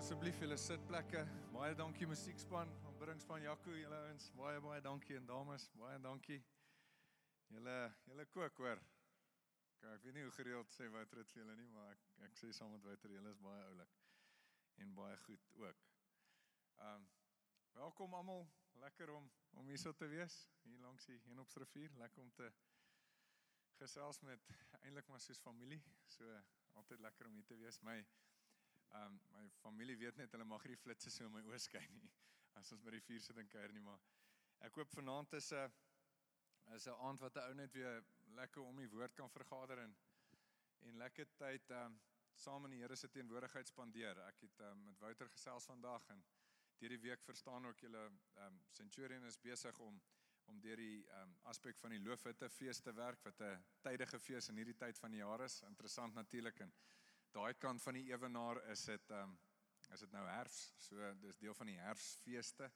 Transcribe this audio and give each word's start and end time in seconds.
asseblief 0.00 0.38
julle 0.40 0.56
sitplekke. 0.56 1.20
Baie 1.52 1.74
dankie 1.76 2.06
musiekspan, 2.08 2.70
aanbringsspan 2.88 3.42
Jaco, 3.44 3.72
julle 3.76 3.96
ouens. 4.06 4.30
Baie 4.32 4.60
baie 4.64 4.80
dankie 4.80 5.16
en 5.18 5.26
dames, 5.28 5.66
baie 5.76 5.98
dankie. 6.00 6.38
Julle 7.52 7.74
julle 8.06 8.24
kook 8.32 8.62
hoor. 8.62 8.80
Kyk, 9.82 9.90
ek 9.98 10.06
weet 10.06 10.16
nie 10.16 10.24
hoe 10.24 10.32
gereeld 10.38 10.72
sê 10.72 10.86
Wouter 10.94 11.20
dit 11.20 11.34
vir 11.34 11.42
julle 11.42 11.56
nie, 11.58 11.66
maar 11.74 11.90
ek 11.92 12.06
ek 12.30 12.40
sê 12.40 12.48
saam 12.56 12.72
met 12.72 12.86
Wouter, 12.86 13.12
julle 13.12 13.34
is 13.34 13.42
baie 13.44 13.66
oulik 13.66 13.92
en 14.80 14.94
baie 14.96 15.18
goed 15.26 15.52
ook. 15.66 15.84
Um 16.88 17.04
welkom 17.76 18.16
almal. 18.16 18.48
Lekker 18.86 19.12
om 19.18 19.28
om 19.60 19.68
hier 19.68 19.82
so 19.84 19.92
te 19.92 20.08
wees 20.08 20.38
hier 20.62 20.80
langs 20.86 21.10
die 21.12 21.20
Henopsrivier. 21.26 21.92
Lekker 22.00 22.24
om 22.24 22.32
te 22.40 22.48
gesels 23.82 24.24
met 24.24 24.48
eintlik 24.80 25.12
maar 25.12 25.20
soos 25.20 25.44
familie. 25.44 25.82
So 26.16 26.40
altyd 26.80 27.04
lekker 27.04 27.28
om 27.28 27.36
hier 27.36 27.52
te 27.52 27.60
wees. 27.60 27.82
My 27.84 28.00
Ehm 28.90 29.06
um, 29.06 29.20
my 29.36 29.48
familie 29.62 29.96
weet 29.96 30.16
net 30.16 30.32
hulle 30.34 30.44
mag 30.44 30.64
nie 30.66 30.76
flitsse 30.76 31.10
so 31.10 31.26
in 31.26 31.32
my 31.32 31.42
oë 31.50 31.58
skyn 31.62 31.92
nie. 31.98 32.10
As 32.58 32.72
ons 32.74 32.82
by 32.82 32.90
die 32.96 33.04
vuur 33.06 33.22
sit 33.22 33.38
en 33.38 33.48
kuier 33.48 33.72
nie, 33.72 33.82
maar 33.86 34.00
ek 34.66 34.78
hoop 34.80 34.90
vanaand 34.96 35.36
is 35.38 35.52
'n 35.52 35.72
is 36.74 36.86
'n 36.86 36.98
aand 37.08 37.20
wat 37.20 37.36
'n 37.36 37.48
ou 37.50 37.54
net 37.54 37.72
weer 37.72 38.04
lekker 38.40 38.62
om 38.62 38.76
die 38.76 38.90
woord 38.90 39.14
kan 39.14 39.30
vergader 39.30 39.78
en 39.78 39.96
en 40.88 40.96
lekker 41.04 41.28
tyd 41.36 41.70
ehm 41.70 41.86
um, 41.86 42.00
saam 42.34 42.64
in 42.64 42.70
die 42.70 42.80
Here 42.80 42.96
se 42.96 43.08
teenwoordigheid 43.08 43.68
spandeer. 43.68 44.18
Ek 44.26 44.40
het 44.40 44.60
um, 44.60 44.84
met 44.84 44.98
Wouter 44.98 45.28
gesels 45.28 45.66
vandag 45.66 46.06
en 46.14 46.22
deur 46.80 46.94
die 46.94 47.02
week 47.08 47.22
verstaan 47.22 47.66
ook 47.66 47.80
julle 47.86 48.04
ehm 48.06 48.46
um, 48.46 48.60
Centurion 48.72 49.24
is 49.24 49.38
besig 49.38 49.78
om 49.78 50.00
om 50.50 50.60
deur 50.60 50.76
die 50.76 51.04
ehm 51.06 51.28
um, 51.28 51.36
aspek 51.52 51.78
van 51.78 51.90
die 51.94 52.00
loofhutte 52.02 52.48
fees 52.50 52.80
te 52.80 52.94
werk 52.94 53.22
wat 53.24 53.40
'n 53.40 53.64
tydige 53.86 54.18
fees 54.18 54.48
in 54.48 54.56
hierdie 54.56 54.78
tyd 54.84 54.98
van 54.98 55.10
die 55.10 55.22
jaar 55.22 55.44
is. 55.44 55.62
Interessant 55.62 56.14
natuurlik 56.14 56.60
en 56.60 56.72
daai 57.32 57.54
kant 57.54 57.82
van 57.82 57.94
die 57.94 58.06
ewenaar 58.12 58.62
is 58.70 58.84
dit 58.84 59.10
ehm 59.10 59.30
um, 59.30 59.38
is 59.90 60.04
dit 60.04 60.12
nou 60.14 60.22
herfs. 60.28 60.72
So 60.78 61.14
dis 61.18 61.38
deel 61.38 61.54
van 61.54 61.66
die 61.66 61.78
herfsfeeste. 61.78 62.70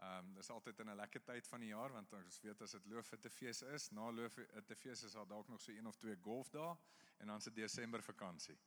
Ehm 0.00 0.28
um, 0.28 0.34
dis 0.34 0.50
altyd 0.50 0.78
'n 0.80 0.96
lekker 0.96 1.22
tyd 1.24 1.46
van 1.46 1.60
die 1.60 1.68
jaar 1.68 1.92
want 1.92 2.12
ons 2.12 2.40
weet 2.40 2.62
as 2.62 2.76
dit 2.76 2.86
loofhuttefees 2.86 3.62
is, 3.62 3.90
na 3.90 4.10
loofhuttefees 4.10 5.02
is 5.02 5.12
daar 5.12 5.26
dalk 5.28 5.48
nog 5.48 5.60
so 5.60 5.72
een 5.72 5.86
of 5.86 5.96
twee 5.96 6.16
golfdae 6.16 6.76
en 7.18 7.26
dan 7.26 7.40
se 7.40 7.52
Desember 7.52 8.02
vakansie. 8.02 8.58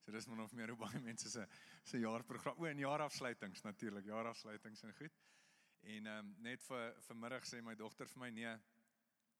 So 0.00 0.12
dis 0.12 0.26
maar 0.26 0.36
nog 0.36 0.52
meer 0.52 0.68
hoe 0.68 0.78
baie 0.78 1.00
mense 1.00 1.30
se 1.30 1.46
se 1.84 1.98
jaarprogram. 1.98 2.56
O, 2.58 2.64
en 2.64 2.78
jaarafsluitings 2.78 3.62
natuurlik, 3.62 4.04
jaarafsluitings 4.04 4.82
en 4.82 4.94
goed. 4.94 5.20
En 5.80 6.06
ehm 6.06 6.18
um, 6.18 6.34
net 6.42 6.62
vir 6.62 6.94
vanmiddag 7.00 7.44
sê 7.44 7.62
my 7.62 7.74
dogter 7.74 8.08
vir 8.08 8.18
my 8.18 8.30
nee, 8.30 8.54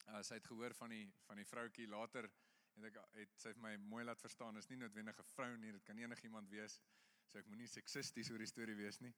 uh, 0.08 0.22
sy 0.22 0.34
het 0.34 0.46
gehoor 0.46 0.74
van 0.74 0.90
die 0.90 1.06
van 1.26 1.36
die 1.36 1.46
vroutjie 1.46 1.88
later 1.88 2.30
en 2.78 2.86
ek 2.86 2.98
het 3.18 3.34
sy 3.42 3.52
vir 3.56 3.62
my 3.64 3.74
mooi 3.90 4.04
laat 4.06 4.20
verstaan 4.22 4.56
is 4.60 4.68
nie 4.70 4.78
noodwendig 4.78 5.18
'n 5.18 5.28
vrou 5.32 5.50
nie 5.56 5.72
dit 5.72 5.84
kan 5.84 5.98
enigiemand 5.98 6.50
wees. 6.50 6.80
So 7.26 7.38
ek 7.38 7.48
moenie 7.50 7.68
seksisties 7.68 8.30
oor 8.30 8.38
die 8.38 8.50
storie 8.50 8.76
wees 8.78 9.00
nie. 9.00 9.12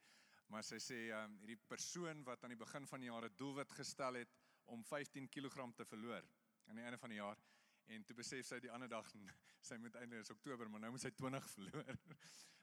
Maar 0.50 0.64
sy 0.66 0.80
sê 0.82 0.98
um, 1.14 1.36
hierdie 1.42 1.60
persoon 1.68 2.24
wat 2.26 2.44
aan 2.44 2.54
die 2.54 2.62
begin 2.64 2.86
van 2.86 3.00
die 3.00 3.10
jaar 3.10 3.24
'n 3.28 3.36
doelwit 3.36 3.72
gestel 3.72 4.14
het 4.14 4.36
om 4.64 4.84
15 4.84 5.28
kg 5.28 5.74
te 5.76 5.84
verloor 5.84 6.24
aan 6.66 6.76
die 6.76 6.84
einde 6.84 6.98
van 6.98 7.10
die 7.10 7.20
jaar. 7.20 7.38
En 7.86 8.04
toe 8.04 8.16
besef 8.16 8.46
sy 8.46 8.60
die 8.60 8.70
ander 8.70 8.88
dag 8.88 9.06
sy 9.68 9.76
moet 9.76 9.94
eintlik 9.94 10.20
is 10.20 10.30
Oktober 10.30 10.70
maar 10.70 10.80
nou 10.80 10.90
moet 10.90 11.00
sy 11.00 11.10
20 11.10 11.50
verloor. 11.56 11.96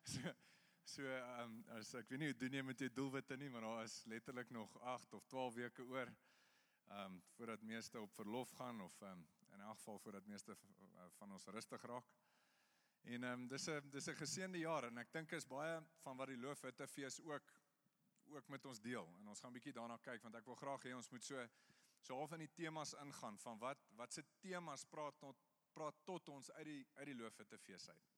So 0.08 0.32
so 0.88 1.04
um, 1.44 1.66
as 1.76 1.90
ek 2.00 2.08
weet 2.10 2.20
nie 2.20 2.28
hoe 2.32 2.38
doen 2.40 2.54
jy 2.54 2.62
met 2.64 2.80
jou 2.80 2.88
doelwitte 2.90 3.36
nie 3.36 3.50
maar 3.50 3.62
daar 3.62 3.84
is 3.84 4.06
letterlik 4.08 4.50
nog 4.56 4.78
8 4.80 5.14
of 5.14 5.26
12 5.28 5.56
weke 5.56 5.84
oor 5.84 6.08
ehm 6.08 7.12
um, 7.12 7.18
voordat 7.36 7.62
meeste 7.62 8.00
op 8.00 8.14
verlof 8.16 8.52
gaan 8.56 8.80
of 8.82 9.02
ehm 9.02 9.12
um, 9.12 9.26
in 9.58 9.66
elk 9.66 9.78
geval 9.78 10.00
voordat 10.00 10.26
meeste 10.26 10.58
van 11.18 11.32
ons 11.32 11.46
rustig 11.46 11.86
raak. 11.90 12.10
En 13.08 13.24
ehm 13.24 13.42
um, 13.42 13.48
dis 13.48 13.68
'n 13.70 13.90
dis 13.90 14.08
'n 14.08 14.20
geseënde 14.22 14.60
jaar 14.60 14.84
en 14.84 14.98
ek 14.98 15.12
dink 15.12 15.32
is 15.32 15.48
baie 15.48 15.82
van 16.04 16.18
wat 16.18 16.28
die 16.28 16.38
Loofhutte 16.38 16.88
fees 16.88 17.20
ook 17.22 17.54
ook 18.30 18.48
met 18.48 18.66
ons 18.66 18.82
deel. 18.82 19.08
En 19.20 19.28
ons 19.28 19.40
gaan 19.40 19.50
'n 19.52 19.54
bietjie 19.54 19.74
daarna 19.74 19.98
kyk 19.98 20.22
want 20.22 20.36
ek 20.36 20.46
wil 20.46 20.56
graag 20.56 20.84
hê 20.84 20.96
ons 20.96 21.10
moet 21.10 21.24
so 21.24 21.48
so 22.02 22.16
half 22.16 22.32
in 22.32 22.40
die 22.40 22.54
temas 22.54 22.94
ingaan 22.94 23.40
van 23.40 23.60
wat 23.60 23.88
wat 23.96 24.14
se 24.14 24.24
temas 24.40 24.86
praat 24.86 25.20
tot 25.20 25.38
praat 25.74 26.04
tot 26.04 26.30
ons 26.30 26.52
uit 26.52 26.66
die 26.66 26.88
uit 26.96 27.06
die 27.06 27.16
Loofhutte 27.16 27.58
fees 27.58 27.90
uit. 27.90 28.14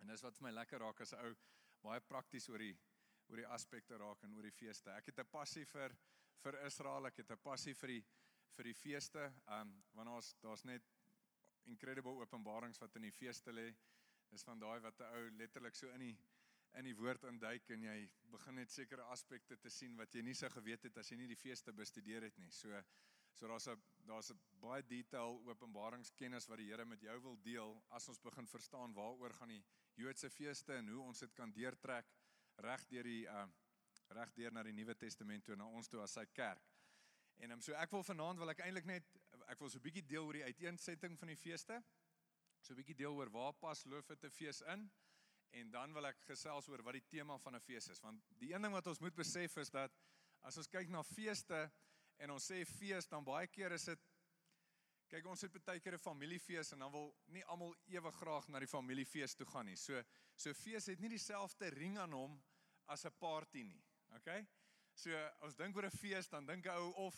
En 0.00 0.06
dis 0.06 0.22
wat 0.22 0.36
vir 0.36 0.42
my 0.42 0.50
lekker 0.50 0.78
raak 0.78 1.00
as 1.00 1.12
'n 1.12 1.24
ou 1.24 1.34
baie 1.82 2.00
prakties 2.00 2.48
oor 2.48 2.58
die 2.58 2.76
oor 3.28 3.36
die 3.36 3.46
aspekte 3.46 3.96
raak 3.96 4.22
en 4.22 4.34
oor 4.34 4.42
die 4.42 4.58
feeste. 4.62 4.90
Ek 4.90 5.06
het 5.06 5.18
'n 5.18 5.30
passie 5.30 5.64
vir 5.64 5.96
vir 6.42 6.64
Israel, 6.66 7.06
ek 7.06 7.16
het 7.16 7.30
'n 7.30 7.42
passie 7.42 7.74
vir 7.74 7.88
die 7.88 8.04
vir 8.56 8.70
die 8.70 8.74
feeste. 8.74 9.32
Um 9.46 9.72
want 9.94 10.08
daar's 10.08 10.34
daar's 10.42 10.64
net 10.64 10.86
incredible 11.70 12.20
openbarings 12.24 12.80
wat 12.82 12.96
in 12.96 13.08
die 13.08 13.14
feeste 13.14 13.52
lê. 13.52 13.70
Dis 14.30 14.46
van 14.46 14.58
daai 14.58 14.80
wat 14.80 15.00
'n 15.00 15.12
ou 15.18 15.30
letterlik 15.38 15.74
so 15.74 15.90
in 15.90 16.00
die 16.00 16.16
in 16.78 16.84
die 16.84 16.94
woord 16.94 17.24
induik 17.24 17.70
en 17.74 17.82
jy 17.82 18.10
begin 18.30 18.54
net 18.60 18.70
sekere 18.70 19.02
aspekte 19.02 19.56
te 19.56 19.70
sien 19.70 19.96
wat 19.96 20.14
jy 20.14 20.22
nie 20.22 20.34
sou 20.34 20.50
geweet 20.54 20.84
het 20.86 20.98
as 20.98 21.10
jy 21.10 21.16
nie 21.16 21.30
die 21.30 21.36
feeste 21.36 21.72
bestudeer 21.72 22.22
het 22.22 22.38
nie. 22.38 22.50
So 22.50 22.82
so 23.34 23.48
daar's 23.48 23.68
'n 23.68 23.82
daar's 24.06 24.30
'n 24.30 24.40
baie 24.60 24.82
detail 24.82 25.40
openbaringskennis 25.46 26.48
wat 26.48 26.58
die 26.58 26.70
Here 26.70 26.84
met 26.84 27.00
jou 27.00 27.20
wil 27.22 27.36
deel 27.42 27.82
as 27.90 28.08
ons 28.08 28.18
begin 28.18 28.46
verstaan 28.46 28.94
waaroor 28.94 29.32
gaan 29.32 29.48
die 29.48 29.64
Joodse 29.94 30.30
feeste 30.30 30.74
en 30.74 30.88
hoe 30.88 31.02
ons 31.02 31.18
dit 31.18 31.34
kan 31.34 31.52
deurtrek 31.52 32.06
reg 32.56 32.86
deur 32.88 33.04
die 33.04 33.26
uh 33.26 33.48
reg 34.10 34.32
deur 34.34 34.52
na 34.52 34.62
die 34.62 34.72
Nuwe 34.72 34.94
Testament 34.94 35.44
toe 35.44 35.56
na 35.56 35.66
ons 35.66 35.88
toe 35.88 36.00
as 36.02 36.12
sy 36.12 36.24
kerk. 36.26 36.69
En 37.40 37.50
um, 37.50 37.60
so 37.64 37.72
ek 37.72 37.90
wil 37.94 38.04
vanaand 38.04 38.38
wil 38.38 38.52
ek 38.52 38.60
eintlik 38.66 38.88
net 38.88 39.06
ek 39.50 39.58
wil 39.58 39.70
so 39.72 39.78
'n 39.78 39.86
bietjie 39.86 40.06
deel 40.06 40.26
oor 40.26 40.36
die 40.36 40.44
uiteensetting 40.44 41.16
van 41.18 41.32
die 41.32 41.36
feeste. 41.36 41.82
So 42.60 42.74
'n 42.74 42.76
bietjie 42.76 42.96
deel 42.96 43.14
oor 43.16 43.30
waar 43.30 43.54
pas 43.54 43.84
Loofhutte 43.84 44.30
fees 44.30 44.60
in 44.60 44.90
en 45.50 45.70
dan 45.70 45.92
wil 45.92 46.06
ek 46.06 46.20
gesels 46.28 46.68
oor 46.68 46.82
wat 46.82 46.94
die 46.98 47.08
tema 47.08 47.38
van 47.38 47.56
'n 47.56 47.60
fees 47.60 47.88
is 47.88 48.00
want 48.00 48.22
die 48.38 48.52
een 48.52 48.62
ding 48.62 48.72
wat 48.72 48.86
ons 48.86 49.00
moet 49.00 49.14
besef 49.14 49.56
is 49.56 49.70
dat 49.70 49.90
as 50.42 50.56
ons 50.56 50.68
kyk 50.68 50.88
na 50.88 51.02
feeste 51.02 51.70
en 52.18 52.30
ons 52.30 52.50
sê 52.50 52.64
fees 52.64 53.08
dan 53.08 53.24
baie 53.24 53.46
keer 53.46 53.72
is 53.72 53.84
dit 53.84 53.98
kyk 55.10 55.26
ons 55.26 55.42
het 55.42 55.64
baie 55.64 55.80
keer 55.80 55.94
'n 55.94 55.98
familiefees 55.98 56.72
en 56.72 56.78
dan 56.78 56.92
wil 56.92 57.16
nie 57.26 57.44
almal 57.44 57.74
ewe 57.86 58.12
graag 58.12 58.48
na 58.48 58.58
die 58.58 58.68
familiefees 58.68 59.34
toe 59.34 59.46
gaan 59.46 59.66
nie. 59.66 59.76
So 59.76 60.02
so 60.36 60.54
fees 60.54 60.86
het 60.86 61.00
nie 61.00 61.08
dieselfde 61.08 61.68
ring 61.70 61.98
aan 61.98 62.12
hom 62.12 62.42
as 62.86 63.04
'n 63.04 63.18
party 63.18 63.62
nie. 63.62 63.82
Okay? 64.16 64.46
So 65.00 65.16
ons 65.46 65.56
dink 65.56 65.76
oor 65.76 65.86
'n 65.88 65.96
fees 65.96 66.28
dan 66.28 66.46
dink 66.46 66.66
'n 66.66 66.76
ou 66.76 66.92
of 67.06 67.16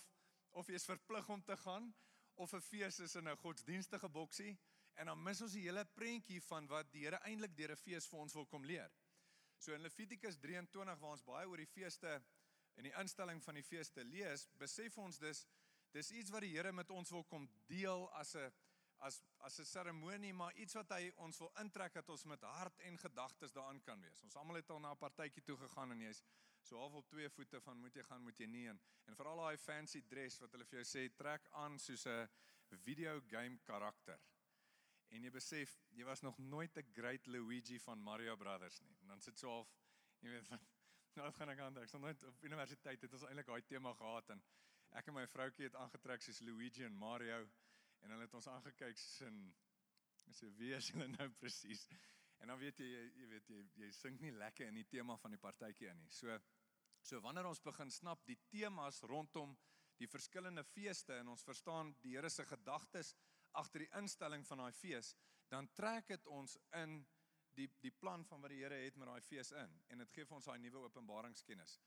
of 0.60 0.68
jy 0.68 0.74
is 0.74 0.84
verplig 0.86 1.28
om 1.28 1.42
te 1.42 1.56
gaan 1.56 1.94
of 2.34 2.52
'n 2.54 2.60
fees 2.60 3.00
is 3.00 3.14
in 3.16 3.28
'n 3.28 3.36
godsdienstige 3.36 4.08
boksie 4.08 4.58
en 4.94 5.06
dan 5.06 5.22
mis 5.22 5.40
ons 5.40 5.52
die 5.52 5.62
hele 5.62 5.84
prentjie 5.84 6.40
van 6.42 6.66
wat 6.66 6.92
die 6.92 7.02
Here 7.04 7.18
eintlik 7.24 7.56
deur 7.56 7.72
'n 7.72 7.76
fees 7.76 8.06
vir 8.06 8.18
ons 8.18 8.34
wil 8.34 8.46
kom 8.46 8.64
leer. 8.64 8.90
So 9.58 9.72
in 9.72 9.80
Levitikus 9.80 10.38
23 10.38 10.98
waar 10.98 11.10
ons 11.10 11.24
baie 11.24 11.48
oor 11.48 11.56
die 11.56 11.66
feeste 11.66 12.22
en 12.76 12.84
die 12.84 12.94
instelling 13.00 13.42
van 13.42 13.54
die 13.54 13.64
feeste 13.64 14.04
lees, 14.04 14.48
besef 14.58 14.98
ons 14.98 15.18
dis 15.18 15.46
dis 15.92 16.10
iets 16.10 16.30
wat 16.30 16.40
die 16.40 16.54
Here 16.54 16.72
met 16.72 16.90
ons 16.90 17.10
wil 17.10 17.24
kom 17.24 17.48
deel 17.66 18.08
as 18.12 18.36
'n 18.36 18.52
as 19.00 19.22
as 19.38 19.58
'n 19.58 19.64
seremonie, 19.64 20.32
maar 20.32 20.54
iets 20.54 20.74
wat 20.74 20.88
hy 20.90 21.12
ons 21.16 21.38
wil 21.38 21.52
intrek 21.58 21.94
dat 21.94 22.08
ons 22.08 22.24
met 22.24 22.40
hart 22.42 22.80
en 22.80 22.98
gedagtes 22.98 23.52
daaraan 23.52 23.82
kan 23.82 24.00
wees. 24.00 24.22
Ons 24.22 24.36
almal 24.36 24.56
het 24.56 24.70
al 24.70 24.80
na 24.80 24.92
'n 24.92 24.98
partytjie 24.98 25.42
toe 25.42 25.56
gegaan 25.56 25.90
en 25.90 26.00
jy's 26.00 26.22
so 26.66 26.78
half 26.78 26.94
op 27.00 27.08
twee 27.08 27.28
voete 27.30 27.60
van 27.60 27.78
moet 27.78 27.96
jy 27.96 28.02
gaan, 28.08 28.22
moet 28.22 28.38
jy 28.38 28.46
nie 28.46 28.66
en 28.72 28.80
en 29.10 29.16
veral 29.18 29.42
daai 29.42 29.56
fancy 29.58 30.02
dress 30.08 30.40
wat 30.40 30.52
hulle 30.52 30.66
vir 30.70 30.80
jou 30.80 30.88
sê 30.92 31.06
trek 31.16 31.48
aan 31.64 31.78
soos 31.78 32.06
'n 32.06 32.28
video 32.84 33.20
game 33.28 33.58
karakter. 33.68 34.20
En 35.10 35.22
jy 35.22 35.30
besef 35.30 35.74
jy 35.92 36.04
was 36.04 36.22
nog 36.22 36.38
nooit 36.38 36.76
'n 36.78 36.92
great 36.92 37.26
Luigi 37.26 37.78
van 37.78 37.98
Mario 37.98 38.36
Brothers 38.36 38.80
nie. 38.80 38.96
En 39.00 39.08
dan 39.08 39.20
sit 39.20 39.38
so 39.38 39.48
half 39.48 39.74
jy 40.22 40.30
weet 40.30 40.48
van 40.48 40.60
nou 41.18 41.32
gaan 41.32 41.52
ek 41.52 41.58
aan 41.58 41.82
ek 41.82 41.88
sou 41.88 42.00
nooit 42.00 42.24
op 42.28 42.44
universiteit 42.46 43.02
het 43.02 43.12
ons 43.12 43.26
eintlik 43.28 43.46
daai 43.46 43.66
tema 43.68 43.92
gehad 43.98 44.30
en 44.30 44.42
ek 45.00 45.08
en 45.08 45.14
my 45.14 45.26
vroutjie 45.26 45.68
het 45.68 45.76
aangetrek 45.80 46.22
soos 46.22 46.40
Luigi 46.40 46.84
en 46.84 46.96
Mario 47.04 47.42
en 48.02 48.10
hulle 48.14 48.26
het 48.26 48.34
ons 48.34 48.48
aangekyk 48.54 48.98
sin 48.98 49.42
sê 50.32 50.48
wie 50.58 50.72
is 50.76 50.90
hulle 50.94 51.08
nou 51.16 51.28
presies 51.42 51.86
en 52.42 52.50
dan 52.50 52.58
weet 52.58 52.80
jy 52.82 52.88
jy 52.90 53.26
weet 53.30 53.50
jy 53.50 53.60
jy 53.84 53.90
sink 53.94 54.20
nie 54.20 54.32
lekker 54.34 54.66
in 54.68 54.80
die 54.80 54.88
tema 54.90 55.16
van 55.16 55.34
die 55.34 55.40
partytjie 55.42 55.90
in 55.90 56.00
nie. 56.02 56.10
So 56.10 56.38
so 57.02 57.20
wanneer 57.22 57.46
ons 57.46 57.62
begin 57.62 57.90
snap 57.90 58.24
die 58.26 58.38
temas 58.50 59.02
rondom 59.10 59.56
die 59.98 60.08
verskillende 60.10 60.64
feeste 60.64 61.16
en 61.18 61.30
ons 61.32 61.44
verstaan 61.46 61.94
die 62.02 62.16
Here 62.16 62.30
se 62.30 62.44
gedagtes 62.46 63.14
agter 63.58 63.84
die 63.84 63.90
instelling 63.98 64.46
van 64.46 64.62
daai 64.62 64.72
fees 64.72 65.14
dan 65.52 65.68
trek 65.76 66.08
dit 66.08 66.26
ons 66.26 66.56
in 66.80 67.02
die 67.56 67.68
die 67.82 67.92
plan 67.92 68.24
van 68.24 68.40
wat 68.42 68.50
die 68.54 68.62
Here 68.62 68.78
het 68.84 68.96
met 68.96 69.10
daai 69.10 69.20
fees 69.20 69.52
in. 69.52 69.74
En 69.92 70.02
dit 70.02 70.14
gee 70.16 70.24
vir 70.24 70.38
ons 70.38 70.48
daai 70.48 70.58
nuwe 70.58 70.86
openbaringskennis. 70.88 71.78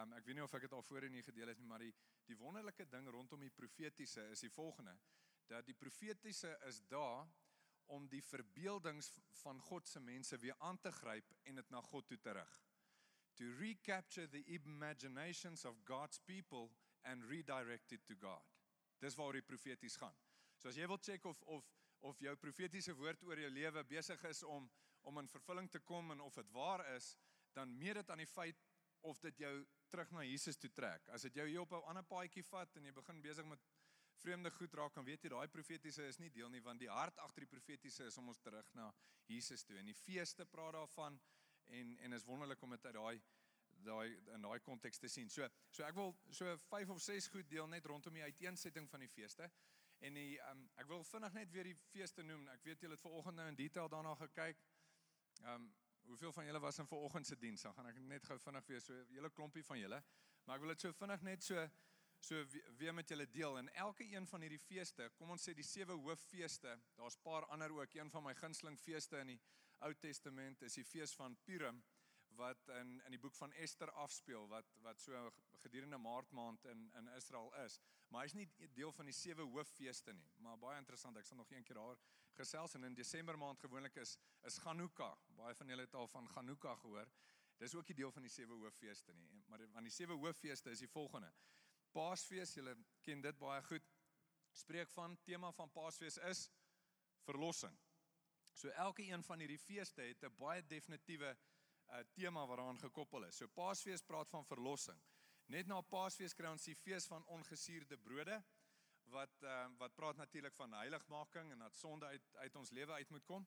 Um 0.00 0.12
ek 0.18 0.26
weet 0.26 0.40
nie 0.40 0.44
of 0.44 0.54
ek 0.58 0.66
dit 0.66 0.74
al 0.74 0.82
voorheen 0.82 1.14
hier 1.14 1.26
gedeel 1.28 1.52
het 1.52 1.60
nie, 1.60 1.70
maar 1.70 1.84
die 1.84 1.94
die 2.26 2.36
wonderlike 2.40 2.86
ding 2.88 3.08
rondom 3.12 3.40
die 3.44 3.52
profetiese 3.52 4.24
is 4.32 4.40
die 4.40 4.50
volgende. 4.50 4.96
Dat 5.46 5.66
die 5.68 5.76
profetiese 5.76 6.54
is 6.68 6.80
daar 6.88 7.28
om 7.94 8.08
die 8.10 8.22
verbeeldings 8.24 9.10
van 9.42 9.60
God 9.70 9.88
se 9.88 10.00
mense 10.02 10.38
weer 10.42 10.56
aan 10.58 10.80
te 10.82 10.92
gryp 10.92 11.30
en 11.48 11.60
dit 11.60 11.70
na 11.70 11.82
God 11.90 12.08
toe 12.10 12.18
terug. 12.18 12.54
To 13.38 13.50
recapture 13.58 14.28
the 14.30 14.42
imaginations 14.56 15.64
of 15.64 15.80
God's 15.84 16.18
people 16.18 16.70
and 17.02 17.24
redirect 17.30 17.92
it 17.92 18.04
to 18.06 18.14
God. 18.20 18.42
Dis 19.02 19.16
waar 19.18 19.36
die 19.36 19.42
profeties 19.42 19.98
gaan. 20.00 20.14
So 20.58 20.70
as 20.70 20.78
jy 20.78 20.86
wil 20.88 21.02
check 21.02 21.26
of 21.28 21.42
of 21.42 21.66
of 22.04 22.20
jou 22.20 22.34
profetiese 22.36 22.92
woord 22.96 23.22
oor 23.24 23.40
jou 23.40 23.50
lewe 23.50 23.84
besig 23.88 24.22
is 24.28 24.42
om 24.42 24.68
om 25.04 25.18
in 25.20 25.28
vervulling 25.28 25.68
te 25.70 25.80
kom 25.84 26.14
en 26.14 26.20
of 26.24 26.36
dit 26.40 26.50
waar 26.52 26.80
is, 26.94 27.10
dan 27.52 27.72
meet 27.78 27.98
dit 28.00 28.10
aan 28.10 28.22
die 28.22 28.30
feit 28.30 28.62
of 29.04 29.20
dit 29.20 29.42
jou 29.44 29.52
terug 29.92 30.10
na 30.16 30.22
Jesus 30.24 30.56
toe 30.56 30.70
trek. 30.72 31.08
As 31.12 31.26
dit 31.26 31.34
jou 31.36 31.46
hier 31.48 31.60
op 31.60 31.72
'n 31.72 31.88
ander 31.90 32.06
paadjie 32.08 32.44
vat 32.44 32.76
en 32.76 32.84
jy 32.84 32.92
begin 32.92 33.20
besig 33.20 33.44
met 33.44 33.60
vreemde 34.24 34.50
goed 34.56 34.74
raak, 34.74 34.94
dan 34.96 35.04
weet 35.04 35.26
jy 35.26 35.30
daai 35.34 35.48
profetiese 35.52 36.06
is 36.08 36.18
nie 36.22 36.30
deel 36.32 36.48
nie 36.52 36.62
want 36.64 36.80
die 36.80 36.90
hart 36.90 37.18
agter 37.26 37.44
die 37.44 37.50
profetiese 37.50 38.08
is 38.08 38.16
om 38.20 38.32
ons 38.32 38.40
terug 38.40 38.70
na 38.78 38.88
Jesus 39.28 39.64
toe. 39.68 39.76
En 39.80 39.88
die 39.90 39.96
feeste 39.98 40.46
praat 40.48 40.76
daarvan 40.78 41.20
en 41.78 41.96
en 42.06 42.16
is 42.16 42.24
wonderlik 42.28 42.62
om 42.62 42.72
dit 42.76 42.86
uit 42.86 42.96
daai 42.96 43.22
daai 43.84 44.16
in 44.34 44.44
daai 44.46 44.60
konteks 44.64 44.98
te 44.98 45.08
sien. 45.12 45.30
So 45.30 45.48
so 45.70 45.84
ek 45.84 45.96
wil 45.98 46.14
so 46.30 46.56
5 46.70 46.96
of 46.96 47.02
6 47.02 47.30
goed 47.36 47.48
deel 47.50 47.68
net 47.68 47.86
rondom 47.90 48.16
die 48.16 48.24
uiteensetting 48.24 48.88
van 48.90 49.04
die 49.04 49.12
feeste. 49.12 49.50
En 50.04 50.16
die 50.18 50.40
um, 50.50 50.66
ek 50.80 50.88
wil 50.90 51.04
vinnig 51.08 51.36
net 51.36 51.52
weer 51.52 51.68
die 51.70 51.76
feeste 51.90 52.24
noem. 52.24 52.48
Ek 52.54 52.64
weet 52.64 52.84
julle 52.84 52.96
het 52.96 53.04
vanoggend 53.04 53.40
nou 53.40 53.48
in 53.52 53.58
detail 53.60 53.88
daarna 53.92 54.14
gekyk. 54.20 54.60
Um, 55.52 55.68
hoeveel 56.08 56.32
van 56.32 56.44
julle 56.48 56.60
was 56.60 56.78
in 56.78 56.88
vanoggend 56.88 57.26
se 57.26 57.36
diens? 57.40 57.62
Dan 57.64 57.74
gaan 57.76 57.88
ek 57.92 58.00
net 58.08 58.26
gou 58.28 58.38
vinnig 58.40 58.66
weer 58.68 58.80
so 58.80 58.94
'n 58.94 59.14
hele 59.14 59.30
klompie 59.30 59.64
van 59.64 59.78
julle. 59.78 60.02
Maar 60.44 60.56
ek 60.56 60.62
wil 60.62 60.74
dit 60.74 60.80
so 60.80 60.92
vinnig 60.92 61.22
net 61.22 61.42
so 61.42 61.68
so 62.24 62.44
weer 62.78 62.94
met 62.94 63.08
julle 63.08 63.26
deel 63.30 63.58
en 63.58 63.68
elke 63.74 64.04
een 64.08 64.26
van 64.26 64.40
hierdie 64.40 64.62
feeste, 64.62 65.10
kom 65.18 65.30
ons 65.34 65.44
sê 65.48 65.54
die 65.56 65.66
sewe 65.66 65.96
hooffeeste, 66.06 66.72
daar's 66.96 67.18
paar 67.24 67.46
ander 67.52 67.72
ook. 67.76 67.94
Een 67.94 68.10
van 68.10 68.24
my 68.24 68.34
gunsteling 68.38 68.78
feeste 68.80 69.20
in 69.20 69.34
die 69.34 69.40
Ou 69.84 69.92
Testament 70.00 70.62
is 70.62 70.78
die 70.78 70.86
fees 70.86 71.12
van 71.18 71.36
Purim 71.44 71.82
wat 72.38 72.70
in 72.80 72.96
in 73.06 73.14
die 73.14 73.20
boek 73.20 73.36
van 73.38 73.52
Ester 73.62 73.90
afspeel 74.04 74.48
wat 74.50 74.70
wat 74.82 75.00
so 75.00 75.30
gedurende 75.62 75.98
Maart 75.98 76.30
maand 76.30 76.64
in 76.72 76.90
in 76.98 77.08
Israel 77.16 77.52
is. 77.64 77.78
Maar 78.08 78.26
hy's 78.26 78.36
nie 78.38 78.48
deel 78.74 78.92
van 78.92 79.10
die 79.10 79.14
sewe 79.14 79.42
hooffeeste 79.42 80.12
nie. 80.12 80.30
Maar 80.36 80.58
baie 80.58 80.78
interessant, 80.78 81.16
ek 81.16 81.26
sal 81.26 81.36
nog 81.36 81.50
een 81.52 81.64
keer 81.64 81.78
daar 81.80 82.00
gesels 82.34 82.74
en 82.74 82.84
in 82.84 82.94
Desember 82.94 83.38
maand 83.38 83.60
gewoonlik 83.60 83.96
is 84.02 84.16
is 84.42 84.58
Hanukkah. 84.66 85.14
Baie 85.36 85.54
van 85.54 85.68
julle 85.68 85.86
het 85.86 85.94
al 85.94 86.08
van 86.08 86.26
Hanukkah 86.36 86.78
gehoor. 86.80 87.10
Dis 87.58 87.74
ook 87.74 87.90
'n 87.90 87.94
deel 87.94 88.12
van 88.12 88.22
die 88.22 88.30
sewe 88.30 88.54
hooffeeste 88.54 89.12
nie. 89.12 89.30
Maar 89.46 89.68
van 89.72 89.82
die 89.82 89.92
sewe 89.92 90.12
hooffeeste 90.12 90.70
is 90.70 90.78
die 90.78 90.88
volgende. 90.88 91.32
Paasfees, 91.94 92.56
julle 92.58 92.74
ken 93.06 93.22
dit 93.22 93.38
baie 93.38 93.62
goed. 93.68 93.90
Spreek 94.54 94.90
van 94.94 95.16
tema 95.26 95.50
van 95.54 95.70
Paasfees 95.70 96.18
is 96.30 96.48
verlossing. 97.26 97.74
So 98.54 98.70
elke 98.86 99.06
een 99.06 99.22
van 99.26 99.42
hierdie 99.42 99.58
feeste 99.58 100.02
het 100.02 100.22
'n 100.24 100.36
baie 100.38 100.62
definitiewe 100.62 101.30
uh, 101.34 102.02
tema 102.14 102.46
waaraan 102.46 102.78
gekoppel 102.78 103.24
is. 103.24 103.36
So 103.36 103.48
Paasfees 103.48 104.02
praat 104.02 104.30
van 104.30 104.44
verlossing. 104.44 105.00
Net 105.46 105.66
na 105.66 105.80
Paasfees 105.80 106.34
kry 106.34 106.50
ons 106.50 106.64
die 106.64 106.76
fees 106.76 107.06
van 107.06 107.26
ongesuurde 107.26 107.98
brode 107.98 108.42
wat 109.12 109.42
uh, 109.42 109.66
wat 109.78 109.94
praat 109.94 110.16
natuurlik 110.16 110.54
van 110.54 110.72
heiligmaking 110.72 111.52
en 111.52 111.58
dat 111.58 111.76
sonde 111.76 112.06
uit 112.06 112.36
uit 112.36 112.56
ons 112.56 112.70
lewe 112.70 112.92
uit 112.92 113.10
moet 113.10 113.24
kom. 113.24 113.46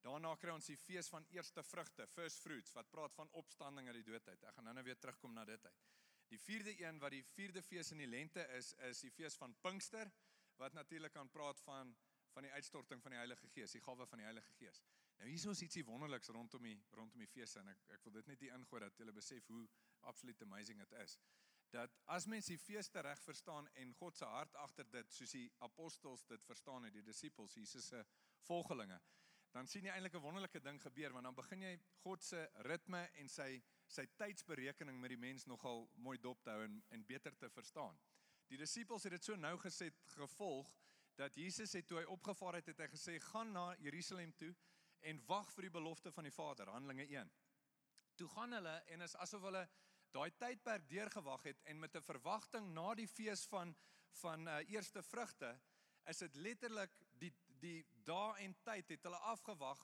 Daarna 0.00 0.34
kry 0.36 0.50
ons 0.54 0.66
die 0.66 0.76
fees 0.76 1.08
van 1.08 1.24
eerste 1.34 1.62
vrugte, 1.62 2.06
first 2.06 2.40
fruits, 2.40 2.72
wat 2.72 2.90
praat 2.90 3.14
van 3.14 3.30
opstanding 3.30 3.86
uit 3.86 3.96
die 3.96 4.12
dood 4.12 4.28
uit. 4.28 4.42
Ek 4.42 4.54
gaan 4.54 4.64
nou-nou 4.64 4.84
weer 4.84 4.98
terugkom 4.98 5.32
na 5.34 5.44
dit 5.44 5.64
uit. 5.66 5.88
Die 6.28 6.40
vierde 6.40 6.74
een 6.80 6.98
wat 7.00 7.14
die 7.14 7.24
vierde 7.24 7.62
fees 7.62 7.90
in 7.94 8.02
die 8.02 8.10
lente 8.10 8.44
is, 8.56 8.74
is 8.90 9.00
die 9.00 9.10
fees 9.10 9.36
van 9.40 9.54
Pinkster 9.64 10.10
wat 10.60 10.72
natuurlik 10.76 11.16
aan 11.16 11.30
praat 11.30 11.60
van 11.60 11.96
van 12.28 12.44
die 12.44 12.52
uitstorting 12.52 13.00
van 13.02 13.10
die 13.10 13.18
Heilige 13.18 13.48
Gees, 13.48 13.72
die 13.72 13.80
gawe 13.82 14.06
van 14.06 14.20
die 14.20 14.26
Heilige 14.26 14.52
Gees. 14.58 14.82
Nou 15.18 15.26
hier 15.26 15.40
is 15.40 15.46
ons 15.50 15.62
ietsie 15.64 15.82
wonderliks 15.88 16.28
rondom 16.30 16.62
die 16.62 16.76
rondom 16.94 17.22
die 17.24 17.30
feeste 17.30 17.62
en 17.62 17.70
ek 17.72 17.80
ek 17.96 18.04
wil 18.04 18.14
dit 18.18 18.28
net 18.30 18.44
hier 18.44 18.54
ingooi 18.54 18.82
dat 18.84 19.00
julle 19.00 19.14
besef 19.16 19.48
hoe 19.50 19.64
absoluut 20.10 20.42
amazing 20.44 20.78
dit 20.84 20.92
is. 21.02 21.16
Dat 21.74 21.96
as 22.14 22.28
mens 22.30 22.46
die 22.52 22.58
feeste 22.60 23.02
reg 23.02 23.22
verstaan 23.24 23.66
en 23.82 23.94
God 23.98 24.16
se 24.16 24.28
hart 24.28 24.54
agter 24.62 24.86
dit, 24.92 25.10
soos 25.12 25.34
die 25.34 25.48
apostels 25.66 26.22
dit 26.28 26.44
verstaan 26.44 26.86
het, 26.86 26.94
die 26.94 27.02
disippels, 27.04 27.56
Jesus 27.58 27.88
se 27.90 28.04
volgelinge, 28.46 29.00
dan 29.56 29.66
sien 29.66 29.88
jy 29.88 29.96
eintlik 29.96 30.14
'n 30.14 30.24
wonderlike 30.28 30.60
ding 30.60 30.80
gebeur 30.82 31.12
want 31.12 31.24
dan 31.24 31.34
begin 31.34 31.62
jy 31.62 31.74
God 32.04 32.22
se 32.22 32.48
ritme 32.68 33.02
en 33.14 33.28
sy 33.28 33.50
sy 33.88 34.04
tydsberekening 34.20 35.00
met 35.00 35.14
die 35.14 35.20
mens 35.20 35.46
nogal 35.46 35.86
mooi 35.96 36.18
dop 36.18 36.42
te 36.42 36.50
hou 36.50 36.62
en 36.64 36.82
en 36.94 37.04
beter 37.06 37.36
te 37.36 37.50
verstaan. 37.50 37.98
Die 38.48 38.58
disippels 38.60 39.04
het 39.04 39.12
dit 39.12 39.24
so 39.24 39.36
nou 39.36 39.56
geset 39.58 39.98
gevolg 40.14 40.70
dat 41.18 41.34
Jesus 41.36 41.72
het 41.72 41.86
toe 41.88 41.98
hy 41.98 42.04
opgevaar 42.04 42.60
het, 42.60 42.70
het 42.70 42.80
hy 42.84 42.88
gesê 42.92 43.18
gaan 43.32 43.52
na 43.52 43.72
Jerusalem 43.82 44.32
toe 44.38 44.54
en 45.00 45.20
wag 45.26 45.50
vir 45.54 45.68
die 45.68 45.74
belofte 45.74 46.12
van 46.14 46.26
die 46.26 46.34
Vader, 46.34 46.70
Handelinge 46.72 47.06
1. 47.10 47.32
Toe 48.18 48.28
gaan 48.34 48.54
hulle 48.56 48.76
en 48.94 49.04
is 49.06 49.16
asof 49.16 49.42
hulle 49.48 49.64
daai 50.14 50.30
tydperk 50.40 50.88
deurgewag 50.88 51.44
het 51.50 51.60
en 51.64 51.78
met 51.78 51.96
'n 51.96 52.02
verwagting 52.02 52.72
na 52.74 52.94
die 52.94 53.08
fees 53.08 53.46
van 53.46 53.76
van 54.22 54.48
uh, 54.48 54.58
eerste 54.70 55.02
vrugte 55.02 55.50
is 56.04 56.18
dit 56.18 56.34
letterlik 56.34 56.94
die 57.20 57.32
die 57.60 57.86
dae 58.06 58.38
en 58.44 58.54
tyd 58.64 58.88
het 58.88 59.02
hulle 59.02 59.20
afgewag 59.32 59.80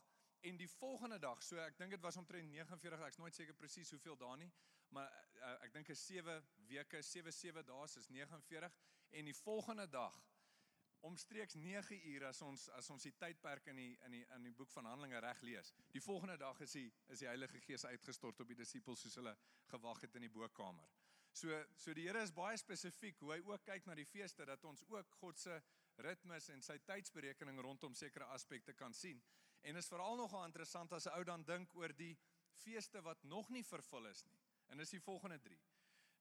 en 0.51 0.61
die 0.61 0.69
volgende 0.69 1.19
dag 1.19 1.43
so 1.43 1.61
ek 1.65 1.79
dink 1.81 1.97
dit 1.97 2.05
was 2.05 2.17
omtrent 2.21 2.51
49 2.53 3.07
ek's 3.09 3.21
nooit 3.23 3.35
seker 3.35 3.57
presies 3.59 3.91
hoeveel 3.97 4.19
dae 4.21 4.37
nie 4.45 4.51
maar 4.97 5.09
uh, 5.41 5.57
ek 5.67 5.73
dink 5.75 5.91
is 5.95 6.07
7 6.07 6.37
weke 6.71 7.03
7 7.03 7.33
7 7.33 7.67
dae 7.71 7.85
is 8.03 8.09
49 8.13 8.79
en 9.21 9.31
die 9.31 9.37
volgende 9.45 9.89
dag 9.91 10.21
omstreeks 11.05 11.55
9 11.55 11.99
uur 12.09 12.25
as 12.31 12.41
ons 12.43 12.67
as 12.79 12.89
ons 12.93 13.05
die 13.05 13.13
tydperk 13.21 13.67
in 13.73 13.81
die 13.81 13.91
in 14.07 14.17
die 14.17 14.23
in 14.37 14.47
die 14.49 14.53
boek 14.61 14.73
van 14.73 14.89
Handelinge 14.89 15.21
reg 15.21 15.41
lees. 15.45 15.73
Die 15.93 16.01
volgende 16.01 16.37
dag 16.41 16.61
is 16.65 16.77
die 16.79 16.87
is 17.13 17.21
die 17.21 17.29
Heilige 17.29 17.61
Gees 17.67 17.85
uitgestort 17.85 18.41
op 18.41 18.49
die 18.49 18.57
disippels 18.57 19.05
soos 19.05 19.19
hulle 19.21 19.35
gewag 19.73 20.01
het 20.07 20.17
in 20.17 20.25
die 20.25 20.33
bokkamer. 20.33 20.89
So 21.33 21.61
so 21.77 21.95
die 21.95 22.07
Here 22.09 22.23
is 22.23 22.33
baie 22.33 22.57
spesifiek 22.57 23.21
hoe 23.21 23.35
hy 23.35 23.41
ook 23.51 23.67
kyk 23.69 23.87
na 23.87 23.99
die 24.01 24.09
feeste 24.09 24.47
dat 24.49 24.65
ons 24.65 24.85
ook 24.89 25.17
God 25.21 25.39
se 25.39 25.61
ritmes 26.09 26.49
en 26.55 26.63
sy 26.63 26.79
tydsberekening 26.89 27.61
rondom 27.61 27.95
sekere 27.95 28.31
aspekte 28.39 28.73
kan 28.73 28.95
sien. 28.95 29.21
En 29.65 29.77
is 29.81 29.89
veral 29.89 30.17
nogal 30.17 30.45
interessant 30.45 30.93
as 30.93 31.07
'n 31.07 31.17
ou 31.17 31.25
dan 31.25 31.45
dink 31.45 31.75
oor 31.75 31.93
die 31.97 32.17
feeste 32.65 33.01
wat 33.03 33.23
nog 33.25 33.49
nie 33.49 33.65
vervul 33.65 34.07
is 34.07 34.25
nie. 34.25 34.41
En 34.67 34.79
dis 34.79 34.91
die 34.91 35.01
volgende 35.01 35.41
3. 35.41 35.59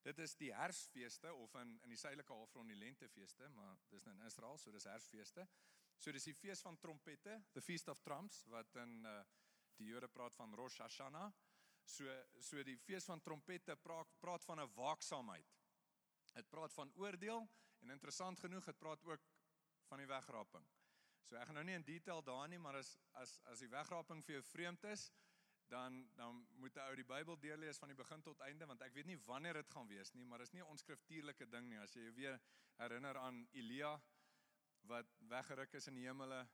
Dit 0.04 0.20
is 0.20 0.36
die 0.36 0.52
Hersfeeste 0.54 1.34
of 1.34 1.54
in 1.56 1.80
in 1.84 1.90
die 1.90 1.98
suidelike 1.98 2.34
halfrond 2.34 2.68
die 2.68 2.80
Lentefeeste, 2.80 3.50
maar 3.50 3.78
dis 3.90 4.04
nou 4.04 4.16
in 4.16 4.26
Israel, 4.26 4.58
so 4.58 4.72
dis 4.72 4.84
Hersfeeste. 4.84 5.48
So 5.98 6.12
dis 6.12 6.24
die 6.24 6.36
fees 6.36 6.62
van 6.62 6.80
trompette, 6.80 7.38
the 7.54 7.62
feast 7.62 7.88
of 7.88 8.02
trumps 8.02 8.44
wat 8.52 8.76
in 8.76 9.06
uh 9.06 9.24
die 9.80 9.88
Jode 9.90 10.08
praat 10.08 10.36
van 10.36 10.54
Rosh 10.54 10.80
Hashanah. 10.80 11.32
So 11.84 12.06
so 12.40 12.64
die 12.64 12.78
fees 12.78 13.06
van 13.06 13.22
trompette 13.22 13.76
praat 13.76 14.20
praat 14.20 14.46
van 14.46 14.60
'n 14.60 14.74
waaksaamheid. 14.76 15.56
Dit 16.34 16.50
praat 16.50 16.74
van 16.74 16.92
oordeel 16.96 17.50
en 17.80 17.90
interessant 17.90 18.40
genoeg, 18.40 18.66
dit 18.66 18.78
praat 18.78 19.04
ook 19.04 19.22
van 19.88 19.98
die 19.98 20.08
wegraping. 20.08 20.68
So 21.30 21.36
ek 21.36 21.48
gaan 21.48 21.56
nou 21.56 21.64
nie 21.64 21.76
in 21.76 21.86
detail 21.88 22.24
daarin 22.24 22.50
nie, 22.50 22.60
maar 22.60 22.76
as 22.76 22.98
as 23.22 23.40
as 23.52 23.60
die 23.60 23.70
wegraping 23.72 24.24
vir 24.24 24.36
jou 24.36 24.44
vreemd 24.52 24.84
is, 24.92 25.12
dan 25.72 26.10
dan 26.16 26.48
moet 26.62 26.76
'n 26.76 26.88
ou 26.90 26.96
die 26.96 27.10
Bybel 27.14 27.40
deurlees 27.40 27.78
van 27.78 27.90
die 27.90 27.98
begin 27.98 28.22
tot 28.22 28.40
einde 28.40 28.66
want 28.66 28.82
ek 28.82 28.94
weet 28.94 29.06
nie 29.06 29.20
wanneer 29.26 29.54
dit 29.54 29.70
gaan 29.70 29.88
wees 29.88 30.14
nie, 30.14 30.26
maar 30.26 30.38
dit 30.38 30.48
is 30.48 30.54
nie 30.54 30.62
'n 30.62 30.74
onskriftuurlike 30.76 31.50
ding 31.50 31.70
nie. 31.70 31.80
As 31.80 31.94
jy 31.94 32.12
weer 32.14 32.40
herinner 32.78 33.18
aan 33.18 33.48
Elia 33.54 34.02
wat 34.82 35.08
weggeruk 35.30 35.74
is 35.74 35.88
in 35.88 35.96
die 35.96 36.08
hemele, 36.08 36.48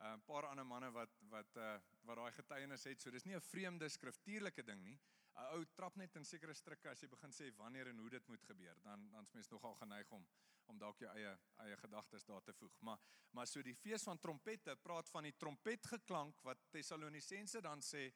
uh, 0.00 0.14
'n 0.14 0.24
paar 0.26 0.46
ander 0.46 0.66
manne 0.66 0.90
wat 0.90 1.14
wat 1.30 1.56
uh, 1.56 1.78
wat 2.00 2.16
daai 2.16 2.32
getuienis 2.32 2.84
het. 2.84 3.00
So 3.00 3.10
dis 3.10 3.24
nie 3.24 3.36
'n 3.36 3.40
vreemde 3.40 3.88
skriftuurlike 3.88 4.64
ding 4.64 4.82
nie. 4.82 4.98
'n 5.36 5.54
Ou 5.54 5.64
trap 5.74 5.96
net 5.96 6.16
in 6.16 6.24
sekere 6.24 6.54
strikke 6.54 6.90
as 6.90 7.00
jy 7.00 7.08
begin 7.08 7.32
sê 7.32 7.50
wanneer 7.56 7.88
en 7.88 7.98
hoe 7.98 8.10
dit 8.10 8.28
moet 8.28 8.44
gebeur. 8.44 8.76
Dan 8.82 9.10
dan's 9.10 9.32
mens 9.32 9.48
nogal 9.48 9.74
geneig 9.74 10.10
om 10.10 10.26
om 10.68 10.78
dalk 10.78 10.98
jou 11.02 11.10
eie 11.14 11.32
eie 11.64 11.76
gedagtes 11.76 12.24
daar 12.24 12.42
te 12.42 12.52
voeg. 12.52 12.74
Maar 12.80 12.98
maar 13.30 13.46
so 13.46 13.62
die 13.62 13.76
fees 13.76 14.02
van 14.02 14.18
trompette 14.18 14.76
praat 14.76 15.08
van 15.08 15.26
die 15.28 15.36
trompetgeklank 15.36 16.40
wat 16.46 16.62
Tessalonisense 16.70 17.60
dan 17.60 17.82
sê 17.84 18.08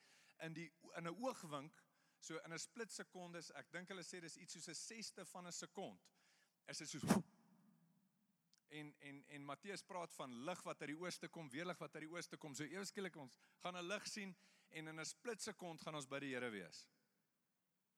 in 0.46 0.54
die 0.56 0.70
in 0.96 1.08
'n 1.08 1.16
oogwink, 1.24 1.82
so 2.20 2.38
in 2.44 2.52
'n 2.52 2.58
split 2.58 2.92
sekondes, 2.92 3.50
ek 3.50 3.72
dink 3.72 3.88
hulle 3.88 4.02
sê 4.02 4.20
dis 4.20 4.36
iets 4.36 4.52
soos 4.52 4.68
'n 4.68 4.74
sesde 4.74 5.24
van 5.24 5.46
'n 5.46 5.52
sekond. 5.52 6.00
Is 6.68 6.78
dit 6.78 6.88
soos 6.88 7.02
en 8.72 8.94
en 8.98 9.24
en 9.28 9.44
Matteus 9.44 9.82
praat 9.82 10.12
van 10.12 10.32
lig 10.44 10.62
wat 10.62 10.80
uit 10.80 10.88
die 10.88 10.98
ooste 10.98 11.28
kom, 11.28 11.50
weer 11.50 11.66
lig 11.66 11.78
wat 11.78 11.94
uit 11.94 12.06
die 12.06 12.12
ooste 12.12 12.36
kom. 12.36 12.54
So 12.54 12.64
eers 12.64 12.88
skielik 12.88 13.16
ons 13.16 13.38
gaan 13.62 13.76
'n 13.76 13.86
lig 13.86 14.06
sien 14.06 14.36
en 14.70 14.88
in 14.88 15.00
'n 15.00 15.04
split 15.04 15.42
sekond 15.42 15.80
gaan 15.80 15.94
ons 15.94 16.06
by 16.06 16.18
die 16.18 16.34
Here 16.34 16.50
wees. 16.50 16.86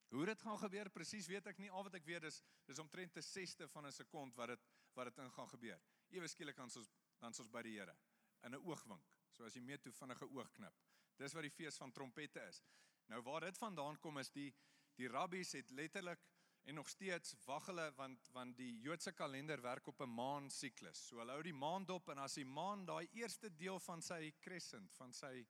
Hoe 0.08 0.26
dit 0.26 0.42
gaan 0.42 0.58
gebeur 0.58 0.90
presies 0.90 1.26
weet 1.26 1.46
ek 1.46 1.58
nie. 1.58 1.70
Al 1.70 1.82
wat 1.82 1.94
ek 1.94 2.04
weet 2.04 2.24
is 2.24 2.42
dis 2.66 2.78
omtrent 2.78 3.16
'n 3.16 3.22
sesde 3.22 3.68
van 3.68 3.86
'n 3.86 3.92
sekond 3.92 4.34
wat 4.36 4.48
dit 4.48 4.66
wat 4.94 5.04
dit 5.04 5.18
in 5.18 5.30
gaan 5.30 5.48
gebeur. 5.48 5.80
Ewe 6.10 6.28
skielik 6.28 6.56
gaan 6.56 6.70
ons 6.70 6.90
dan 7.18 7.32
ons 7.32 7.48
by 7.48 7.62
die 7.62 7.78
Here 7.78 7.96
in 8.42 8.54
'n 8.54 8.62
oogwink. 8.62 9.04
So 9.30 9.44
as 9.44 9.54
jy 9.54 9.60
mee 9.60 9.78
toe 9.78 9.92
vinnige 9.92 10.28
oogknip. 10.30 10.74
Dis 11.16 11.32
wat 11.32 11.42
die 11.42 11.50
fees 11.50 11.76
van 11.76 11.92
trompette 11.92 12.40
is. 12.48 12.62
Nou 13.06 13.22
waar 13.22 13.40
dit 13.40 13.58
vandaan 13.58 13.98
kom 13.98 14.18
is 14.18 14.30
die 14.30 14.54
die 14.96 15.08
rabbies 15.08 15.52
het 15.52 15.70
letterlik 15.70 16.20
en 16.64 16.74
nog 16.74 16.88
steeds 16.88 17.34
wag 17.44 17.66
hulle 17.66 17.92
want 17.96 18.28
want 18.32 18.56
die 18.56 18.80
Joodse 18.80 19.12
kalender 19.12 19.60
werk 19.62 19.86
op 19.86 20.00
'n 20.00 20.14
maan 20.14 20.50
siklus. 20.50 21.06
So 21.08 21.18
hulle 21.18 21.32
hou 21.32 21.42
die 21.42 21.52
maan 21.52 21.84
dop 21.84 22.08
en 22.08 22.18
as 22.18 22.34
die 22.34 22.44
maan 22.44 22.86
daai 22.86 23.08
eerste 23.12 23.50
deel 23.56 23.80
van 23.80 24.02
sy 24.02 24.32
crescent 24.40 24.92
van 24.92 25.12
sy 25.12 25.46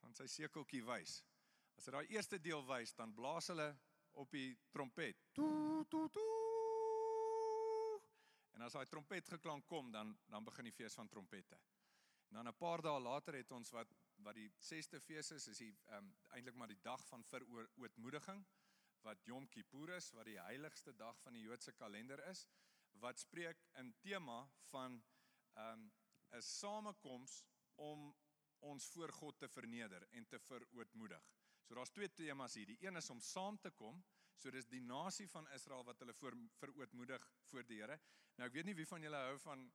van 0.00 0.14
sy 0.14 0.26
sekeltjie 0.26 0.84
wys. 0.84 1.22
As 1.78 1.86
hy 1.86 1.92
daai 1.94 2.08
eerste 2.10 2.40
deel 2.42 2.64
wys, 2.66 2.90
dan 2.98 3.12
blaas 3.14 3.46
hulle 3.52 3.68
op 4.18 4.32
die 4.34 4.50
trompet. 4.74 5.20
Toe 5.32 5.84
toe 5.86 6.08
toe. 6.10 6.24
En 8.58 8.64
as 8.66 8.74
daai 8.74 8.88
trompet 8.90 9.30
geklank 9.30 9.66
kom, 9.70 9.92
dan 9.94 10.10
dan 10.26 10.44
begin 10.48 10.66
die 10.66 10.74
fees 10.74 10.98
van 10.98 11.08
trompette. 11.08 11.58
En 12.28 12.40
dan 12.40 12.48
'n 12.48 12.58
paar 12.58 12.82
dae 12.82 13.00
later 13.00 13.38
het 13.38 13.52
ons 13.52 13.70
wat 13.70 13.94
wat 14.26 14.34
die 14.34 14.48
6ste 14.58 15.00
fees 15.00 15.30
is, 15.30 15.46
is 15.48 15.58
die 15.58 15.70
ehm 15.86 15.98
um, 15.98 16.16
eintlik 16.34 16.54
maar 16.54 16.68
die 16.68 16.82
dag 16.82 17.06
van 17.06 17.22
verootmoediging 17.24 18.44
wat 19.02 19.24
Yom 19.24 19.48
Kippur 19.48 19.94
is, 19.94 20.10
wat 20.10 20.26
die 20.26 20.40
heiligste 20.40 20.92
dag 20.96 21.20
van 21.22 21.32
die 21.32 21.42
Joodse 21.42 21.72
kalender 21.72 22.18
is, 22.28 22.48
wat 22.92 23.18
spreek 23.18 23.62
in 23.74 23.94
tema 24.02 24.50
van 24.70 25.02
ehm 25.54 25.72
um, 25.72 25.92
'n 26.32 26.42
samekoms 26.42 27.44
om 27.74 28.14
ons 28.58 28.86
voor 28.86 29.12
God 29.12 29.38
te 29.38 29.48
verneder 29.48 30.08
en 30.10 30.26
te 30.26 30.38
verootmoedig. 30.38 31.37
So 31.68 31.76
daar's 31.76 31.92
twee 31.92 32.08
temas 32.08 32.54
hier. 32.56 32.66
Die 32.66 32.78
een 32.80 32.96
is 32.96 33.10
om 33.12 33.20
saam 33.20 33.58
te 33.60 33.70
kom. 33.76 34.00
So 34.40 34.50
dis 34.50 34.68
die 34.70 34.80
nasie 34.80 35.26
van 35.28 35.48
Israel 35.52 35.84
wat 35.84 36.00
hulle 36.00 36.14
voor 36.16 36.36
verootmoedig 36.56 37.24
voor 37.50 37.66
die 37.68 37.82
Here. 37.82 37.98
Nou 38.38 38.46
ek 38.48 38.54
weet 38.54 38.68
nie 38.70 38.76
wie 38.78 38.86
van 38.88 39.04
julle 39.04 39.20
hou 39.28 39.38
van 39.44 39.66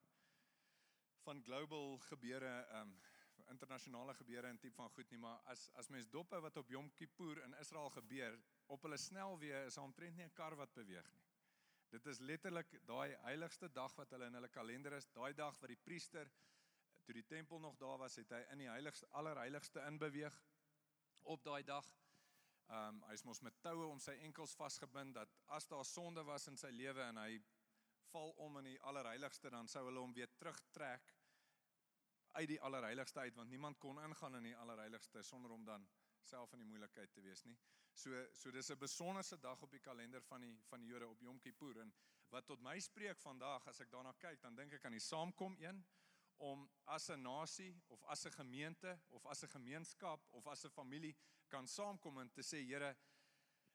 van 1.24 1.44
global 1.44 2.00
gebeure 2.10 2.54
um, 2.80 2.96
internasionale 3.52 4.16
gebeure 4.18 4.50
en 4.50 4.58
tipe 4.60 4.76
van 4.76 4.90
goed 4.96 5.12
nie, 5.12 5.20
maar 5.22 5.44
as 5.52 5.68
as 5.80 5.92
mens 5.94 6.10
dop 6.10 6.34
hou 6.34 6.42
wat 6.44 6.58
op 6.58 6.72
Yom 6.74 6.90
Kippur 6.98 7.44
in 7.44 7.54
Israel 7.62 7.92
gebeur, 7.94 8.40
op 8.74 8.88
hulle 8.88 8.98
snelweë 8.98 9.66
is 9.68 9.78
omtrent 9.78 10.18
nie 10.18 10.26
'n 10.26 10.34
kar 10.34 10.56
wat 10.56 10.74
beweeg 10.74 11.12
nie. 11.14 11.22
Dit 11.92 12.08
is 12.08 12.20
letterlik 12.20 12.74
daai 12.88 13.16
heiligste 13.28 13.70
dag 13.70 13.96
wat 13.96 14.10
hulle 14.10 14.26
in 14.26 14.34
hulle 14.40 14.50
kalender 14.50 14.94
is, 14.98 15.08
daai 15.14 15.34
dag 15.34 15.60
wat 15.62 15.70
die 15.70 15.84
priester 15.84 16.32
toe 17.06 17.14
die 17.14 17.28
tempel 17.28 17.60
nog 17.60 17.78
daar 17.78 17.98
was, 17.98 18.16
het 18.16 18.32
hy 18.32 18.42
in 18.52 18.58
die 18.58 18.70
heiligste 18.70 19.08
allerheiligste 19.12 19.86
inbeweeg 19.88 20.42
op 21.24 21.44
daai 21.44 21.64
dag. 21.64 21.88
Ehm 22.68 22.96
um, 22.96 23.02
hy's 23.10 23.24
mos 23.24 23.42
met 23.42 23.62
toue 23.62 23.88
om 23.88 24.00
sy 24.00 24.16
enkels 24.28 24.56
vasgebind 24.56 25.16
dat 25.16 25.34
as 25.58 25.68
daar 25.68 25.86
sonde 25.86 26.24
was 26.24 26.48
in 26.48 26.58
sy 26.58 26.72
lewe 26.72 27.02
en 27.02 27.18
hy 27.18 27.42
val 28.12 28.32
om 28.46 28.58
in 28.62 28.72
die 28.72 28.80
allerheiligste 28.82 29.50
dan 29.50 29.68
sou 29.68 29.84
hulle 29.86 30.00
hom 30.00 30.14
weer 30.14 30.32
terugtrek 30.38 31.14
uit 32.34 32.48
die 32.50 32.62
allerheiligste 32.62 33.20
uit 33.20 33.36
want 33.36 33.50
niemand 33.50 33.80
kon 33.80 34.00
ingaan 34.02 34.36
in 34.40 34.50
die 34.50 34.56
allerheiligste 34.58 35.24
sonder 35.24 35.52
om 35.52 35.66
dan 35.66 35.88
self 36.22 36.54
in 36.54 36.64
die 36.64 36.70
moeilikheid 36.70 37.12
te 37.14 37.22
wees 37.22 37.44
nie. 37.46 37.58
So 37.94 38.26
so 38.34 38.52
dis 38.52 38.72
'n 38.72 38.80
besonderse 38.80 39.38
dag 39.38 39.62
op 39.62 39.72
die 39.72 39.80
kalender 39.80 40.22
van 40.22 40.42
die 40.42 40.56
van 40.70 40.80
die 40.80 40.88
Jode 40.88 41.08
op 41.08 41.22
Yom 41.22 41.40
Kippur 41.40 41.80
en 41.80 41.94
wat 42.30 42.46
tot 42.46 42.62
my 42.62 42.80
spreek 42.80 43.20
vandag 43.20 43.68
as 43.68 43.80
ek 43.80 43.92
daarna 43.92 44.14
kyk 44.14 44.42
dan 44.42 44.56
dink 44.56 44.74
ek 44.74 44.86
aan 44.86 44.98
die 44.98 45.08
saamkom 45.10 45.56
een 45.60 45.84
om 46.38 46.70
as 46.86 47.10
'n 47.10 47.22
nasie 47.22 47.82
of 47.88 48.04
as 48.04 48.26
'n 48.26 48.32
gemeente 48.32 49.00
of 49.10 49.26
as 49.26 49.44
'n 49.44 49.50
gemeenskap 49.50 50.28
of 50.32 50.48
as 50.48 50.66
'n 50.66 50.70
familie 50.70 51.16
kan 51.48 51.68
saamkom 51.68 52.20
en 52.20 52.32
te 52.32 52.42
sê 52.42 52.66
Here 52.66 52.96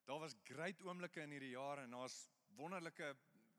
daar 0.04 0.18
was 0.18 0.34
groot 0.42 0.82
oomblikke 0.82 1.20
in 1.20 1.30
hierdie 1.30 1.50
jaar 1.50 1.78
en 1.78 1.90
daar's 1.90 2.30
wonderlike 2.56 3.16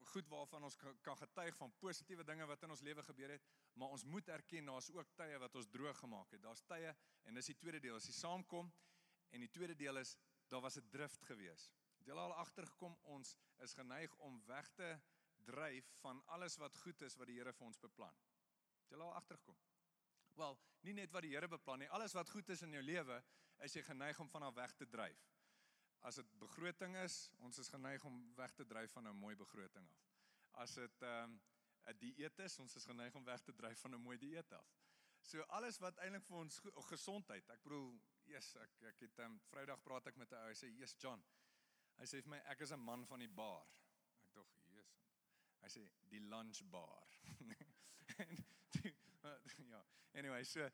goed 0.09 0.27
waarvan 0.27 0.63
ons 0.63 0.77
kan 1.01 1.17
getuig 1.17 1.55
van 1.55 1.73
positiewe 1.77 2.23
dinge 2.23 2.45
wat 2.49 2.63
in 2.63 2.73
ons 2.73 2.81
lewe 2.81 3.03
gebeur 3.03 3.29
het, 3.35 3.45
maar 3.73 3.93
ons 3.93 4.03
moet 4.03 4.29
erken 4.33 4.65
daar's 4.65 4.89
ook 4.95 5.11
tye 5.19 5.37
wat 5.37 5.55
ons 5.55 5.69
droog 5.69 5.97
gemaak 5.97 6.31
het. 6.31 6.41
Daar's 6.41 6.63
tye 6.67 6.95
en 7.23 7.37
dis 7.37 7.51
die 7.51 7.57
tweede 7.61 7.81
deel, 7.83 7.95
as 7.99 8.07
jy 8.09 8.15
saamkom 8.17 8.71
en 9.29 9.45
die 9.45 9.51
tweede 9.53 9.75
deel 9.77 10.01
is 10.01 10.15
daar 10.49 10.61
was 10.65 10.77
'n 10.77 10.89
drift 10.89 11.25
gewees. 11.25 11.69
Het 11.99 12.07
jy 12.07 12.13
al 12.13 12.33
agtergekom 12.33 12.97
ons 13.03 13.35
is 13.59 13.73
geneig 13.73 14.15
om 14.17 14.41
weg 14.45 14.69
te 14.73 14.99
dryf 15.45 15.85
van 16.01 16.23
alles 16.25 16.57
wat 16.57 16.77
goed 16.77 17.01
is 17.01 17.15
wat 17.15 17.27
die 17.27 17.37
Here 17.37 17.53
vir 17.53 17.67
ons 17.67 17.77
beplan. 17.77 18.15
Het 18.89 18.97
jy 18.97 19.05
al 19.05 19.13
agtergekom? 19.13 19.57
Wel, 20.39 20.55
nie 20.87 20.93
net 20.97 21.11
wat 21.13 21.21
die 21.21 21.35
Here 21.35 21.47
beplan 21.47 21.83
nie, 21.83 21.89
alles 21.93 22.15
wat 22.17 22.29
goed 22.33 22.49
is 22.49 22.63
in 22.65 22.73
jou 22.73 22.81
lewe, 22.81 23.19
is 23.65 23.75
jy 23.75 23.83
geneig 23.85 24.19
om 24.23 24.29
van 24.33 24.47
af 24.47 24.55
weg 24.57 24.73
te 24.79 24.87
dryf. 24.89 25.27
As 26.09 26.17
dit 26.17 26.31
begroting 26.41 26.95
is, 27.03 27.17
ons 27.45 27.59
is 27.61 27.69
geneig 27.69 28.03
om 28.07 28.17
weg 28.37 28.55
te 28.57 28.65
dryf 28.65 28.95
van 28.97 29.07
'n 29.07 29.15
mooi 29.15 29.35
begroting 29.35 29.85
af. 29.93 30.07
As 30.63 30.73
dit 30.73 31.01
ehm, 31.03 31.35
'n 31.35 31.91
um, 31.91 31.99
dieet 31.99 32.39
is, 32.39 32.59
ons 32.59 32.75
is 32.75 32.85
geneig 32.85 33.15
om 33.15 33.23
weg 33.23 33.41
te 33.43 33.53
dryf 33.53 33.79
van 33.79 33.93
'n 33.93 34.01
mooi 34.01 34.17
dieet 34.17 34.53
af. 34.53 34.73
So 35.21 35.41
alles 35.41 35.77
wat 35.77 35.97
eintlik 35.97 36.25
vir 36.25 36.37
ons 36.37 36.61
gesondheid. 36.89 37.49
Ek 37.49 37.63
bedoel, 37.63 37.99
yes, 38.25 38.55
ek 38.55 38.81
ek 38.81 38.99
het 38.99 39.19
um, 39.19 39.39
Vrydag 39.51 39.83
praat 39.83 40.07
ek 40.07 40.15
met 40.15 40.31
'n 40.31 40.35
ou, 40.35 40.47
hy 40.47 40.55
sê, 40.55 40.67
"Jesus 40.73 40.95
John." 40.97 41.23
Hy 41.97 42.05
sê 42.05 42.21
vir 42.21 42.29
my, 42.29 42.37
"Ek 42.37 42.61
is 42.61 42.71
'n 42.71 42.79
man 42.79 43.05
van 43.05 43.19
die 43.19 43.27
bar." 43.27 43.67
Ek 44.23 44.33
dog, 44.33 44.47
"Jesus." 44.63 45.11
Hy 45.61 45.67
sê, 45.67 45.91
"Die 46.09 46.21
lunch 46.21 46.63
bar." 46.69 47.07
en 48.19 48.45
toe, 48.73 48.93
ja, 49.69 49.83
anyway, 50.13 50.43
so 50.43 50.69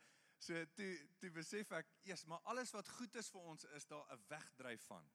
So 0.45 0.65
toe 0.77 0.89
toe 1.21 1.31
besef 1.33 1.71
ek, 1.77 1.91
eers 2.09 2.25
maar 2.29 2.43
alles 2.51 2.73
wat 2.75 2.89
goed 2.97 3.15
is 3.21 3.29
vir 3.33 3.45
ons 3.51 3.63
is 3.77 3.87
daar 3.89 4.05
'n 4.13 4.25
wegdryf 4.29 4.83
van. 4.91 5.07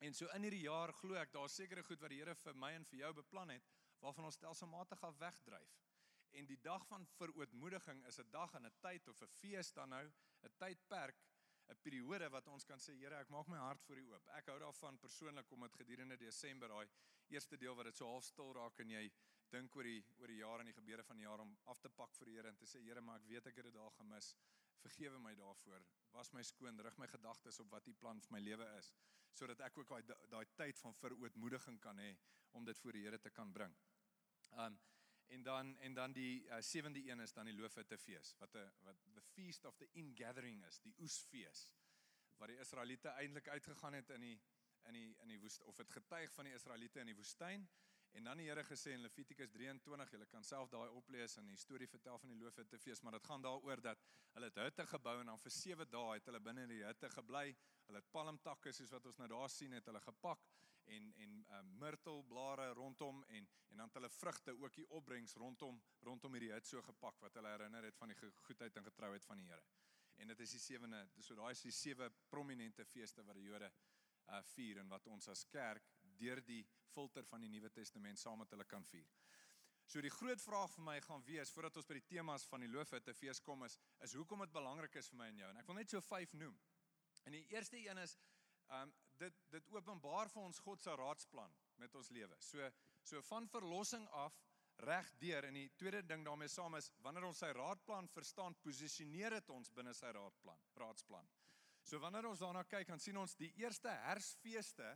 En 0.00 0.14
so 0.14 0.26
in 0.34 0.42
hierdie 0.42 0.64
jaar 0.64 0.92
glo 0.92 1.14
ek 1.14 1.32
daar's 1.32 1.54
sekere 1.54 1.82
goed 1.82 2.00
wat 2.00 2.10
die 2.10 2.18
Here 2.18 2.34
vir 2.34 2.54
my 2.54 2.72
en 2.72 2.84
vir 2.84 2.98
jou 2.98 3.12
beplan 3.12 3.50
het 3.50 3.68
waarvan 4.00 4.24
ons 4.24 4.34
stelselmatig 4.34 5.02
af 5.02 5.18
wegdryf. 5.18 5.76
En 6.30 6.46
die 6.46 6.60
dag 6.62 6.86
van 6.86 7.06
verootmoediging 7.18 8.04
is 8.06 8.18
'n 8.18 8.30
dag 8.30 8.54
en 8.54 8.66
'n 8.66 8.78
tyd 8.80 9.08
of 9.08 9.22
'n 9.22 9.26
fees 9.26 9.72
dan 9.72 9.88
nou, 9.88 10.06
'n 10.42 10.52
tydperk, 10.58 11.16
'n 11.68 11.80
periode 11.82 12.30
wat 12.30 12.46
ons 12.48 12.64
kan 12.64 12.78
sê 12.78 12.94
Here, 12.94 13.16
ek 13.16 13.28
maak 13.28 13.48
my 13.48 13.58
hart 13.58 13.82
vir 13.84 13.98
U 13.98 14.12
oop. 14.12 14.28
Ek 14.28 14.46
hou 14.46 14.58
daarvan 14.58 14.98
persoonlik 14.98 15.52
om 15.52 15.60
dit 15.60 15.74
gedurende 15.74 16.16
Desember 16.16 16.68
daai 16.68 16.88
eerste 17.28 17.56
deel 17.56 17.74
wat 17.74 17.84
dit 17.84 17.96
so 17.96 18.06
half 18.06 18.24
stil 18.24 18.52
raak 18.52 18.78
en 18.78 18.90
jy 18.90 19.10
dink 19.52 19.76
oor 19.76 19.86
die 19.88 20.00
oor 20.20 20.30
die 20.30 20.40
jare 20.40 20.64
en 20.64 20.70
die 20.70 20.76
gebeure 20.76 21.04
van 21.08 21.20
die 21.20 21.24
jaar 21.26 21.40
om 21.44 21.54
af 21.72 21.80
te 21.80 21.90
pak 22.00 22.14
vir 22.18 22.30
die 22.30 22.34
Here 22.38 22.52
en 22.52 22.58
te 22.60 22.66
sê 22.68 22.82
Here, 22.84 23.00
maar 23.04 23.22
ek 23.22 23.28
weet 23.30 23.46
ek 23.50 23.60
het 23.60 23.68
dit 23.70 23.76
daar 23.76 23.94
gemis. 23.96 24.34
Vergewe 24.82 25.18
my 25.18 25.34
daarvoor. 25.34 25.86
Was 26.14 26.32
my 26.32 26.42
skoon, 26.46 26.80
rig 26.84 26.98
my 26.98 27.08
gedagtes 27.10 27.60
op 27.64 27.70
wat 27.72 27.88
U 27.88 27.94
plan 27.94 28.20
vir 28.26 28.36
my 28.36 28.42
lewe 28.44 28.68
is, 28.78 28.92
sodat 29.34 29.60
ek 29.66 29.78
ook 29.78 29.88
daai 29.94 30.28
daai 30.34 30.46
tyd 30.60 30.78
van 30.84 30.94
verootmoediging 31.00 31.80
kan 31.80 31.98
hê 31.98 32.12
om 32.58 32.64
dit 32.64 32.78
voor 32.84 32.96
die 32.96 33.06
Here 33.06 33.18
te 33.18 33.30
kan 33.30 33.52
bring. 33.52 33.74
Um 34.52 34.78
en 35.28 35.42
dan 35.44 35.74
en 35.84 35.94
dan 35.94 36.12
die 36.16 36.44
uh, 36.46 36.56
sewende 36.64 37.02
een 37.04 37.20
is 37.20 37.34
dan 37.36 37.44
die 37.44 37.56
loofhuttefees 37.56 38.30
wat 38.40 38.54
'n 38.56 38.70
wat 38.84 39.02
the 39.14 39.24
feast 39.34 39.64
of 39.64 39.76
the 39.76 39.88
ingathering 39.92 40.64
is, 40.64 40.80
die 40.80 40.94
oesfees 40.98 41.66
waar 42.38 42.48
die 42.48 42.60
Israeliete 42.62 43.08
eintlik 43.08 43.48
uitgegaan 43.48 43.92
het 43.98 44.10
in 44.10 44.20
die 44.20 44.38
in 44.88 44.96
die 44.96 45.16
in 45.24 45.28
die 45.28 45.40
woestyn 45.42 45.66
of 45.66 45.76
het 45.76 45.90
getuig 45.90 46.32
van 46.32 46.48
die 46.48 46.54
Israeliete 46.54 47.00
in 47.00 47.10
die 47.10 47.18
woestyn 47.18 47.68
En 48.16 48.24
dan 48.24 48.40
die 48.40 48.48
Here 48.48 48.64
gesê 48.64 48.94
in 48.96 49.02
Levitikus 49.04 49.50
23, 49.52 50.10
julle 50.14 50.26
kan 50.26 50.44
self 50.44 50.70
daai 50.72 50.88
oplees 50.96 51.36
en 51.38 51.46
die 51.46 51.56
storie 51.56 51.88
vertel 51.88 52.18
van 52.18 52.32
die 52.32 52.38
loofhuttefees, 52.40 53.02
maar 53.02 53.18
dit 53.18 53.26
gaan 53.28 53.42
daaroor 53.44 53.82
dat 53.84 54.06
hulle 54.34 54.50
hutte 54.54 54.86
gebou 54.86 55.18
en 55.20 55.32
dan 55.32 55.42
vir 55.42 55.54
7 55.54 55.90
dae 55.92 56.14
het 56.14 56.30
hulle 56.30 56.40
binne 56.40 56.64
in 56.66 56.72
die 56.72 56.84
hutte 56.86 57.10
gebly. 57.14 57.52
Hulle 57.86 58.02
het 58.02 58.10
palmtakke 58.12 58.72
soos 58.72 58.94
wat 58.96 59.06
ons 59.06 59.20
nou 59.20 59.28
daar 59.34 59.52
sien 59.52 59.76
het 59.76 59.86
hulle 59.90 60.00
gepak 60.00 60.48
en 60.88 61.12
en 61.24 61.32
uh, 61.40 61.60
myrtelblare 61.82 62.70
rondom 62.72 63.24
en 63.28 63.48
en 63.68 63.76
dan 63.76 63.86
het 63.86 63.94
hulle 63.94 64.10
vrugte 64.10 64.54
ook 64.56 64.74
hier 64.74 64.88
opbrengs 64.88 65.34
rondom 65.34 65.82
rondom 66.00 66.32
hierdie 66.32 66.52
hut 66.52 66.66
so 66.66 66.82
gepak 66.82 67.20
wat 67.20 67.34
hulle 67.34 67.52
herinner 67.52 67.84
het 67.84 67.96
van 67.96 68.08
die 68.08 68.16
goedheid 68.48 68.76
en 68.76 68.84
getrouheid 68.84 69.24
van 69.24 69.38
die 69.38 69.46
Here. 69.46 69.62
En 70.16 70.26
dit 70.26 70.40
is 70.40 70.50
die 70.50 70.60
sewende, 70.60 71.04
so 71.20 71.34
daai 71.34 71.52
is 71.52 71.62
die 71.62 71.72
sewe 71.72 72.10
prominente 72.30 72.84
feeste 72.84 73.24
wat 73.24 73.36
die 73.36 73.46
Jode 73.46 73.70
uh 74.28 74.42
vier 74.52 74.80
en 74.82 74.88
wat 74.92 75.06
ons 75.06 75.28
as 75.32 75.44
kerk 75.48 75.86
deur 76.18 76.42
die 76.44 76.64
filter 76.94 77.24
van 77.30 77.44
die 77.44 77.50
Nuwe 77.52 77.70
Testament 77.70 78.18
saam 78.18 78.42
met 78.42 78.50
hulle 78.54 78.66
kan 78.68 78.84
vier. 78.84 79.08
So 79.88 80.02
die 80.04 80.12
groot 80.12 80.42
vraag 80.44 80.72
vir 80.74 80.84
my 80.84 80.98
gaan 81.00 81.22
wees 81.24 81.50
voordat 81.54 81.78
ons 81.80 81.86
by 81.88 81.96
die 81.96 82.08
temas 82.10 82.44
van 82.50 82.60
die 82.60 82.68
loofhutte 82.68 83.14
fees 83.16 83.40
kom 83.40 83.64
is 83.64 83.78
is 84.04 84.16
hoekom 84.18 84.44
dit 84.44 84.52
belangrik 84.52 84.98
is 85.00 85.08
vir 85.08 85.20
my 85.22 85.28
en 85.32 85.40
jou. 85.40 85.52
En 85.52 85.62
ek 85.62 85.70
wil 85.70 85.78
net 85.78 85.94
so 85.94 86.04
vyf 86.04 86.34
noem. 86.36 86.58
En 87.24 87.36
die 87.36 87.46
eerste 87.54 87.80
een 87.80 88.02
is 88.02 88.18
um 88.80 88.92
dit 89.22 89.40
dit 89.54 89.72
openbaar 89.72 90.28
vir 90.34 90.44
ons 90.44 90.60
God 90.66 90.82
se 90.84 90.92
raadsplan 91.00 91.56
met 91.80 91.94
ons 91.96 92.12
lewe. 92.12 92.36
So 92.44 92.68
so 93.02 93.22
van 93.30 93.48
verlossing 93.48 94.04
af 94.24 94.36
reg 94.84 95.08
deur 95.18 95.48
en 95.48 95.56
die 95.56 95.70
tweede 95.80 96.04
ding 96.06 96.24
daarmee 96.26 96.52
saam 96.52 96.76
is 96.78 96.90
wanneer 97.02 97.26
ons 97.26 97.40
sy 97.42 97.48
raadplan 97.56 98.08
verstaan, 98.12 98.54
posisioneer 98.62 99.38
dit 99.38 99.50
ons 99.50 99.72
binne 99.74 99.94
sy 99.96 100.12
raadplan, 100.14 100.60
raadsplan. 100.78 101.26
So 101.82 101.98
wanneer 102.02 102.28
ons 102.28 102.42
daarna 102.44 102.62
kyk, 102.68 102.86
dan 102.92 103.00
sien 103.00 103.16
ons 103.16 103.34
die 103.40 103.50
eerste 103.58 103.90
Hersfeeste 104.04 104.92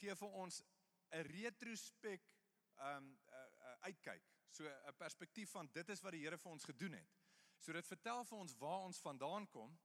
gee 0.00 0.14
vir 0.14 0.38
ons 0.42 0.62
'n 1.10 1.26
retrospek 1.30 2.30
um 2.78 3.10
uh, 3.28 3.74
uitkyk. 3.88 4.22
So 4.50 4.64
'n 4.64 4.96
perspektief 4.96 5.50
van 5.50 5.68
dit 5.72 5.88
is 5.88 6.00
wat 6.00 6.12
die 6.12 6.20
Here 6.20 6.38
vir 6.38 6.50
ons 6.50 6.64
gedoen 6.64 6.92
het. 6.92 7.10
So 7.58 7.72
dit 7.72 7.86
vertel 7.86 8.24
vir 8.24 8.38
ons 8.38 8.56
waar 8.58 8.80
ons 8.86 9.00
vandaan 9.00 9.48
kom 9.50 9.78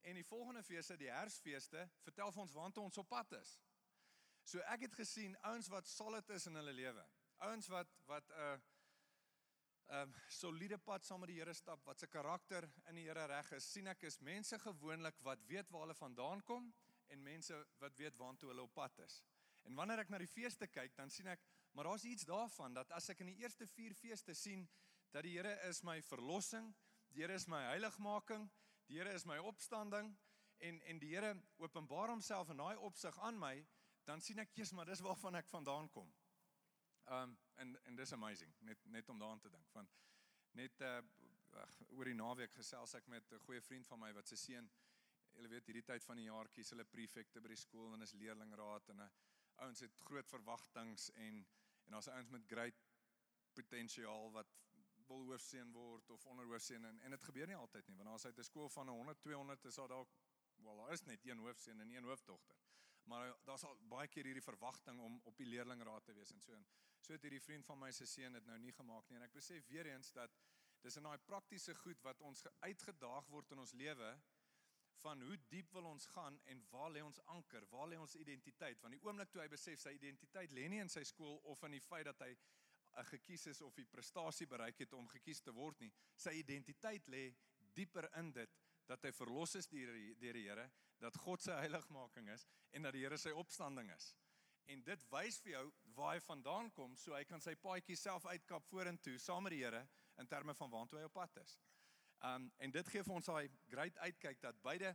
en 0.00 0.14
die 0.14 0.24
volgende 0.24 0.62
feeste, 0.62 0.96
die 0.96 1.10
Hersfeeste, 1.10 1.88
vertel 2.02 2.32
vir 2.32 2.42
ons 2.42 2.52
waantoe 2.52 2.84
ons 2.84 2.98
op 2.98 3.08
pad 3.08 3.32
is. 3.32 3.58
So 4.44 4.58
ek 4.72 4.80
het 4.80 4.94
gesien 4.94 5.36
ouens 5.40 5.68
wat 5.68 5.88
solid 5.88 6.30
is 6.30 6.46
in 6.46 6.54
hulle 6.54 6.72
lewe. 6.72 7.06
Ouens 7.38 7.68
wat 7.68 7.88
wat 8.06 8.28
'n 8.28 8.32
uh, 8.32 8.58
'n 9.90 10.02
um, 10.02 10.14
soliede 10.28 10.78
pad 10.78 11.04
saam 11.04 11.20
met 11.20 11.28
die 11.28 11.38
Here 11.40 11.54
stap, 11.54 11.84
wat 11.84 11.98
se 11.98 12.06
karakter 12.06 12.68
in 12.88 12.94
die 12.94 13.08
Here 13.08 13.26
reg 13.26 13.52
is. 13.52 13.72
sien 13.72 13.86
ek 13.86 14.02
is 14.02 14.20
mense 14.20 14.58
gewoonlik 14.58 15.18
wat 15.26 15.42
weet 15.46 15.70
waar 15.70 15.80
hulle 15.80 15.94
vandaan 15.94 16.42
kom 16.42 16.72
en 17.08 17.22
mense 17.22 17.66
wat 17.78 17.96
weet 17.96 18.16
waantoe 18.16 18.48
hulle 18.48 18.62
op 18.62 18.74
pad 18.74 18.98
is. 18.98 19.22
En 19.68 19.74
wanneer 19.74 20.02
ek 20.04 20.12
na 20.12 20.18
die 20.18 20.30
feeste 20.30 20.66
kyk, 20.66 20.94
dan 20.96 21.10
sien 21.10 21.28
ek, 21.30 21.42
maar 21.72 21.84
daar's 21.90 22.04
iets 22.04 22.26
daarvan 22.28 22.74
dat 22.74 22.92
as 22.96 23.08
ek 23.12 23.20
in 23.24 23.32
die 23.32 23.42
eerste 23.42 23.66
4 23.66 23.94
feeste 23.94 24.34
sien 24.34 24.66
dat 25.14 25.26
die 25.26 25.36
Here 25.36 25.52
is 25.68 25.82
my 25.86 26.00
verlossing, 26.02 26.72
die 27.10 27.22
Here 27.22 27.34
is 27.34 27.46
my 27.50 27.60
heiligmaking, 27.68 28.48
die 28.88 28.98
Here 28.98 29.14
is 29.14 29.26
my 29.26 29.38
opstanding 29.38 30.14
en 30.58 30.80
en 30.82 30.98
die 30.98 31.12
Here 31.14 31.34
openbaar 31.58 32.14
homself 32.14 32.50
in 32.50 32.60
daai 32.62 32.76
opsig 32.76 33.18
aan 33.18 33.38
my, 33.38 33.54
dan 34.04 34.20
sien 34.20 34.38
ek, 34.38 34.52
"Jesus, 34.54 34.72
maar 34.72 34.86
dis 34.86 35.00
waarvan 35.00 35.34
ek 35.34 35.48
vandaan 35.48 35.90
kom." 35.90 36.12
Um 37.06 37.38
en 37.56 37.76
en 37.84 37.96
dis 37.96 38.12
amazing, 38.12 38.54
net 38.60 38.84
net 38.84 39.08
om 39.08 39.18
daaraan 39.18 39.40
te 39.40 39.50
dink 39.50 39.68
van 39.68 39.88
net 40.52 40.80
uh 40.80 41.00
oor 41.98 42.04
die 42.04 42.14
naweek 42.14 42.52
gesels 42.54 42.94
ek 42.94 43.06
met 43.06 43.32
'n 43.32 43.38
goeie 43.38 43.60
vriend 43.60 43.86
van 43.86 43.98
my 43.98 44.12
wat 44.12 44.28
se 44.28 44.36
seun 44.36 44.70
Julle 45.34 45.48
weet 45.48 45.66
hierdie 45.66 45.86
tyd 45.86 46.04
van 46.04 46.16
die 46.16 46.26
jaar 46.26 46.48
kies 46.54 46.70
hulle 46.70 46.84
prefekte 46.84 47.40
by 47.40 47.48
die 47.48 47.56
skool 47.56 47.94
en 47.94 48.02
is 48.06 48.14
leerlingraad 48.22 48.88
en 48.94 49.02
'n 49.02 49.10
ouens 49.66 49.80
het 49.86 50.00
groot 50.08 50.28
verwagtinge 50.28 51.12
en 51.14 51.44
en 51.84 51.96
daar's 51.96 52.08
ouens 52.08 52.30
met 52.30 52.46
great 52.46 52.82
potensiaal 53.52 54.32
wat 54.32 54.58
wil 55.10 55.24
hoofseun 55.30 55.72
word 55.74 56.10
of 56.10 56.26
onderhoofseun 56.26 56.84
en 56.84 56.98
en 57.06 57.16
dit 57.16 57.24
gebeur 57.28 57.46
nie 57.50 57.56
altyd 57.56 57.88
nie 57.88 57.96
want 58.00 58.12
as 58.14 58.26
uit 58.26 58.38
'n 58.38 58.50
skool 58.50 58.68
van 58.68 58.88
100 58.88 59.20
200 59.26 59.64
is 59.64 59.80
daar 59.80 59.88
dalk 59.88 60.18
wel 60.62 60.76
daar 60.76 60.92
is 60.92 61.02
net 61.04 61.26
een 61.26 61.38
hoofseun 61.38 61.80
en 61.80 61.90
een 61.90 62.04
hoofdogter. 62.04 62.56
Maar 63.02 63.34
daar's 63.44 63.64
al 63.64 63.78
baie 63.88 64.08
keer 64.08 64.24
hierdie 64.24 64.42
verwagting 64.42 65.00
om 65.00 65.20
op 65.24 65.36
die 65.36 65.46
leerlingraad 65.46 66.04
te 66.04 66.12
wees 66.12 66.32
en 66.32 66.40
so 66.40 66.52
en 66.52 66.66
so 67.00 67.12
het 67.12 67.22
hierdie 67.22 67.42
vriend 67.42 67.66
van 67.66 67.78
my 67.78 67.90
se 67.92 68.06
seun 68.06 68.32
dit 68.32 68.46
nou 68.46 68.58
nie 68.58 68.72
gemaak 68.72 69.08
nie 69.08 69.16
en 69.16 69.26
ek 69.26 69.32
besef 69.32 69.66
weer 69.66 69.86
eens 69.86 70.12
dat 70.12 70.36
dis 70.84 70.96
in 70.96 71.08
daai 71.08 71.18
praktiese 71.18 71.74
goed 71.74 72.02
wat 72.02 72.20
ons 72.20 72.44
uitgedaag 72.60 73.26
word 73.34 73.50
in 73.56 73.58
ons 73.64 73.72
lewe 73.72 74.10
van 75.02 75.20
hoe 75.24 75.36
diep 75.50 75.72
wil 75.72 75.88
ons 75.90 76.06
gaan 76.14 76.38
en 76.52 76.62
waar 76.70 76.90
lê 76.92 77.02
ons 77.04 77.20
anker? 77.34 77.66
Waar 77.72 77.88
lê 77.88 77.98
ons 78.00 78.16
identiteit? 78.20 78.80
Want 78.82 78.94
die 78.96 79.02
oomblik 79.04 79.30
toe 79.32 79.42
hy 79.42 79.48
besef 79.52 79.80
sy 79.80 79.94
identiteit 79.96 80.52
lê 80.56 80.66
nie 80.68 80.80
in 80.82 80.92
sy 80.92 81.04
skool 81.08 81.38
of 81.52 81.62
in 81.68 81.76
die 81.76 81.84
feit 81.84 82.08
dat 82.08 82.20
hy 82.24 82.30
uh, 82.34 83.04
gekies 83.12 83.46
is 83.52 83.62
of 83.66 83.76
die 83.78 83.88
prestasie 83.88 84.48
bereik 84.50 84.82
het 84.84 84.96
om 84.98 85.08
gekies 85.08 85.42
te 85.44 85.54
word 85.56 85.80
nie. 85.80 85.90
Sy 86.16 86.36
identiteit 86.40 87.08
lê 87.12 87.28
dieper 87.76 88.08
in 88.20 88.32
dit 88.36 88.58
dat 88.90 89.04
hy 89.06 89.12
verlos 89.14 89.54
is 89.58 89.70
deur 89.70 89.92
die 89.94 90.14
deur 90.18 90.36
die 90.36 90.48
Here, 90.48 90.66
dat 91.00 91.16
God 91.22 91.42
se 91.42 91.54
heiligmaking 91.54 92.28
is 92.34 92.46
en 92.74 92.86
dat 92.86 92.96
die 92.96 93.04
Here 93.04 93.18
sy 93.18 93.32
opstanding 93.38 93.92
is. 93.94 94.12
En 94.70 94.82
dit 94.86 95.04
wys 95.10 95.40
vir 95.44 95.56
jou 95.56 95.64
waar 95.96 96.16
hy 96.16 96.22
vandaan 96.24 96.70
kom, 96.74 96.96
so 96.98 97.14
hy 97.14 97.24
kan 97.26 97.42
sy 97.42 97.56
paadjie 97.58 97.96
self 97.98 98.26
uitkap 98.26 98.66
vorentoe 98.70 99.16
saam 99.18 99.46
met 99.46 99.56
die 99.56 99.62
Here 99.64 99.84
in 100.20 100.28
terme 100.30 100.54
van 100.54 100.70
waartoe 100.70 101.00
hy 101.00 101.08
op 101.08 101.16
pad 101.16 101.38
is. 101.42 101.56
Um 102.20 102.50
en 102.58 102.72
dit 102.74 102.88
gee 102.92 103.04
vir 103.06 103.14
ons 103.16 103.30
daai 103.30 103.48
great 103.70 103.96
uitkyk 104.04 104.40
dat 104.42 104.60
beide 104.62 104.92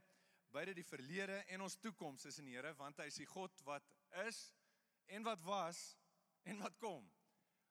beide 0.53 0.75
die 0.77 0.85
verlede 0.87 1.41
en 1.51 1.65
ons 1.65 1.75
toekoms 1.81 2.25
is 2.29 2.37
in 2.39 2.45
die 2.47 2.55
Here 2.55 2.73
want 2.79 2.99
hy 3.01 3.09
is 3.09 3.17
die 3.19 3.27
God 3.27 3.61
wat 3.67 3.87
is 4.25 4.39
en 5.11 5.25
wat 5.25 5.41
was 5.43 5.81
en 6.45 6.61
wat 6.61 6.77
kom. 6.79 7.03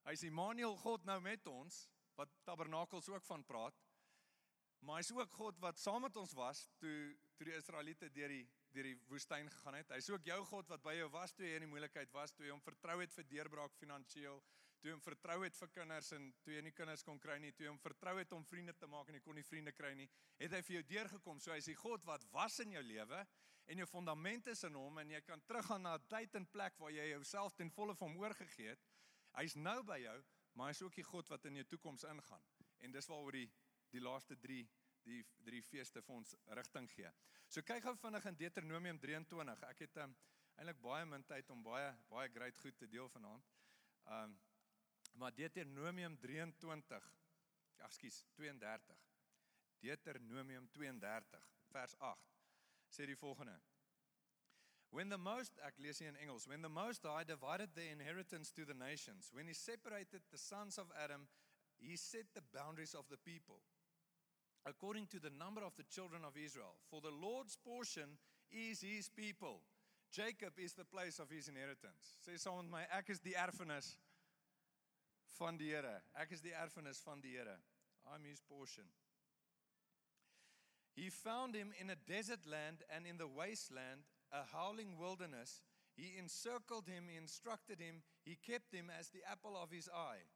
Hy 0.05 0.13
is 0.19 0.27
Immanuel 0.27 0.77
God 0.83 1.07
nou 1.09 1.21
met 1.23 1.47
ons 1.49 1.85
wat 2.19 2.31
Tabernakels 2.45 3.09
ook 3.09 3.25
van 3.25 3.45
praat. 3.47 3.79
Maar 4.85 4.99
hy 4.99 5.05
is 5.07 5.15
ook 5.17 5.39
God 5.39 5.61
wat 5.63 5.79
saam 5.81 6.03
met 6.05 6.17
ons 6.21 6.35
was 6.37 6.67
toe 6.83 7.15
toe 7.39 7.49
die 7.49 7.57
Israeliete 7.57 8.11
deur 8.15 8.31
die 8.31 8.45
deur 8.75 8.89
die 8.91 8.99
woestyn 9.07 9.49
gegaan 9.51 9.79
het. 9.79 9.91
Hy 9.95 10.01
is 10.03 10.11
ook 10.11 10.27
jou 10.27 10.41
God 10.51 10.69
wat 10.73 10.83
by 10.83 10.97
jou 10.99 11.09
was 11.15 11.33
toe 11.33 11.47
jy 11.47 11.57
in 11.61 11.65
die 11.67 11.71
moeilikheid 11.71 12.11
was, 12.15 12.35
toe 12.35 12.47
jy 12.47 12.51
hom 12.51 12.63
vertrou 12.63 12.99
het 13.01 13.13
vir 13.15 13.27
deurbraak 13.31 13.75
finansiëel, 13.79 14.41
toe 14.85 14.93
hom 14.93 15.01
vertrou 15.01 15.39
het 15.41 15.57
vir 15.57 15.71
kinders 15.73 16.11
en 16.13 16.27
toe 16.45 16.53
jy 16.53 16.61
nie 16.67 16.73
kinders 16.77 17.03
kon 17.07 17.17
kry 17.21 17.39
nie, 17.41 17.55
toe 17.57 17.71
hom 17.71 17.79
vertrou 17.81 18.13
het 18.19 18.33
om 18.37 18.43
vriende 18.45 18.75
te 18.77 18.89
maak 18.93 19.09
en 19.09 19.17
jy 19.17 19.23
kon 19.25 19.39
nie 19.39 19.47
vriende 19.49 19.73
kry 19.73 19.95
nie, 19.97 20.05
het 20.43 20.53
hy 20.53 20.61
vir 20.67 20.75
jou 20.77 20.83
deurgekom. 20.91 21.41
So 21.41 21.55
hy 21.55 21.63
die 21.65 21.77
God 21.81 22.05
wat 22.05 22.27
was 22.35 22.59
in 22.61 22.75
jou 22.77 22.83
lewe 22.85 23.23
en 23.73 23.81
jou 23.81 23.87
fondament 23.89 24.51
is 24.53 24.61
in 24.69 24.77
hom 24.77 25.01
en 25.01 25.15
jy 25.15 25.23
kan 25.25 25.41
teruggaan 25.49 25.87
na 25.89 25.95
'n 25.97 26.05
tyd 26.13 26.37
en 26.37 26.47
plek 26.53 26.77
waar 26.79 26.93
jy 26.93 27.09
jouself 27.15 27.57
ten 27.57 27.71
volle 27.71 27.95
vir 27.95 28.09
hom 28.09 28.21
oorgegee 28.21 28.69
het. 28.75 28.85
Hy's 29.41 29.57
nou 29.57 29.83
by 29.83 29.99
jou, 30.05 30.19
maar 30.53 30.69
hy's 30.69 30.83
ook 30.83 30.95
die 30.95 31.09
God 31.13 31.29
wat 31.33 31.45
in 31.47 31.57
jou 31.57 31.65
toekoms 31.65 32.05
ingaan. 32.05 32.45
En 32.81 32.93
dis 32.93 33.09
waaroor 33.09 33.33
die 33.33 33.51
die 33.91 34.01
laaste 34.01 34.37
3 34.37 34.69
die 35.05 35.25
drie 35.45 35.63
feeste 35.63 36.03
vir 36.03 36.15
ons 36.15 36.37
rigting 36.47 36.91
gee. 36.91 37.11
So 37.49 37.63
kyk 37.63 37.83
gou 37.83 37.97
vinnig 37.97 38.25
in 38.27 38.37
Deuteronomium 38.37 38.99
23. 38.99 39.63
Ek 39.63 39.79
het 39.79 39.97
um, 39.97 40.17
eintlik 40.57 40.81
baie 40.81 41.05
min 41.07 41.25
tyd 41.25 41.51
om 41.51 41.63
baie 41.63 41.97
baie 42.09 42.29
great 42.29 42.59
goed 42.59 42.77
te 42.77 42.87
deel 42.87 43.09
vanaand. 43.09 43.45
Um 44.05 44.37
Maar 45.21 45.35
Deuteronomium 45.35 46.17
23, 46.19 47.13
ekskuus, 47.87 48.25
32. 48.35 48.97
Deuteronomium 49.85 50.67
32 50.71 51.45
vers 51.71 51.95
8 51.99 52.35
sê 52.89 53.07
die 53.07 53.19
volgende. 53.19 53.55
When 54.95 55.11
the 55.11 55.19
most 55.19 55.59
ek 55.67 55.79
lees 55.83 55.99
hier 55.99 56.13
in 56.13 56.17
Engels, 56.23 56.47
when 56.47 56.63
the 56.63 56.71
most 56.71 57.03
high 57.03 57.25
divided 57.27 57.75
the 57.75 57.89
inheritance 57.91 58.53
to 58.55 58.65
the 58.65 58.75
nations, 58.75 59.33
when 59.33 59.47
he 59.47 59.55
separated 59.55 60.23
the 60.31 60.39
sons 60.39 60.79
of 60.79 60.93
Adam, 60.95 61.27
he 61.79 61.97
set 61.97 62.33
the 62.35 62.45
boundaries 62.53 62.95
of 62.95 63.09
the 63.09 63.19
people 63.19 63.61
according 64.65 65.07
to 65.09 65.19
the 65.21 65.31
number 65.31 65.63
of 65.63 65.75
the 65.77 65.85
children 65.91 66.25
of 66.25 66.37
Israel. 66.37 66.75
For 66.89 67.01
the 67.01 67.11
Lord's 67.11 67.57
portion 67.57 68.17
is 68.51 68.81
his 68.81 69.11
people. 69.11 69.61
Jacob 70.11 70.55
is 70.59 70.73
the 70.73 70.85
place 70.85 71.19
of 71.19 71.29
his 71.29 71.49
inheritance. 71.49 72.17
Sê 72.25 72.39
saam 72.39 72.63
met 72.63 72.71
my, 72.71 72.85
ek 72.99 73.11
is 73.11 73.21
die 73.21 73.35
erfenis 73.37 73.97
van 75.39 75.59
die 75.59 75.73
Here. 75.73 76.03
Ek 76.21 76.35
is 76.35 76.43
die 76.45 76.55
erfenis 76.55 77.03
van 77.05 77.23
die 77.23 77.35
Here. 77.35 77.57
I'm 78.13 78.25
his 78.25 78.41
portion. 78.41 78.87
He 80.95 81.11
found 81.11 81.55
him 81.55 81.73
in 81.81 81.91
a 81.91 81.97
desert 81.97 82.47
land 82.47 82.85
and 82.95 83.07
in 83.07 83.19
the 83.19 83.27
wasteland, 83.27 84.07
a 84.31 84.45
howling 84.53 84.97
wilderness. 84.99 85.63
He 85.97 86.15
encircled 86.19 86.87
him, 86.87 87.05
he 87.09 87.17
instructed 87.17 87.81
him, 87.81 88.03
he 88.25 88.37
kept 88.37 88.73
him 88.73 88.91
as 88.91 89.11
the 89.11 89.23
apple 89.31 89.57
of 89.57 89.71
his 89.71 89.89
eye. 89.89 90.27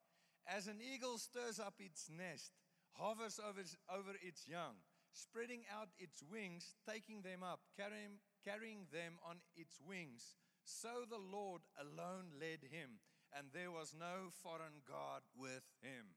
As 0.46 0.66
an 0.66 0.80
eagle 0.80 1.18
stirs 1.18 1.58
up 1.58 1.74
its 1.78 2.08
nest, 2.08 2.52
hovers 2.92 3.38
over, 3.38 3.62
over 3.90 4.14
its 4.22 4.46
young, 4.48 4.82
spreading 5.12 5.62
out 5.70 5.88
its 5.98 6.22
wings, 6.22 6.74
taking 6.88 7.22
them 7.22 7.42
up, 7.42 7.60
carrying, 7.76 8.18
carrying 8.44 8.86
them 8.92 9.18
on 9.28 9.38
its 9.56 9.78
wings, 9.86 10.36
so 10.64 11.04
the 11.08 11.18
Lord 11.18 11.62
alone 11.78 12.30
led 12.38 12.70
him 12.70 12.98
and 13.32 13.52
there 13.52 13.70
was 13.70 13.92
no 13.94 14.30
foreign 14.30 14.82
god 14.84 15.22
with 15.34 15.64
him. 15.80 16.16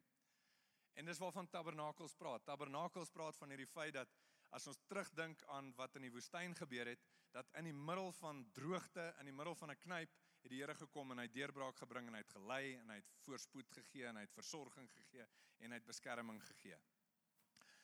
En 0.93 1.05
dis 1.05 1.19
waarvan 1.19 1.49
tabernakels 1.49 2.15
praat. 2.15 2.43
Tabernakels 2.45 3.09
praat 3.09 3.37
van 3.37 3.49
hierdie 3.49 3.69
feit 3.69 3.93
dat 3.95 4.11
as 4.51 4.67
ons 4.67 4.79
terugdink 4.87 5.43
aan 5.55 5.71
wat 5.77 5.95
in 5.95 6.07
die 6.07 6.11
woestyn 6.11 6.55
gebeur 6.55 6.91
het, 6.91 7.03
dat 7.31 7.47
in 7.59 7.69
die 7.69 7.75
middel 7.75 8.11
van 8.19 8.43
droogte, 8.51 9.13
in 9.19 9.29
die 9.31 9.35
middel 9.35 9.55
van 9.55 9.71
'n 9.71 9.79
knyp, 9.79 10.17
het 10.41 10.51
die 10.51 10.59
Here 10.59 10.75
gekom 10.75 11.11
en 11.11 11.21
hy 11.21 11.27
het 11.29 11.33
deurbraak 11.33 11.77
gebring 11.77 12.07
en 12.07 12.13
hy 12.13 12.23
het 12.23 12.33
gelei 12.35 12.75
en 12.75 12.89
hy 12.89 12.95
het 12.95 13.11
voorspoed 13.23 13.69
gegee 13.71 14.07
en 14.09 14.15
hy 14.15 14.25
het 14.25 14.33
versorging 14.33 14.89
gegee 14.91 15.27
en 15.59 15.71
hy 15.71 15.77
het 15.77 15.85
beskerming 15.85 16.41
gegee. 16.43 16.77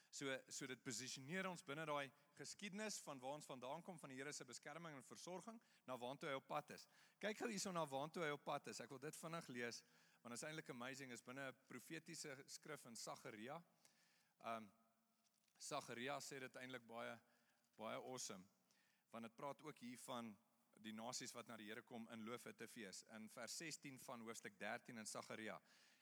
So 0.10 0.38
so 0.50 0.68
dit 0.68 0.84
posisioneer 0.84 1.48
ons 1.50 1.64
binne 1.64 1.86
daai 1.86 2.12
geskiedenis 2.38 3.00
van 3.06 3.20
waar 3.20 3.38
ons 3.38 3.46
vandaan 3.50 3.84
kom 3.84 4.00
van 4.00 4.14
die 4.14 4.18
Here 4.20 4.34
se 4.34 4.46
beskerming 4.46 4.96
en 4.96 5.06
versorging 5.10 5.60
na 5.86 5.98
waartoe 5.98 6.30
hy 6.30 6.36
op 6.40 6.48
pad 6.48 6.70
is. 6.76 6.88
Kyk 7.20 7.42
gou 7.42 7.50
hierson 7.52 7.74
na 7.74 7.86
waartoe 7.86 8.26
hy 8.26 8.34
op 8.36 8.44
pad 8.46 8.68
is. 8.72 8.82
Ek 8.84 8.94
wil 8.94 9.02
dit 9.04 9.22
vinnig 9.22 9.48
lees 9.56 9.84
want 10.22 10.34
dit 10.34 10.42
is 10.42 10.48
eintlik 10.48 10.70
amazing 10.74 11.12
is 11.14 11.24
binne 11.24 11.46
'n 11.48 11.56
profetiese 11.70 12.36
skrif 12.48 12.86
in 12.86 12.96
Sagaria. 12.96 13.62
Um 14.54 14.72
Sagaria 15.60 16.20
sê 16.20 16.40
dit 16.40 16.56
eintlik 16.56 16.88
baie 16.88 17.18
baie 17.78 17.98
awesome 17.98 18.46
want 19.12 19.24
dit 19.24 19.36
praat 19.36 19.62
ook 19.64 19.78
hier 19.78 19.98
van 20.06 20.36
die 20.84 20.94
nasies 20.94 21.34
wat 21.34 21.48
na 21.48 21.58
die 21.58 21.68
Here 21.70 21.82
kom 21.82 22.08
in 22.14 22.26
loofhutte 22.26 22.68
fees 22.68 23.04
in 23.16 23.30
vers 23.30 23.58
16 23.58 24.00
van 24.00 24.22
hoofstuk 24.22 24.58
13 24.60 24.98
in 24.98 25.06
Sagaria. 25.06 25.60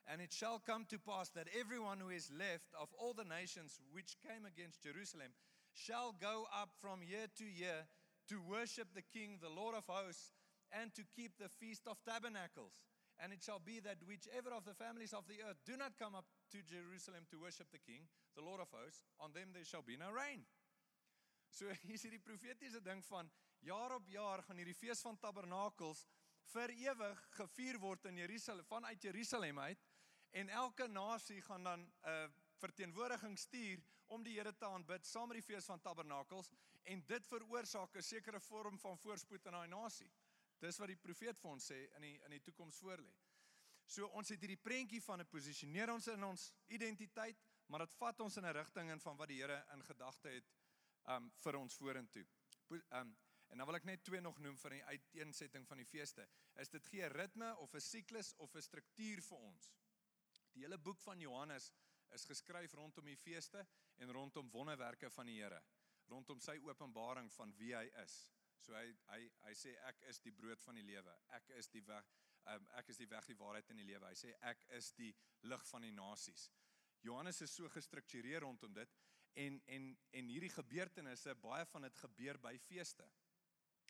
And 0.08 0.22
it 0.22 0.34
shall 0.34 0.60
come 0.60 0.86
to 0.86 1.00
pass 1.00 1.30
that 1.32 1.48
everyone 1.48 2.00
who 2.00 2.10
is 2.10 2.30
left 2.30 2.74
of 2.76 2.94
all 2.94 3.14
the 3.14 3.26
nations 3.26 3.80
which 3.92 4.20
came 4.20 4.46
against 4.46 4.84
Jerusalem 4.84 5.34
shall 5.76 6.16
go 6.16 6.48
up 6.56 6.72
from 6.80 7.04
year 7.04 7.28
to 7.38 7.44
year 7.44 7.84
to 8.32 8.40
worship 8.42 8.88
the 8.96 9.04
King, 9.04 9.38
the 9.44 9.52
Lord 9.52 9.76
of 9.76 9.86
hosts, 9.86 10.32
and 10.72 10.96
to 10.96 11.04
keep 11.16 11.38
the 11.38 11.50
Feast 11.50 11.84
of 11.86 12.00
Tabernacles. 12.08 12.74
And 13.20 13.32
it 13.32 13.44
shall 13.44 13.60
be 13.60 13.80
that 13.84 14.00
whichever 14.08 14.52
of 14.56 14.66
the 14.66 14.74
families 14.74 15.14
of 15.14 15.28
the 15.28 15.44
earth 15.44 15.60
do 15.66 15.78
not 15.78 16.00
come 16.00 16.16
up 16.16 16.26
to 16.52 16.64
Jerusalem 16.64 17.28
to 17.32 17.40
worship 17.40 17.68
the 17.72 17.84
King, 17.84 18.08
the 18.36 18.44
Lord 18.44 18.60
of 18.60 18.68
hosts, 18.72 19.04
on 19.20 19.32
them 19.32 19.52
there 19.54 19.64
shall 19.64 19.84
be 19.84 19.96
no 19.96 20.12
rain. 20.12 20.44
So 21.52 21.66
hier 21.88 21.96
is 21.96 22.04
die 22.04 22.20
profetiese 22.20 22.82
ding 22.84 23.04
van 23.08 23.30
jaar 23.64 23.96
op 23.96 24.08
jaar 24.12 24.44
gaan 24.44 24.60
hierdie 24.60 24.76
fees 24.76 25.04
van 25.06 25.20
tabernakels 25.20 26.06
vir 26.52 26.74
ewig 26.76 27.22
gevier 27.38 27.80
word 27.80 28.06
in 28.10 28.20
Jerusalem 28.20 28.66
vanuit 28.68 29.02
Jerusalem 29.02 29.60
uit 29.60 29.86
en 30.36 30.50
elke 30.50 30.88
nasie 30.88 31.42
gaan 31.42 31.64
dan 31.64 31.80
'n 31.80 32.10
uh, 32.10 32.28
verteenwoordiging 32.60 33.38
stuur 33.40 33.84
om 34.08 34.24
die 34.24 34.36
Here 34.38 34.54
te 34.54 34.66
aanbid 34.66 35.06
saam 35.06 35.28
met 35.28 35.40
die 35.40 35.46
fees 35.46 35.66
van 35.66 35.82
tabernakels 35.82 36.52
en 36.84 37.04
dit 37.06 37.28
veroorsaak 37.28 37.96
'n 37.96 38.02
sekere 38.02 38.40
vorm 38.40 38.80
van 38.80 38.98
voorspoed 38.98 39.46
in 39.46 39.52
daai 39.52 39.68
nasie. 39.68 40.12
Dis 40.60 40.78
wat 40.78 40.88
die 40.88 41.04
profeet 41.08 41.40
vir 41.40 41.52
ons 41.52 41.72
sê 41.72 41.80
in 41.96 42.02
die 42.02 42.20
in 42.26 42.32
die 42.32 42.44
toekoms 42.44 42.78
voorlê. 42.78 43.14
So 43.86 44.08
ons 44.18 44.30
het 44.30 44.42
hierdie 44.42 44.62
prentjie 44.62 45.02
van 45.02 45.22
'n 45.22 45.30
posisioneer 45.30 45.92
ons 45.94 46.08
in 46.08 46.24
ons 46.24 46.54
identiteit, 46.68 47.38
maar 47.68 47.80
dit 47.80 47.94
vat 47.94 48.20
ons 48.20 48.38
in 48.38 48.46
'n 48.46 48.54
rigting 48.54 48.92
in 48.92 49.00
van 49.00 49.18
wat 49.18 49.28
die 49.28 49.42
Here 49.42 49.66
in 49.74 49.84
gedagte 49.84 50.30
het 50.30 50.52
um 51.08 51.32
vir 51.44 51.56
ons 51.56 51.76
vorentoe. 51.76 52.26
Um 52.92 53.18
en 53.48 53.58
dan 53.58 53.68
wil 53.68 53.76
ek 53.76 53.84
net 53.86 54.04
twee 54.04 54.22
nog 54.22 54.40
noem 54.40 54.58
van 54.58 54.72
die 54.72 54.84
uiteensetting 54.84 55.68
van 55.68 55.78
die 55.78 55.86
feeste. 55.86 56.28
Is 56.56 56.70
dit 56.70 56.86
gee 56.86 57.06
'n 57.06 57.12
ritme 57.12 57.58
of 57.58 57.74
'n 57.74 57.82
siklus 57.82 58.34
of 58.38 58.56
'n 58.56 58.62
struktuur 58.62 59.22
vir 59.22 59.38
ons? 59.38 59.72
Die 60.54 60.64
hele 60.64 60.78
boek 60.78 61.02
van 61.02 61.20
Johannes 61.20 61.72
is 62.16 62.26
geskryf 62.26 62.74
rondom 62.74 63.06
die 63.06 63.20
feeste 63.20 63.66
en 64.02 64.12
rondom 64.12 64.50
wonderwerke 64.52 65.10
van 65.10 65.30
die 65.30 65.40
Here, 65.42 65.62
rondom 66.12 66.40
sy 66.42 66.58
openbaring 66.64 67.32
van 67.38 67.54
wie 67.60 67.74
hy 67.76 67.86
is. 68.04 68.16
So 68.66 68.74
hy 68.74 68.88
hy 69.12 69.22
hy 69.46 69.54
sê 69.54 69.76
ek 69.90 70.02
is 70.10 70.22
die 70.24 70.34
brood 70.34 70.62
van 70.66 70.80
die 70.80 70.86
lewe. 70.86 71.14
Ek 71.38 71.52
is 71.60 71.70
die 71.74 71.84
weg 71.86 72.08
um, 72.54 72.68
ek 72.80 72.90
is 72.94 73.02
die 73.02 73.10
weg, 73.10 73.28
die 73.30 73.38
waarheid 73.40 73.70
en 73.74 73.82
die 73.82 73.88
lewe. 73.88 74.08
Hy 74.10 74.18
sê 74.20 74.34
ek 74.50 74.64
is 74.78 74.92
die 74.98 75.12
lig 75.50 75.68
van 75.72 75.86
die 75.86 75.94
nasies. 75.96 76.50
Johannes 77.06 77.42
is 77.46 77.54
so 77.54 77.70
gestruktureer 77.74 78.46
rondom 78.46 78.74
dit 78.74 78.98
en 79.42 79.60
en 79.78 79.92
en 80.20 80.32
hierdie 80.32 80.54
gebeurtenisse 80.54 81.36
baie 81.44 81.66
van 81.74 81.88
dit 81.88 82.04
gebeur 82.06 82.40
by 82.42 82.56
feeste. 82.68 83.08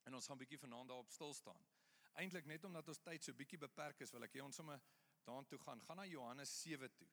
En 0.06 0.16
ons 0.18 0.28
gaan 0.28 0.38
'n 0.38 0.44
bietjie 0.44 0.62
vanaand 0.62 0.90
daarop 0.90 1.12
stil 1.12 1.34
staan. 1.34 1.66
Eintlik 2.16 2.46
net 2.46 2.64
omdat 2.64 2.88
ons 2.88 3.02
tyd 3.04 3.24
so 3.24 3.34
bietjie 3.34 3.60
beperk 3.60 4.02
is, 4.02 4.12
wil 4.12 4.24
ek 4.24 4.34
hê 4.34 4.42
ons 4.42 4.56
sommer 4.56 4.82
daartoe 5.26 5.60
gaan. 5.60 5.82
Gaan 5.82 5.98
na 5.98 6.06
Johannes 6.06 6.62
7 6.62 6.90
toe. 6.96 7.08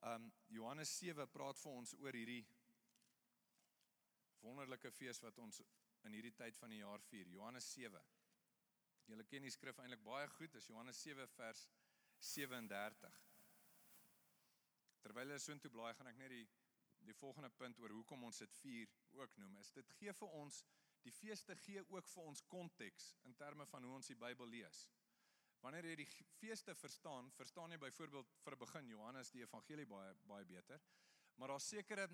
Um 0.00 0.30
Johannes 0.48 0.92
7 0.98 1.26
praat 1.28 1.58
vir 1.60 1.72
ons 1.76 1.92
oor 2.00 2.16
hierdie 2.16 2.44
wonderlike 4.40 4.90
fees 4.96 5.20
wat 5.20 5.38
ons 5.44 5.60
in 6.08 6.16
hierdie 6.16 6.32
tyd 6.32 6.56
van 6.56 6.72
die 6.72 6.80
jaar 6.80 7.02
vier. 7.10 7.28
Johannes 7.28 7.66
7. 7.74 8.00
Julle 9.10 9.26
ken 9.28 9.44
die 9.44 9.52
skrif 9.52 9.78
eintlik 9.82 10.00
baie 10.06 10.28
goed, 10.38 10.52
dis 10.54 10.70
Johannes 10.70 11.02
7 11.04 11.26
vers 11.34 11.66
37. 12.30 13.20
Terwyl 15.04 15.28
hulle 15.28 15.42
soontoe 15.42 15.72
blaai, 15.72 15.92
gaan 15.98 16.12
ek 16.12 16.20
net 16.22 16.34
die 16.36 16.46
die 17.08 17.16
volgende 17.16 17.48
punt 17.56 17.78
oor 17.80 17.94
hoekom 17.96 18.26
ons 18.28 18.42
dit 18.42 18.56
vier 18.60 18.90
ook 19.16 19.36
noem. 19.40 19.54
Is 19.62 19.70
dit 19.72 19.92
gee 19.96 20.12
vir 20.12 20.34
ons 20.36 20.58
die 21.00 21.12
feeste 21.16 21.56
gee 21.64 21.80
ook 21.88 22.08
vir 22.12 22.26
ons 22.28 22.42
konteks 22.52 23.06
in 23.24 23.36
terme 23.40 23.64
van 23.70 23.86
hoe 23.86 23.94
ons 23.96 24.10
die 24.12 24.18
Bybel 24.20 24.50
lees. 24.52 24.82
Wanneer 25.60 25.90
jy 25.90 25.96
die 26.00 26.08
feeste 26.38 26.74
verstaan, 26.74 27.30
verstaan 27.36 27.70
jy 27.74 27.78
byvoorbeeld 27.78 28.30
vir 28.44 28.54
'n 28.56 28.58
begin 28.58 28.86
Johannes 28.88 29.30
die 29.30 29.42
evangelie 29.42 29.86
baie 29.86 30.14
baie 30.26 30.44
beter. 30.44 30.80
Maar 31.36 31.48
daar's 31.48 31.68
sekere 31.68 32.08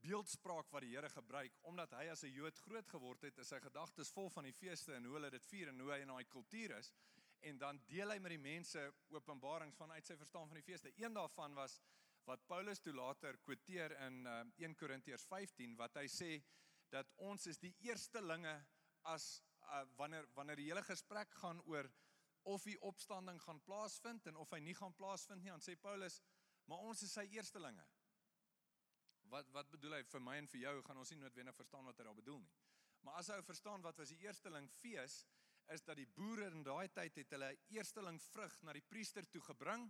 beeldspraak 0.00 0.70
wat 0.70 0.82
die 0.82 0.94
Here 0.94 1.08
gebruik 1.08 1.58
omdat 1.62 1.92
hy 1.92 2.08
as 2.10 2.22
'n 2.22 2.32
Jood 2.32 2.58
groot 2.58 2.88
geword 2.88 3.22
het, 3.22 3.38
is 3.38 3.48
sy 3.48 3.60
gedagtes 3.60 4.12
vol 4.12 4.30
van 4.30 4.44
die 4.44 4.52
feeste 4.52 4.94
en 4.94 5.04
hoe 5.04 5.14
hulle 5.14 5.30
dit 5.30 5.46
vier 5.46 5.68
en 5.68 5.80
hoe 5.80 5.92
hy 5.92 6.00
in 6.00 6.08
daai 6.08 6.24
kultuur 6.24 6.76
is 6.78 6.92
en 7.40 7.58
dan 7.58 7.80
deel 7.86 8.10
hy 8.10 8.18
met 8.18 8.30
die 8.30 8.42
mense 8.42 8.92
openbarings 9.14 9.76
vanuit 9.76 10.06
sy 10.06 10.16
verstaan 10.16 10.48
van 10.48 10.54
die 10.54 10.66
feeste. 10.66 10.92
Een 10.96 11.14
daarvan 11.14 11.54
was 11.54 11.80
wat 12.26 12.46
Paulus 12.46 12.80
toe 12.82 12.94
later 12.94 13.38
quoteer 13.38 13.92
in 14.06 14.26
uh, 14.26 14.40
1 14.58 14.74
Korintiërs 14.74 15.26
15 15.30 15.76
wat 15.76 15.94
hy 16.00 16.06
sê 16.10 16.30
dat 16.90 17.10
ons 17.16 17.46
is 17.46 17.58
die 17.58 17.74
eerstelinge 17.86 18.54
as 19.12 19.42
uh, 19.60 19.84
wanneer 19.98 20.26
wanneer 20.34 20.56
die 20.56 20.68
hele 20.70 20.82
gesprek 20.82 21.34
gaan 21.42 21.60
oor 21.70 21.90
of 22.52 22.64
die 22.66 22.78
opstanding 22.86 23.40
gaan 23.42 23.60
plaasvind 23.66 24.26
en 24.30 24.36
of 24.42 24.52
hy 24.54 24.60
nie 24.62 24.74
gaan 24.78 24.94
plaasvind 24.94 25.42
nie, 25.42 25.50
dan 25.50 25.64
sê 25.64 25.74
Paulus, 25.80 26.20
maar 26.70 26.84
ons 26.86 27.02
is 27.02 27.14
sy 27.14 27.26
eerstelinge. 27.34 27.84
Wat 29.32 29.50
wat 29.54 29.70
bedoel 29.72 29.98
hy 29.98 30.02
vir 30.06 30.22
my 30.22 30.36
en 30.38 30.50
vir 30.52 30.62
jou 30.62 30.74
gaan 30.86 31.02
ons 31.02 31.10
nie 31.10 31.18
noodwendig 31.18 31.58
verstaan 31.58 31.86
wat 31.88 31.98
hy 31.98 32.06
daar 32.06 32.18
bedoel 32.18 32.38
nie. 32.44 32.52
Maar 33.06 33.20
as 33.20 33.30
hy 33.30 33.40
verstaan 33.46 33.82
wat 33.82 33.98
was 33.98 34.12
die 34.14 34.22
eersteling 34.26 34.68
fees 34.78 35.24
is 35.74 35.82
dat 35.82 35.98
die 35.98 36.06
boere 36.14 36.46
in 36.54 36.62
daai 36.66 36.86
tyd 36.94 37.18
het 37.18 37.34
hulle 37.34 37.50
eersteling 37.74 38.20
vrug 38.30 38.60
na 38.62 38.74
die 38.76 38.86
priester 38.86 39.26
toe 39.26 39.42
gebring 39.48 39.88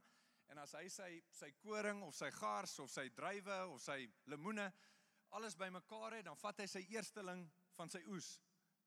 en 0.52 0.60
as 0.62 0.72
hy 0.78 0.86
sy 0.92 1.10
sy 1.36 1.50
koring 1.60 2.00
of 2.06 2.16
sy 2.16 2.30
gars 2.38 2.78
of 2.80 2.92
sy 2.92 3.08
druiwe 3.16 3.58
of 3.74 3.82
sy 3.84 3.98
lemoene 4.32 4.70
alles 5.36 5.56
bymekaar 5.58 6.16
het, 6.16 6.24
dan 6.28 6.38
vat 6.40 6.60
hy 6.62 6.66
sy 6.70 6.82
eersteling 6.94 7.42
van 7.76 7.90
sy 7.92 8.00
oes, 8.12 8.36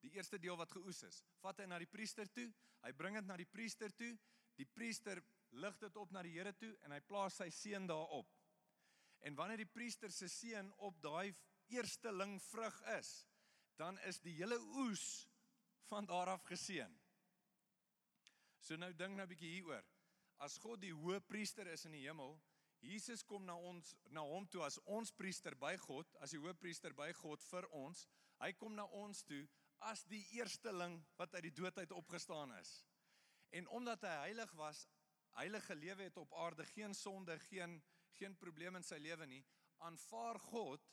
die 0.02 0.12
eerste 0.16 0.40
deel 0.40 0.58
wat 0.58 0.72
geoes 0.72 1.04
is, 1.04 1.22
vat 1.44 1.60
hy 1.60 1.68
na 1.68 1.80
die 1.82 1.90
priester 1.90 2.28
toe, 2.32 2.48
hy 2.86 2.92
bring 2.96 3.18
dit 3.20 3.28
na 3.28 3.38
die 3.40 3.50
priester 3.50 3.92
toe, 3.92 4.14
die 4.60 4.68
priester 4.68 5.22
lig 5.52 5.78
dit 5.82 5.96
op 5.98 6.12
na 6.12 6.24
die 6.24 6.36
Here 6.36 6.54
toe 6.54 6.72
en 6.86 6.94
hy 6.96 7.00
plaas 7.08 7.40
sy 7.40 7.50
seën 7.54 7.88
daarop. 7.90 8.30
En 9.28 9.36
wanneer 9.36 9.64
die 9.64 9.72
priester 9.72 10.12
se 10.12 10.30
seën 10.32 10.72
op 10.88 11.02
daai 11.04 11.34
eersteling 11.74 12.38
vrug 12.50 12.78
is, 12.98 13.12
dan 13.80 14.00
is 14.08 14.20
die 14.24 14.36
hele 14.40 14.58
oes 14.84 15.06
van 15.90 16.08
daar 16.08 16.36
af 16.36 16.44
geseën. 16.48 16.92
So 18.60 18.76
nou 18.76 18.92
dink 18.94 19.16
nou 19.16 19.26
'n 19.26 19.30
bietjie 19.30 19.56
hieroor. 19.56 19.86
As 20.40 20.58
God 20.58 20.82
die 20.82 20.94
hoë 20.94 21.20
priester 21.28 21.68
is 21.68 21.86
in 21.86 21.92
die 21.92 22.06
hemel, 22.08 22.40
Jesus 22.80 23.24
kom 23.24 23.46
na 23.46 23.56
ons 23.56 23.96
na 24.16 24.22
hom 24.22 24.48
toe 24.48 24.64
as 24.64 24.80
ons 24.86 25.12
priester 25.12 25.56
by 25.56 25.76
God, 25.78 26.08
as 26.24 26.32
die 26.32 26.40
hoëpriester 26.40 26.94
by 26.96 27.12
God 27.14 27.44
vir 27.44 27.68
ons. 27.76 28.06
Hy 28.40 28.54
kom 28.54 28.76
na 28.76 28.86
ons 28.86 29.24
toe 29.28 29.42
as 29.80 30.04
die 30.12 30.26
eersteling 30.38 31.00
wat 31.16 31.34
uit 31.34 31.44
die 31.44 31.56
dood 31.56 31.78
uit 31.78 31.92
opgestaan 31.92 32.54
is. 32.60 32.86
En 33.50 33.68
omdat 33.68 34.02
hy 34.02 34.16
heilig 34.30 34.52
was, 34.52 34.88
heilige 35.40 35.76
lewe 35.76 36.04
het 36.04 36.18
op 36.18 36.34
aarde, 36.34 36.66
geen 36.66 36.94
sonde, 36.94 37.40
geen 37.40 37.82
geen 38.20 38.36
probleem 38.38 38.76
in 38.80 38.86
sy 38.86 39.00
lewe 39.02 39.28
nie, 39.30 39.42
aanvaar 39.88 40.40
God 40.50 40.86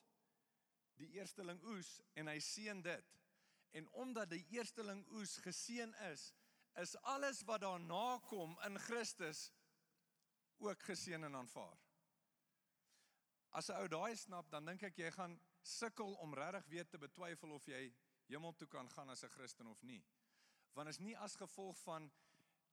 die 1.00 1.08
eersteling 1.18 1.60
oes 1.72 1.96
en 2.16 2.30
hy 2.30 2.38
seën 2.40 2.82
dit. 2.84 3.14
En 3.76 3.88
omdat 4.02 4.30
die 4.32 4.44
eersteling 4.54 5.02
oes 5.18 5.36
geseën 5.44 5.92
is, 6.10 6.30
is 6.80 6.94
alles 7.12 7.42
wat 7.48 7.64
daarna 7.64 8.18
kom 8.28 8.54
in 8.68 8.78
Christus 8.86 9.48
ook 10.62 10.86
geseën 10.88 11.26
en 11.28 11.36
aanvaar. 11.42 11.76
As 13.50 13.68
'n 13.70 13.80
ou 13.80 13.88
daai 13.88 14.16
snap, 14.16 14.50
dan 14.50 14.64
dink 14.64 14.82
ek 14.82 14.98
jy 14.98 15.10
gaan 15.10 15.40
sukkel 15.62 16.14
om 16.14 16.34
regtig 16.34 16.66
weer 16.66 16.88
te 16.88 16.98
betwyfel 16.98 17.50
of 17.50 17.66
jy 17.66 17.92
hemel 18.28 18.54
toe 18.54 18.68
kan 18.68 18.90
gaan 18.90 19.10
as 19.10 19.24
'n 19.24 19.30
Christen 19.30 19.66
of 19.66 19.82
nie. 19.82 20.04
Want 20.72 20.88
is 20.88 20.98
nie 20.98 21.16
as 21.16 21.36
gevolg 21.36 21.78
van 21.78 22.10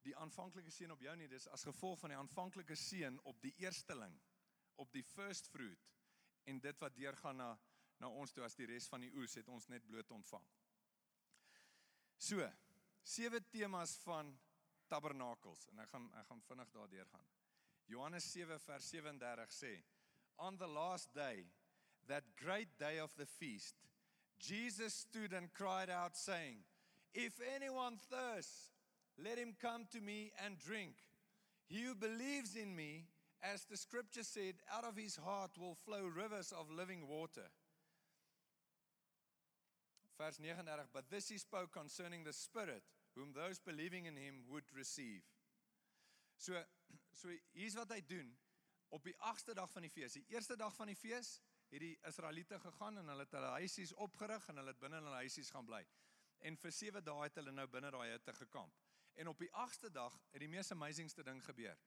die 0.02 0.16
aanvanklike 0.16 0.70
seën 0.70 0.90
op 0.90 1.00
jou 1.00 1.16
nie, 1.16 1.28
dis 1.28 1.46
as 1.48 1.64
gevolg 1.64 1.98
van 1.98 2.10
die 2.10 2.18
aanvanklike 2.18 2.76
seën 2.76 3.20
op 3.24 3.40
die 3.40 3.54
eersteling, 3.56 4.20
op 4.76 4.92
die 4.92 5.02
first 5.02 5.48
fruit 5.48 5.90
en 6.44 6.60
dit 6.60 6.80
wat 6.80 6.96
deurgaan 6.96 7.36
na 7.36 7.58
na 8.02 8.08
ons 8.08 8.32
toe 8.32 8.42
as 8.44 8.56
die 8.58 8.66
res 8.66 8.88
van 8.90 9.04
die 9.04 9.12
oes 9.16 9.36
het 9.38 9.48
ons 9.48 9.68
net 9.68 9.86
bloot 9.86 10.10
ontvang. 10.10 10.44
So, 12.18 12.46
sewe 13.04 13.40
temas 13.52 13.96
van 14.04 14.32
tabernakels 14.90 15.68
en 15.72 15.82
ek 15.84 15.92
gaan 15.92 16.10
ek 16.20 16.28
gaan 16.30 16.42
vinnig 16.48 16.72
daardeur 16.74 17.10
gaan. 17.12 17.26
Johannes 17.86 18.26
7 18.32 18.58
vers 18.66 18.88
37 18.90 19.52
sê 19.52 19.74
On 20.36 20.56
the 20.58 20.66
last 20.66 21.12
day 21.14 21.46
that 22.08 22.24
great 22.36 22.78
day 22.78 23.00
of 23.00 23.14
the 23.14 23.26
feast 23.26 23.84
Jesus 24.40 24.94
stood 24.94 25.32
and 25.32 25.52
cried 25.52 25.90
out 25.90 26.16
saying 26.16 26.58
If 27.14 27.34
anyone 27.54 27.96
thirsts 28.10 28.70
let 29.22 29.38
him 29.38 29.54
come 29.60 29.86
to 29.92 30.00
me 30.00 30.32
and 30.44 30.58
drink. 30.58 30.94
He 31.66 31.82
who 31.82 31.94
believes 31.94 32.56
in 32.56 32.74
me 32.74 33.06
as 33.42 33.64
the 33.64 33.76
scripture 33.76 34.24
said 34.24 34.54
out 34.72 34.84
of 34.84 34.96
his 34.96 35.16
heart 35.16 35.52
will 35.58 35.76
flow 35.84 36.06
rivers 36.06 36.52
of 36.52 36.70
living 36.70 37.06
water. 37.06 37.48
Vers 40.18 40.36
39 40.36 40.64
But 40.92 41.10
this 41.10 41.28
he 41.28 41.38
spoke 41.38 41.72
concerning 41.72 42.24
the 42.24 42.32
spirit 42.32 42.82
whom 43.16 43.32
those 43.32 43.58
believing 43.58 44.06
in 44.06 44.16
him 44.16 44.42
would 44.50 44.64
receive. 44.76 45.22
So 46.36 46.52
so 47.12 47.28
hier's 47.52 47.76
wat 47.76 47.90
hy 47.90 48.02
doen 48.06 48.30
op 48.90 49.04
die 49.04 49.14
8ste 49.22 49.54
dag 49.54 49.70
van 49.70 49.82
die 49.86 49.90
fees. 49.90 50.14
Die 50.18 50.26
eerste 50.34 50.56
dag 50.56 50.74
van 50.74 50.90
die 50.90 50.98
fees 50.98 51.40
het 51.74 51.82
die 51.82 51.98
Israeliete 52.06 52.58
gegaan 52.62 52.98
en 53.00 53.08
hulle 53.10 53.26
het 53.26 53.32
hulle 53.34 53.50
huisies 53.58 53.92
opgerig 54.06 54.46
en 54.48 54.60
hulle 54.60 54.70
het 54.74 54.82
binne 54.82 55.00
hulle 55.02 55.22
huisies 55.24 55.50
gaan 55.50 55.66
bly. 55.66 55.82
En 56.46 56.56
vir 56.60 56.72
7 56.72 57.02
dae 57.02 57.24
het 57.24 57.40
hulle 57.40 57.54
nou 57.54 57.66
binne 57.70 57.90
daai 57.90 58.10
hutte 58.12 58.34
gekamp. 58.38 58.78
En 59.14 59.30
op 59.30 59.38
die 59.42 59.50
8ste 59.50 59.90
dag 59.90 60.14
het 60.30 60.42
die 60.42 60.50
mees 60.50 60.70
amazingste 60.70 61.24
ding 61.26 61.42
gebeur. 61.44 61.78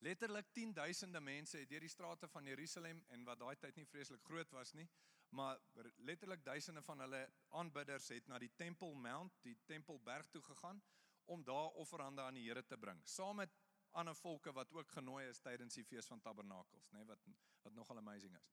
Letterlik 0.00 0.48
10000de 0.56 1.20
mense 1.20 1.58
het 1.60 1.68
deur 1.68 1.84
die 1.84 1.92
strate 1.92 2.28
van 2.28 2.44
Jerusalem 2.48 3.02
en 3.08 3.24
wat 3.28 3.40
daai 3.42 3.56
tyd 3.60 3.76
nie 3.76 3.88
vreeslik 3.88 4.22
groot 4.24 4.52
was 4.56 4.72
nie, 4.72 4.88
maar 5.36 5.60
letterlik 5.96 6.44
duisende 6.44 6.82
van 6.82 7.04
hulle 7.04 7.20
aanbidders 7.60 8.08
het 8.08 8.28
na 8.28 8.38
die 8.40 8.50
Temple 8.56 8.94
Mount, 8.94 9.36
die 9.44 9.58
Tempelberg 9.66 10.32
toe 10.32 10.42
gegaan 10.42 10.80
om 11.24 11.44
daar 11.44 11.76
offerande 11.84 12.22
aan 12.22 12.40
die 12.40 12.48
Here 12.48 12.64
te 12.66 12.78
bring, 12.78 13.02
saam 13.04 13.36
met 13.36 13.52
ander 13.92 14.16
volke 14.16 14.52
wat 14.52 14.72
ook 14.72 14.88
genooi 14.96 15.26
is 15.28 15.40
tydens 15.44 15.76
die 15.76 15.84
fees 15.84 16.08
van 16.08 16.20
tabernakels, 16.20 16.88
nê, 16.90 16.98
nee, 16.98 17.06
wat 17.06 17.28
wat 17.62 17.74
nogal 17.76 17.98
amazing 17.98 18.36
is. 18.36 18.50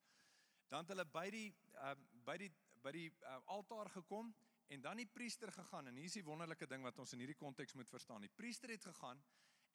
Dan 0.68 0.84
het 0.84 0.94
hulle 0.94 1.06
by 1.06 1.28
die 1.34 1.48
uh, 1.76 1.96
by 2.28 2.38
die 2.42 2.52
by 2.84 2.92
die 2.96 3.08
uh, 3.10 3.40
altaar 3.56 3.90
gekom 3.90 4.34
en 4.68 4.82
dan 4.82 5.00
die 5.00 5.08
priester 5.08 5.52
gegaan 5.52 5.88
en 5.88 5.96
hier 5.96 6.10
is 6.10 6.18
die 6.20 6.26
wonderlike 6.28 6.68
ding 6.68 6.84
wat 6.84 7.00
ons 7.00 7.14
in 7.16 7.24
hierdie 7.24 7.40
konteks 7.40 7.74
moet 7.74 7.90
verstaan. 7.90 8.22
Die 8.22 8.36
priester 8.36 8.72
het 8.72 8.84
gegaan 8.84 9.22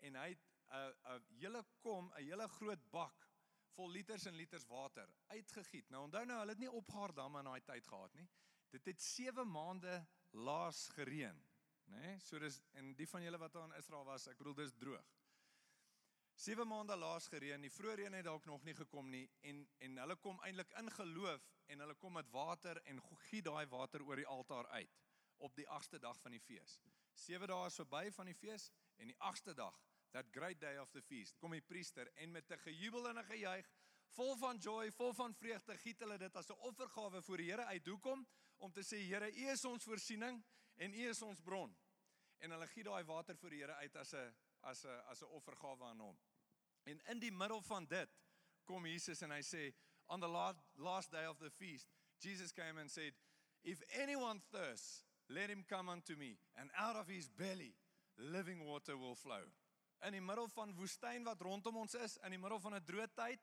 en 0.01 0.19
hy 0.21 0.29
het 0.35 0.43
'n 0.43 0.77
uh, 0.77 0.89
'n 0.89 1.21
uh, 1.21 1.39
hele 1.41 1.65
kom, 1.81 2.13
'n 2.17 2.25
hele 2.25 2.49
groot 2.49 2.91
bak 2.91 3.29
vol 3.77 3.91
liters 3.91 4.27
en 4.27 4.37
liters 4.37 4.67
water 4.69 5.09
uitgegiet. 5.27 5.89
Nou 5.91 6.05
onthou 6.05 6.25
nou, 6.27 6.39
hulle 6.39 6.53
het 6.53 6.59
nie 6.59 6.71
opgaar 6.71 7.15
damme 7.15 7.39
in 7.39 7.45
daai 7.45 7.65
tyd 7.65 7.87
gehad 7.87 8.15
nie. 8.15 8.29
Dit 8.71 8.85
het 8.85 9.03
7 9.03 9.49
maande 9.51 10.07
laas 10.31 10.89
gereën 10.89 11.43
nê? 11.93 12.01
Nee? 12.01 12.19
So 12.21 12.39
dis 12.39 12.61
en 12.79 12.95
die 12.99 13.09
van 13.09 13.25
julle 13.25 13.39
wat 13.39 13.53
daar 13.53 13.69
in 13.71 13.79
Israel 13.79 14.05
was, 14.05 14.27
ek 14.31 14.39
bedoel 14.41 14.55
dis 14.63 14.75
droog. 14.81 15.09
7 16.35 16.67
maande 16.69 16.97
laas 16.97 17.29
gereën, 17.29 17.61
die 17.61 17.71
vroeë 17.71 17.95
reën 17.97 18.15
het 18.15 18.25
dalk 18.25 18.47
nog 18.47 18.65
nie 18.65 18.75
gekom 18.75 19.11
nie 19.11 19.29
en 19.43 19.67
en 19.79 19.99
hulle 19.99 20.17
kom 20.17 20.41
eintlik 20.47 20.73
in 20.81 20.91
geloof 20.91 21.49
en 21.67 21.85
hulle 21.85 21.95
kom 21.95 22.13
met 22.13 22.31
water 22.31 22.81
en 22.85 23.01
giet 23.29 23.45
daai 23.45 23.67
water 23.67 24.03
oor 24.03 24.17
die 24.17 24.27
altaar 24.27 24.67
uit 24.67 24.99
op 25.37 25.55
die 25.57 25.67
8ste 25.67 25.99
dag 25.99 26.19
van 26.23 26.31
die 26.31 26.41
fees. 26.41 26.81
7 27.15 27.47
dae 27.51 27.67
is 27.67 27.79
verby 27.81 28.11
van 28.17 28.31
die 28.31 28.39
fees 28.39 28.71
en 28.97 29.11
die 29.11 29.19
8ste 29.29 29.55
dag, 29.55 29.79
that 30.13 30.31
great 30.33 30.61
day 30.61 30.79
of 30.79 30.91
the 30.93 31.03
feast, 31.03 31.37
kom 31.39 31.53
die 31.57 31.65
priester 31.65 32.11
en 32.17 32.33
met 32.33 32.51
'n 32.51 32.59
gejubel 32.59 33.09
en 33.09 33.19
'n 33.19 33.25
gejuig, 33.25 33.67
vol 34.17 34.37
van 34.37 34.59
joy, 34.59 34.91
vol 34.93 35.13
van 35.15 35.35
vreugde, 35.35 35.77
giet 35.79 36.01
hulle 36.01 36.19
dit 36.19 36.37
as 36.37 36.51
'n 36.51 36.59
offergawe 36.69 37.23
voor 37.23 37.37
die 37.37 37.51
Here 37.51 37.65
uit. 37.65 37.87
Hoekom? 37.87 38.27
Om 38.57 38.73
te 38.73 38.83
sê 38.83 38.99
Here, 39.09 39.33
U 39.33 39.49
is 39.51 39.65
ons 39.65 39.85
voorsiening 39.85 40.45
en 40.77 40.95
U 40.95 41.09
is 41.09 41.23
ons 41.23 41.41
bron. 41.41 41.77
En 42.39 42.51
hulle 42.51 42.67
gee 42.67 42.85
daai 42.85 43.05
water 43.05 43.37
vir 43.37 43.51
die 43.51 43.61
Here 43.61 43.75
uit 43.75 43.97
as 43.97 44.15
'n 44.15 44.35
as 44.63 44.85
'n 44.85 45.01
as 45.11 45.23
'n 45.23 45.33
offergawe 45.39 45.85
aan 45.85 46.01
hom. 46.01 46.19
En 46.85 47.01
in 47.07 47.19
die 47.19 47.33
middel 47.33 47.63
van 47.63 47.87
dit 47.87 48.11
kom 48.65 48.87
Jesus 48.87 49.23
en 49.23 49.31
hy 49.31 49.43
sê 49.43 49.75
on 50.07 50.21
the 50.21 50.29
last, 50.29 50.59
last 50.75 51.11
day 51.11 51.27
of 51.27 51.39
the 51.39 51.51
feast 51.51 51.89
Jesus 52.19 52.53
came 52.53 52.81
and 52.81 52.91
said 52.91 53.15
if 53.63 53.83
anyone 53.91 54.41
thirsts 54.51 55.05
let 55.29 55.51
him 55.51 55.65
come 55.65 55.89
unto 55.89 56.17
me 56.17 56.39
and 56.55 56.71
out 56.75 56.97
of 56.97 57.09
his 57.09 57.29
belly 57.29 57.75
living 58.17 58.65
water 58.65 58.97
will 58.97 59.15
flow. 59.15 59.45
In 60.03 60.13
die 60.13 60.21
middel 60.21 60.49
van 60.49 60.75
woestyn 60.75 61.25
wat 61.25 61.41
rondom 61.41 61.77
ons 61.77 61.95
is, 61.95 62.17
in 62.27 62.35
die 62.35 62.41
middel 62.41 62.61
van 62.61 62.75
'n 62.75 62.85
droë 62.85 63.09
tyd, 63.15 63.41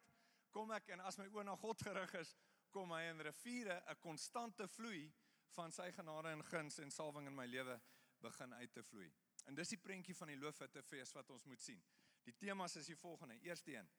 kom 0.52 0.72
ek 0.72 0.90
en 0.90 1.00
as 1.00 1.18
my 1.18 1.26
oë 1.26 1.46
na 1.46 1.56
God 1.56 1.82
gerig 1.82 2.14
is, 2.20 2.36
kom 2.70 2.92
hy 2.92 3.02
in 3.10 3.22
riviere 3.22 3.82
'n 3.88 4.00
konstante 4.00 4.68
vloei 4.68 5.12
van 5.56 5.72
sy 5.72 5.92
genade 5.92 6.30
en 6.30 6.44
guns 6.44 6.80
en 6.80 6.92
salwing 6.92 7.28
in 7.28 7.36
my 7.36 7.46
lewe 7.46 7.80
begin 8.22 8.54
uit 8.54 8.74
te 8.74 8.84
vloei. 8.84 9.12
En 9.50 9.58
dis 9.58 9.74
die 9.74 9.82
prentjie 9.82 10.14
van 10.14 10.30
die 10.30 10.38
loofhutte 10.38 10.84
fees 10.86 11.12
wat 11.18 11.30
ons 11.34 11.48
moet 11.50 11.62
sien. 11.62 11.82
Die 12.28 12.36
temas 12.38 12.76
is 12.78 12.90
die 12.92 12.98
volgende. 13.00 13.40
Eerste 13.48 13.74
een. 13.74 13.90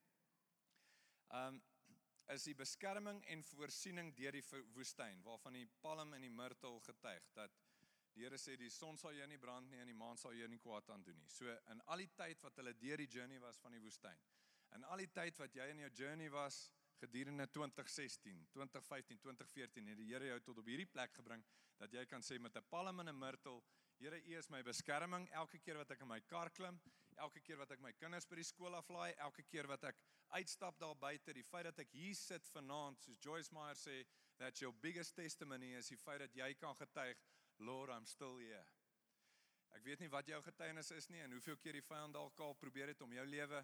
Um 1.43 1.61
is 2.31 2.45
die 2.47 2.55
beskerming 2.55 3.19
en 3.33 3.41
voorsiening 3.43 4.13
deur 4.15 4.37
die 4.37 4.45
woestyn 4.77 5.19
waarvan 5.27 5.57
die 5.59 5.65
palm 5.83 6.13
en 6.15 6.23
die 6.23 6.31
myrtel 6.31 6.77
getuig 6.85 7.25
dat 7.35 7.57
die 8.15 8.23
Here 8.23 8.39
sê 8.39 8.55
die 8.59 8.71
son 8.71 8.99
sal 8.99 9.17
jou 9.17 9.27
nie 9.27 9.39
brand 9.43 9.67
nie 9.71 9.81
en 9.83 9.91
die 9.91 9.97
maan 9.97 10.19
sal 10.19 10.37
jou 10.39 10.47
nie 10.51 10.61
kwaad 10.63 10.93
aan 10.95 11.03
doen 11.03 11.19
nie. 11.19 11.27
So 11.31 11.51
in 11.73 11.83
al 11.91 12.05
die 12.05 12.11
tyd 12.15 12.43
wat 12.45 12.59
hulle 12.61 12.77
deur 12.79 13.03
die 13.03 13.09
journey 13.11 13.41
was 13.43 13.59
van 13.63 13.75
die 13.75 13.83
woestyn. 13.83 14.23
In 14.77 14.87
al 14.87 15.03
die 15.03 15.11
tyd 15.11 15.39
wat 15.43 15.55
jy 15.59 15.67
in 15.73 15.83
jou 15.83 15.91
journey 16.03 16.31
was 16.31 16.61
gedurende 17.01 17.49
2016, 17.51 18.47
2015, 18.55 19.19
2014 19.25 19.91
het 19.91 19.99
die 19.99 20.11
Here 20.13 20.31
jou 20.31 20.41
tot 20.51 20.63
op 20.63 20.71
hierdie 20.71 20.91
plek 20.91 21.15
gebring 21.19 21.43
dat 21.81 21.95
jy 21.97 22.05
kan 22.07 22.23
sê 22.23 22.39
met 22.39 22.57
'n 22.57 22.67
palm 22.71 23.01
en 23.01 23.09
'n 23.09 23.19
myrtel 23.19 23.63
Here, 24.01 24.17
U 24.17 24.39
is 24.39 24.49
my 24.49 24.63
beskerming 24.65 25.27
elke 25.37 25.59
keer 25.61 25.77
wat 25.77 25.91
ek 25.93 26.01
in 26.01 26.09
my 26.09 26.17
kar 26.25 26.49
klim, 26.57 26.79
elke 27.21 27.43
keer 27.45 27.59
wat 27.61 27.75
ek 27.75 27.83
my 27.85 27.91
kinders 28.01 28.25
by 28.25 28.39
die 28.39 28.47
skool 28.49 28.73
aflaai, 28.79 29.11
elke 29.27 29.45
keer 29.45 29.67
wat 29.69 29.83
ek 29.91 29.99
uitstap 30.39 30.79
daar 30.81 30.95
buite, 30.97 31.35
die 31.37 31.45
feit 31.45 31.67
dat 31.69 31.83
ek 31.85 31.93
hier 31.93 32.17
sit 32.17 32.49
vanaand, 32.55 32.97
soos 33.05 33.21
Joyce 33.21 33.53
Meyer 33.53 33.77
sê, 33.77 33.99
that 34.41 34.57
your 34.65 34.73
biggest 34.81 35.13
testimony 35.21 35.75
is 35.77 35.93
die 35.93 36.01
feit 36.01 36.25
dat 36.25 36.33
jy 36.33 36.49
kan 36.57 36.79
getuig, 36.81 37.21
Lord, 37.61 37.93
I'm 37.93 38.09
still 38.09 38.41
here. 38.41 38.65
Ek 39.77 39.85
weet 39.85 40.01
nie 40.01 40.09
wat 40.17 40.33
jou 40.33 40.41
getuienis 40.49 40.95
is 40.97 41.11
nie 41.13 41.21
en 41.21 41.37
hoeveel 41.37 41.61
keer 41.61 41.77
die 41.77 41.85
vyand 41.85 42.17
dalk 42.17 42.41
al 42.41 42.57
probeer 42.57 42.95
het 42.95 43.05
om 43.05 43.13
jou 43.13 43.27
lewe 43.29 43.61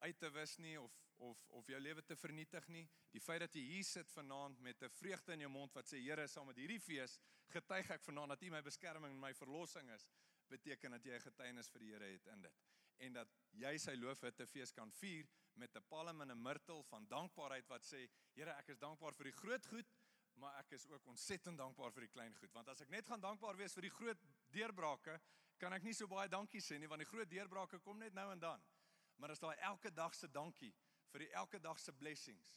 uit 0.00 0.18
te 0.18 0.30
wis 0.30 0.56
nie 0.58 0.76
of 0.80 0.96
of 1.20 1.40
of 1.48 1.66
jou 1.68 1.80
lewe 1.80 2.02
te 2.02 2.16
vernietig 2.16 2.66
nie. 2.72 2.86
Die 3.12 3.20
feit 3.20 3.42
dat 3.44 3.54
jy 3.54 3.62
hier 3.74 3.84
sit 3.84 4.10
vanaand 4.10 4.60
met 4.60 4.82
'n 4.82 4.88
vreugde 4.88 5.32
in 5.32 5.40
jou 5.40 5.50
mond 5.50 5.74
wat 5.74 5.86
sê 5.86 6.00
Here, 6.00 6.26
saam 6.28 6.46
met 6.46 6.56
hierdie 6.56 6.80
fees 6.80 7.18
getuig 7.48 7.90
ek 7.90 8.02
vanaand 8.02 8.28
dat 8.28 8.42
U 8.42 8.50
my 8.50 8.62
beskerming 8.62 9.12
en 9.12 9.20
my 9.20 9.34
verlossing 9.34 9.90
is, 9.90 10.06
beteken 10.48 10.90
dat 10.90 11.04
jy 11.04 11.14
'n 11.14 11.20
getuienis 11.20 11.70
vir 11.70 11.80
die 11.80 11.90
Here 11.92 12.12
het 12.12 12.26
in 12.26 12.42
dit. 12.42 12.62
En 12.98 13.12
dat 13.12 13.28
jy 13.52 13.78
sy 13.78 13.94
loofhutte 13.96 14.46
fees 14.46 14.72
kan 14.72 14.90
vier 14.90 15.26
met 15.54 15.76
'n 15.76 15.82
palm 15.88 16.20
en 16.20 16.30
'n 16.30 16.42
myrtel 16.42 16.82
van 16.82 17.06
dankbaarheid 17.06 17.68
wat 17.68 17.84
sê 17.84 18.08
Here, 18.34 18.50
ek 18.50 18.68
is 18.68 18.78
dankbaar 18.78 19.14
vir 19.14 19.24
die 19.24 19.38
groot 19.42 19.66
goed, 19.66 19.86
maar 20.34 20.58
ek 20.58 20.72
is 20.72 20.86
ook 20.86 21.06
ontsettend 21.06 21.58
dankbaar 21.58 21.92
vir 21.92 22.00
die 22.00 22.14
klein 22.14 22.34
goed, 22.34 22.52
want 22.52 22.68
as 22.68 22.80
ek 22.80 22.88
net 22.88 23.06
gaan 23.06 23.20
dankbaar 23.20 23.56
wees 23.56 23.74
vir 23.74 23.82
die 23.82 23.90
groot 23.90 24.18
deurbrake, 24.50 25.20
kan 25.58 25.72
ek 25.72 25.82
nie 25.82 25.94
so 25.94 26.06
baie 26.06 26.28
dankie 26.28 26.60
sê 26.60 26.78
nie, 26.78 26.88
want 26.88 27.02
die 27.04 27.10
groot 27.10 27.30
deurbrake 27.30 27.80
kom 27.84 27.98
net 27.98 28.14
nou 28.16 28.30
en 28.32 28.40
dan 28.40 28.62
maar 29.20 29.34
as 29.34 29.42
daai 29.42 29.56
elke 29.68 29.90
dag 29.92 30.14
se 30.16 30.28
dankie 30.32 30.72
vir 31.12 31.26
die 31.26 31.32
elke 31.36 31.58
dag 31.60 31.78
se 31.80 31.92
blessings. 31.92 32.54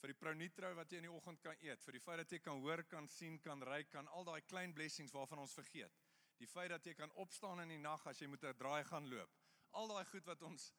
Vir 0.00 0.12
die 0.12 0.18
pronitro 0.20 0.70
wat 0.78 0.92
jy 0.92 1.00
in 1.00 1.08
die 1.08 1.12
oggend 1.12 1.40
kan 1.44 1.56
eet, 1.64 1.82
vir 1.84 1.96
die 1.96 2.02
feit 2.02 2.20
dat 2.22 2.32
jy 2.32 2.40
kan 2.44 2.60
hoor, 2.62 2.82
kan 2.88 3.08
sien, 3.10 3.38
kan 3.42 3.62
ry, 3.68 3.82
kan 3.90 4.08
al 4.14 4.26
daai 4.28 4.40
klein 4.46 4.74
blessings 4.76 5.14
waarvan 5.16 5.42
ons 5.42 5.56
vergeet. 5.56 5.92
Die 6.40 6.48
feit 6.48 6.70
dat 6.72 6.86
jy 6.86 6.94
kan 6.96 7.12
opstaan 7.22 7.62
in 7.64 7.74
die 7.74 7.80
nag 7.80 8.04
as 8.06 8.20
jy 8.20 8.28
moet 8.28 8.44
'n 8.44 8.56
draai 8.56 8.84
gaan 8.84 9.08
loop. 9.08 9.30
Al 9.72 9.88
daai 9.88 10.04
goed 10.04 10.26
wat 10.26 10.42
ons 10.42 10.72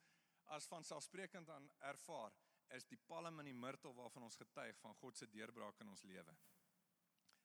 as 0.45 0.67
van 0.67 0.83
selfsprekend 0.83 1.49
aan 1.49 1.69
ervaar, 1.79 2.33
is 2.69 2.85
die 2.85 2.99
palm 3.07 3.39
en 3.39 3.45
die 3.45 3.53
myrtel 3.53 3.93
waarvan 3.95 4.23
ons 4.23 4.35
getuig 4.35 4.77
van 4.79 4.95
God 4.95 5.17
se 5.17 5.27
deurbraak 5.27 5.79
in 5.81 5.89
ons 5.89 6.03
lewe. 6.03 6.37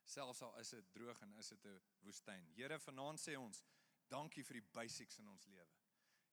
Selfs 0.04 0.42
al 0.42 0.58
is 0.58 0.70
dit 0.70 0.92
droog 0.92 1.22
en 1.22 1.34
is 1.34 1.48
dit 1.48 1.64
'n 1.66 1.80
woestyn. 2.02 2.48
Here, 2.54 2.78
vanaand 2.78 3.20
sê 3.20 3.36
ons, 3.36 3.64
dankie 4.08 4.44
vir 4.44 4.60
die 4.60 4.68
basics 4.72 5.18
in 5.18 5.28
ons 5.28 5.46
lewe 5.46 5.81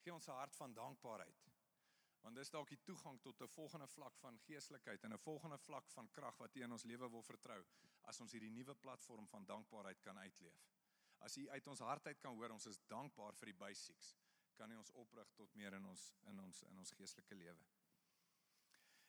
gee 0.03 0.13
ons 0.13 0.27
'n 0.27 0.39
hart 0.41 0.55
van 0.55 0.73
dankbaarheid. 0.73 1.45
Want 2.23 2.35
dis 2.35 2.49
dalk 2.49 2.69
die 2.69 2.81
toegang 2.83 3.19
tot 3.21 3.41
'n 3.41 3.47
volgende 3.47 3.88
vlak 3.88 4.17
van 4.17 4.39
geestelikheid 4.47 5.03
en 5.03 5.13
'n 5.13 5.17
volgende 5.17 5.57
vlak 5.57 5.89
van 5.89 6.12
krag 6.12 6.38
wat 6.38 6.55
U 6.55 6.63
in 6.63 6.71
ons 6.71 6.83
lewe 6.83 7.09
wil 7.09 7.23
vertrou 7.23 7.65
as 8.01 8.19
ons 8.19 8.31
hierdie 8.31 8.51
nuwe 8.51 8.75
platform 8.75 9.27
van 9.27 9.45
dankbaarheid 9.45 9.99
kan 10.01 10.17
uitleef. 10.17 10.59
As 11.19 11.38
U 11.38 11.49
uit 11.49 11.67
ons 11.67 11.79
hart 11.79 12.07
uit 12.07 12.19
kan 12.19 12.35
hoor 12.35 12.49
ons 12.49 12.65
is 12.65 12.79
dankbaar 12.88 13.35
vir 13.35 13.45
die 13.45 13.59
basics, 13.63 14.15
kan 14.55 14.71
U 14.71 14.77
ons 14.77 14.91
oprig 14.91 15.31
tot 15.35 15.53
meer 15.55 15.73
in 15.73 15.85
ons 15.85 16.15
in 16.31 16.39
ons 16.39 16.63
in 16.63 16.77
ons 16.77 16.91
geestelike 16.91 17.35
lewe. 17.35 17.65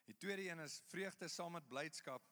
Die 0.05 0.16
tweede 0.16 0.42
een 0.42 0.59
is 0.59 0.81
vreugde 0.90 1.29
saam 1.29 1.53
met 1.53 1.68
blydskap 1.68 2.22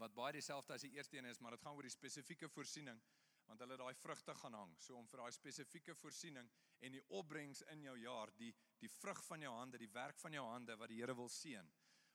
wat 0.00 0.14
baie 0.14 0.32
dieselfde 0.32 0.74
as 0.74 0.84
die 0.84 0.92
eerste 0.96 1.16
een 1.18 1.24
is, 1.24 1.40
maar 1.40 1.56
dit 1.56 1.60
gaan 1.60 1.74
oor 1.76 1.88
die 1.88 1.90
spesifieke 1.90 2.48
voorsiening 2.48 3.00
want 3.46 3.60
hulle 3.62 3.76
daai 3.78 3.94
vrugte 3.94 4.34
gaan 4.34 4.56
hang. 4.58 4.72
So 4.82 4.96
om 4.98 5.06
vir 5.08 5.22
daai 5.22 5.32
spesifieke 5.32 5.94
voorsiening 5.94 6.48
en 6.80 6.92
die 6.92 7.04
opbrengs 7.08 7.62
in 7.72 7.82
jou 7.82 7.96
jaar, 7.98 8.32
die 8.36 8.54
die 8.78 8.90
vrug 8.92 9.22
van 9.24 9.40
jou 9.40 9.52
hande, 9.56 9.78
die 9.78 9.92
werk 9.92 10.18
van 10.20 10.32
jou 10.32 10.44
hande 10.46 10.76
wat 10.76 10.88
die 10.92 11.00
Here 11.00 11.14
wil 11.16 11.28
seën, 11.32 11.70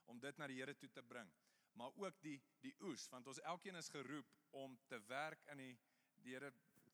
om 0.06 0.19
dit 0.19 0.38
na 0.38 0.47
die 0.47 0.60
Here 0.60 0.76
toe 0.78 0.89
te 0.89 1.04
bring. 1.04 1.32
Maar 1.74 1.95
ook 1.95 2.19
die 2.21 2.38
die 2.62 2.74
oes, 2.82 3.08
want 3.10 3.28
ons 3.28 3.41
elkeen 3.54 3.76
is 3.76 3.89
geroep 3.89 4.36
om 4.52 4.78
te 4.88 5.00
werk 5.08 5.45
in 5.52 5.58
die 5.58 5.74
die 6.21 6.36
Here 6.36 6.52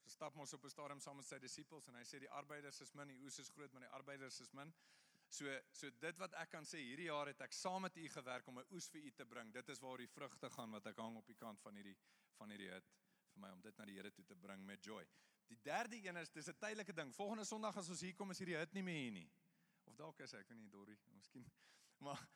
stap 0.07 0.37
ons 0.37 0.53
op 0.53 0.63
'n 0.63 0.69
stadium 0.69 0.99
saam 0.99 1.17
met 1.17 1.25
sy 1.25 1.39
disippels 1.39 1.87
en 1.87 1.95
hy 1.95 2.03
sê 2.03 2.19
die 2.19 2.29
arbeiders 2.29 2.81
is 2.81 2.93
min, 2.93 3.07
die 3.07 3.23
oes 3.23 3.39
is 3.39 3.49
groot, 3.49 3.71
maar 3.73 3.81
die 3.81 3.95
arbeiders 3.99 4.39
is 4.39 4.53
min. 4.53 4.73
So 5.29 5.45
so 5.73 5.89
dit 5.89 6.17
wat 6.17 6.33
ek 6.33 6.49
kan 6.49 6.63
sê 6.63 6.79
hierdie 6.79 7.09
jaar 7.09 7.27
het 7.27 7.41
ek 7.41 7.53
saam 7.53 7.81
met 7.81 7.97
u 7.97 8.07
gewerk 8.09 8.47
om 8.47 8.59
'n 8.59 8.65
oes 8.71 8.87
vir 8.89 9.01
u 9.01 9.11
te 9.11 9.25
bring. 9.25 9.51
Dit 9.53 9.69
is 9.69 9.79
waar 9.79 9.97
die 9.97 10.07
vrugte 10.07 10.49
gaan 10.49 10.71
wat 10.71 10.85
ek 10.85 10.97
hang 10.97 11.17
op 11.17 11.27
die 11.27 11.35
kant 11.35 11.59
van 11.61 11.75
hierdie 11.75 11.97
van 12.37 12.49
hierdie 12.49 12.71
hut 12.71 12.87
vir 13.33 13.41
my 13.41 13.49
om 13.51 13.61
dit 13.61 13.77
na 13.77 13.85
die 13.85 13.95
Here 13.95 14.11
toe 14.11 14.25
te 14.25 14.35
bring 14.35 14.65
met 14.65 14.83
joy. 14.83 15.05
Die 15.47 15.59
derde 15.63 15.95
een 15.95 16.15
is 16.15 16.31
dis 16.31 16.47
'n 16.47 16.57
tydelike 16.59 16.93
ding. 16.93 17.13
Volgende 17.15 17.45
Sondag 17.45 17.77
as 17.77 17.89
ons 17.89 18.01
hier 18.01 18.15
kom 18.15 18.31
is 18.31 18.39
hierdie 18.39 18.57
hut 18.57 18.73
nie 18.73 18.83
meer 18.83 19.01
hier 19.01 19.11
nie. 19.11 19.29
Of 19.83 19.95
dalk 19.95 20.19
is 20.19 20.33
ek 20.33 20.47
weet 20.47 20.59
nie 20.59 20.69
Dorrie, 20.69 20.97
miskien. 21.13 21.51
Maar 22.05 22.27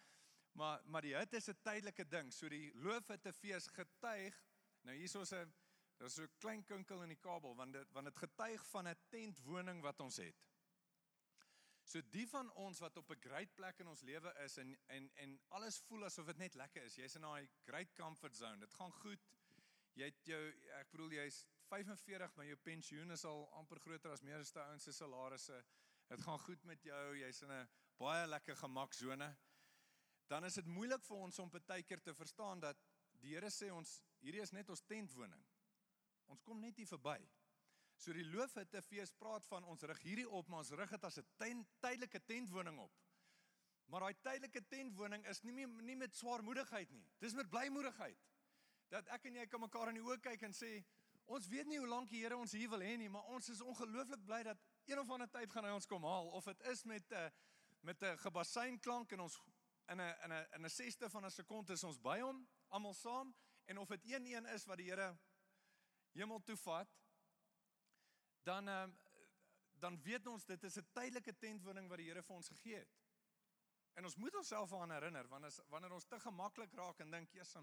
maar 0.52 0.82
maar 0.86 1.02
die 1.02 1.16
hut 1.16 1.34
is 1.34 1.50
'n 1.50 1.58
tydelike 1.62 2.08
ding. 2.08 2.32
So 2.34 2.50
die 2.50 2.72
loofhutte 2.74 3.34
fees 3.34 3.68
getuig. 3.68 4.44
Nou 4.82 4.96
hier 4.96 5.04
is 5.04 5.16
ons 5.16 5.32
'n 5.34 5.54
daar's 5.98 6.14
so 6.14 6.24
'n 6.24 6.38
klein 6.38 6.64
kinkel 6.66 7.02
in 7.04 7.10
die 7.10 7.20
kabel 7.20 7.56
want 7.56 7.74
dit 7.74 7.92
want 7.92 8.06
dit 8.06 8.18
getuig 8.18 8.66
van 8.68 8.88
'n 8.88 8.98
tentwoning 9.10 9.82
wat 9.82 10.00
ons 10.00 10.18
het. 10.18 10.36
So 11.84 12.02
die 12.10 12.28
van 12.28 12.52
ons 12.54 12.80
wat 12.80 12.98
op 12.98 13.10
'n 13.12 13.20
great 13.20 13.56
plek 13.56 13.80
in 13.80 13.88
ons 13.88 14.02
lewe 14.02 14.34
is 14.44 14.58
en 14.58 14.78
en 14.88 15.12
en 15.16 15.40
alles 15.48 15.80
voel 15.80 16.06
asof 16.06 16.26
dit 16.26 16.38
net 16.38 16.54
lekker 16.54 16.84
is. 16.84 16.96
Jy's 16.96 17.16
in 17.16 17.22
daai 17.22 17.50
great 17.66 17.94
comfort 17.94 18.36
zone. 18.36 18.60
Dit 18.60 18.74
gaan 18.74 18.92
goed 18.92 19.20
jy 19.94 20.08
het 20.08 20.26
jou 20.26 20.42
ek 20.80 20.92
bedoel 20.92 21.18
jy's 21.20 21.46
45 21.72 22.36
maar 22.36 22.50
jou 22.50 22.58
pensioen 22.66 23.12
is 23.16 23.24
al 23.28 23.46
amper 23.60 23.80
groter 23.80 24.12
as 24.12 24.24
meeste 24.28 24.60
ouens 24.60 24.84
se 24.84 24.92
salarisse. 24.96 25.60
Dit 26.12 26.24
gaan 26.26 26.40
goed 26.44 26.64
met 26.68 26.84
jou, 26.84 27.04
jy's 27.18 27.42
in 27.42 27.52
'n 27.52 27.70
baie 27.98 28.28
lekker 28.28 28.56
gemaksone. 28.56 29.30
Dan 30.28 30.46
is 30.46 30.54
dit 30.54 30.66
moeilik 30.66 31.04
vir 31.04 31.18
ons 31.18 31.40
om 31.40 31.52
baie 31.52 31.84
keer 31.84 32.02
te 32.02 32.14
verstaan 32.14 32.60
dat 32.60 32.78
die 33.22 33.36
Here 33.36 33.50
sê 33.50 33.72
ons 33.72 34.04
hierdie 34.20 34.42
is 34.42 34.52
net 34.52 34.70
ons 34.70 34.82
tentwoning. 34.82 35.46
Ons 36.26 36.42
kom 36.42 36.60
net 36.60 36.78
hier 36.78 36.88
verby. 36.88 37.30
So 37.96 38.14
die 38.14 38.26
loofhutte 38.26 38.82
fees 38.82 39.12
praat 39.12 39.46
van 39.46 39.64
ons 39.64 39.84
rig 39.84 40.02
hierdie 40.02 40.30
op, 40.30 40.48
maar 40.48 40.60
ons 40.60 40.72
rig 40.72 40.90
dit 40.90 41.04
as 41.04 41.18
'n 41.18 41.66
tydelike 41.80 42.26
tentwoning 42.26 42.80
op. 42.80 42.92
Maar 43.86 44.00
daai 44.00 44.22
tydelike 44.22 44.68
tentwoning 44.68 45.26
is 45.28 45.42
nie 45.44 45.66
nie 45.68 45.96
met 45.96 46.16
swaarmoedigheid 46.16 46.92
nie. 46.92 47.08
Dis 47.20 47.34
met 47.34 47.50
blymoedigheid 47.50 48.18
dat 48.90 49.08
ek 49.08 49.26
en 49.26 49.36
jy 49.36 49.46
kan 49.48 49.60
mekaar 49.60 49.90
in 49.90 50.00
die 50.00 50.04
oë 50.04 50.20
kyk 50.20 50.42
en 50.44 50.54
sê 50.54 50.84
ons 51.32 51.48
weet 51.48 51.68
nie 51.68 51.80
hoe 51.80 51.88
lank 51.88 52.10
die 52.10 52.22
Here 52.24 52.38
ons 52.38 52.52
hier 52.52 52.70
wil 52.70 52.84
hê 52.84 52.98
nie, 53.00 53.10
maar 53.10 53.28
ons 53.36 53.50
is 53.50 53.62
ongelooflik 53.62 54.26
bly 54.26 54.42
dat 54.44 54.60
een 54.86 55.00
of 55.00 55.10
ander 55.10 55.30
tyd 55.32 55.52
gaan 55.52 55.68
hy 55.68 55.74
ons 55.78 55.88
kom 55.88 56.04
haal 56.04 56.32
of 56.38 56.50
dit 56.50 56.66
is 56.74 56.84
met 56.84 57.12
'n 57.12 57.26
uh, 57.26 57.30
met 57.82 58.04
'n 58.04 58.18
gebasyn 58.18 58.80
klank 58.80 59.12
en 59.12 59.20
ons 59.20 59.40
in 59.90 60.02
'n 60.02 60.16
in 60.24 60.34
'n 60.34 60.48
in 60.56 60.66
'n 60.66 60.70
sesde 60.70 61.10
van 61.10 61.26
'n 61.26 61.32
sekonde 61.32 61.74
is 61.74 61.84
ons 61.84 62.00
by 62.00 62.20
hom 62.20 62.48
almal 62.70 62.94
saam 62.94 63.36
en 63.66 63.78
of 63.78 63.88
dit 63.88 64.06
een 64.06 64.26
een 64.26 64.46
is 64.46 64.66
wat 64.66 64.78
die 64.78 64.90
Here 64.90 65.18
hemel 66.14 66.44
toe 66.44 66.58
vat 66.58 66.90
dan 68.44 68.68
um, 68.68 68.98
dan 69.82 70.02
weet 70.02 70.28
ons 70.28 70.46
dit 70.46 70.64
is 70.64 70.78
'n 70.78 70.88
tydelike 70.94 71.38
tentwoning 71.38 71.88
wat 71.90 71.98
die 71.98 72.08
Here 72.08 72.24
vir 72.24 72.36
ons 72.36 72.48
gegee 72.48 72.76
het. 72.76 73.00
En 73.94 74.06
ons 74.06 74.16
moet 74.16 74.36
onsself 74.36 74.74
aan 74.74 74.92
herinner 74.92 75.28
wanneer 75.28 75.64
wanneer 75.70 75.92
ons 75.92 76.06
te 76.06 76.20
gemaklik 76.20 76.74
raak 76.74 77.00
en 77.00 77.12
dink, 77.12 77.32
"Jesus, 77.32 77.56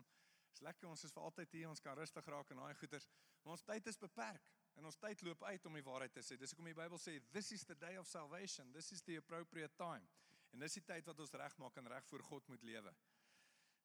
Dis 0.50 0.64
lekker 0.66 0.88
ons 0.88 1.04
is 1.04 1.12
vir 1.14 1.22
altyd 1.22 1.52
hier, 1.52 1.68
ons 1.68 1.80
kan 1.80 1.96
rustig 1.96 2.26
raak 2.26 2.50
en 2.50 2.62
daai 2.62 2.74
goeters. 2.80 3.08
Maar 3.42 3.56
ons 3.56 3.66
tyd 3.68 3.86
is 3.86 4.00
beperk 4.00 4.48
en 4.78 4.86
ons 4.88 4.98
tyd 5.02 5.22
loop 5.26 5.42
uit 5.42 5.66
om 5.66 5.76
die 5.78 5.84
waarheid 5.86 6.14
te 6.14 6.22
sê. 6.22 6.38
Dis 6.38 6.54
hoekom 6.54 6.70
die 6.70 6.78
Bybel 6.78 7.00
sê 7.02 7.18
this 7.34 7.52
is 7.52 7.64
the 7.66 7.74
day 7.74 7.96
of 7.98 8.06
salvation. 8.06 8.72
This 8.72 8.92
is 8.92 9.02
the 9.02 9.18
appropriate 9.18 9.74
time. 9.76 10.06
En 10.54 10.62
dis 10.64 10.78
die 10.78 10.84
tyd 10.86 11.08
wat 11.08 11.20
ons 11.20 11.34
regmaak 11.42 11.76
en 11.80 11.90
reg 11.92 12.06
voor 12.08 12.24
God 12.30 12.48
moet 12.52 12.64
lewe. 12.66 12.94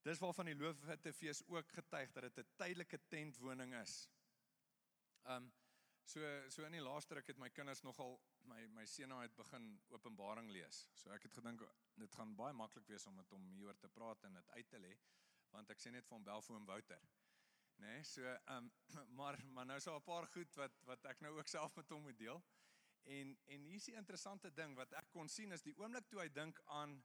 Dis 0.04 0.20
waarvan 0.20 0.52
die 0.52 0.58
loofhutte 0.60 1.14
fees 1.16 1.42
ook 1.48 1.72
getuig 1.72 2.12
dat 2.12 2.28
dit 2.28 2.40
'n 2.44 2.56
tydelike 2.60 3.00
tentwoning 3.10 3.74
is. 3.82 4.10
Um 5.26 5.52
so 6.06 6.20
so 6.50 6.64
in 6.66 6.72
die 6.72 6.84
laaste 6.84 7.16
ruk 7.16 7.28
het 7.28 7.38
my 7.38 7.50
kinders 7.50 7.82
nogal 7.82 8.20
my 8.44 8.66
my 8.68 8.86
seun 8.86 9.10
nou 9.10 9.22
het 9.22 9.36
begin 9.36 9.82
Openbaring 9.90 10.52
lees. 10.52 10.90
So 10.94 11.10
ek 11.10 11.24
het 11.24 11.34
gedink 11.34 11.64
dit 11.96 12.16
gaan 12.16 12.36
baie 12.36 12.54
maklik 12.54 12.88
wees 12.88 13.08
om 13.08 13.16
met 13.16 13.30
hom 13.30 13.50
hieroor 13.56 13.80
te 13.80 13.90
praat 13.90 14.24
en 14.24 14.34
dit 14.34 14.50
uit 14.50 14.70
te 14.70 14.80
lê 14.80 14.98
want 15.54 15.70
ek 15.70 15.82
sê 15.82 15.92
net 15.94 16.08
vir 16.08 16.18
hom 16.18 16.26
bel 16.28 16.42
vir 16.42 16.58
hom 16.58 16.66
Wouter. 16.70 17.00
Né? 17.78 17.88
Nee, 17.88 18.04
so 18.04 18.26
ehm 18.26 18.70
um, 18.70 18.72
maar 19.20 19.40
maar 19.56 19.66
nou 19.66 19.78
is 19.78 19.88
daar 19.90 20.00
'n 20.00 20.10
paar 20.10 20.28
goed 20.36 20.56
wat 20.56 20.84
wat 20.90 21.06
ek 21.06 21.22
nou 21.22 21.38
ook 21.38 21.48
self 21.48 21.76
met 21.76 21.90
hom 21.90 22.02
moet 22.02 22.18
deel. 22.18 22.44
En 23.04 23.38
en 23.46 23.66
hier's 23.70 23.86
die 23.90 23.96
interessante 23.96 24.54
ding 24.54 24.76
wat 24.76 24.94
ek 24.94 25.12
kon 25.12 25.30
sien 25.30 25.52
is 25.52 25.62
die 25.62 25.76
oomblik 25.78 26.08
toe 26.08 26.22
hy 26.22 26.30
dink 26.30 26.62
aan 26.66 27.04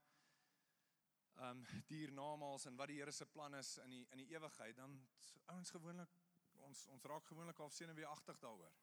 ehm 1.39 1.51
um, 1.51 1.67
die 1.87 1.99
hiernamaals 2.03 2.67
en 2.67 2.77
wat 2.77 2.89
die 2.89 2.99
Here 2.99 3.13
se 3.13 3.27
plan 3.27 3.55
is 3.55 3.77
in 3.79 3.91
die 3.91 4.07
in 4.11 4.19
die 4.19 4.31
ewigheid, 4.35 4.77
dan 4.77 4.99
ouens 5.47 5.71
gewoonlik 5.71 6.17
ons 6.69 6.87
ons 6.87 7.05
raak 7.05 7.27
gewoonlik 7.27 7.59
half 7.63 7.73
senuweeagtig 7.73 8.39
daaroor. 8.39 8.75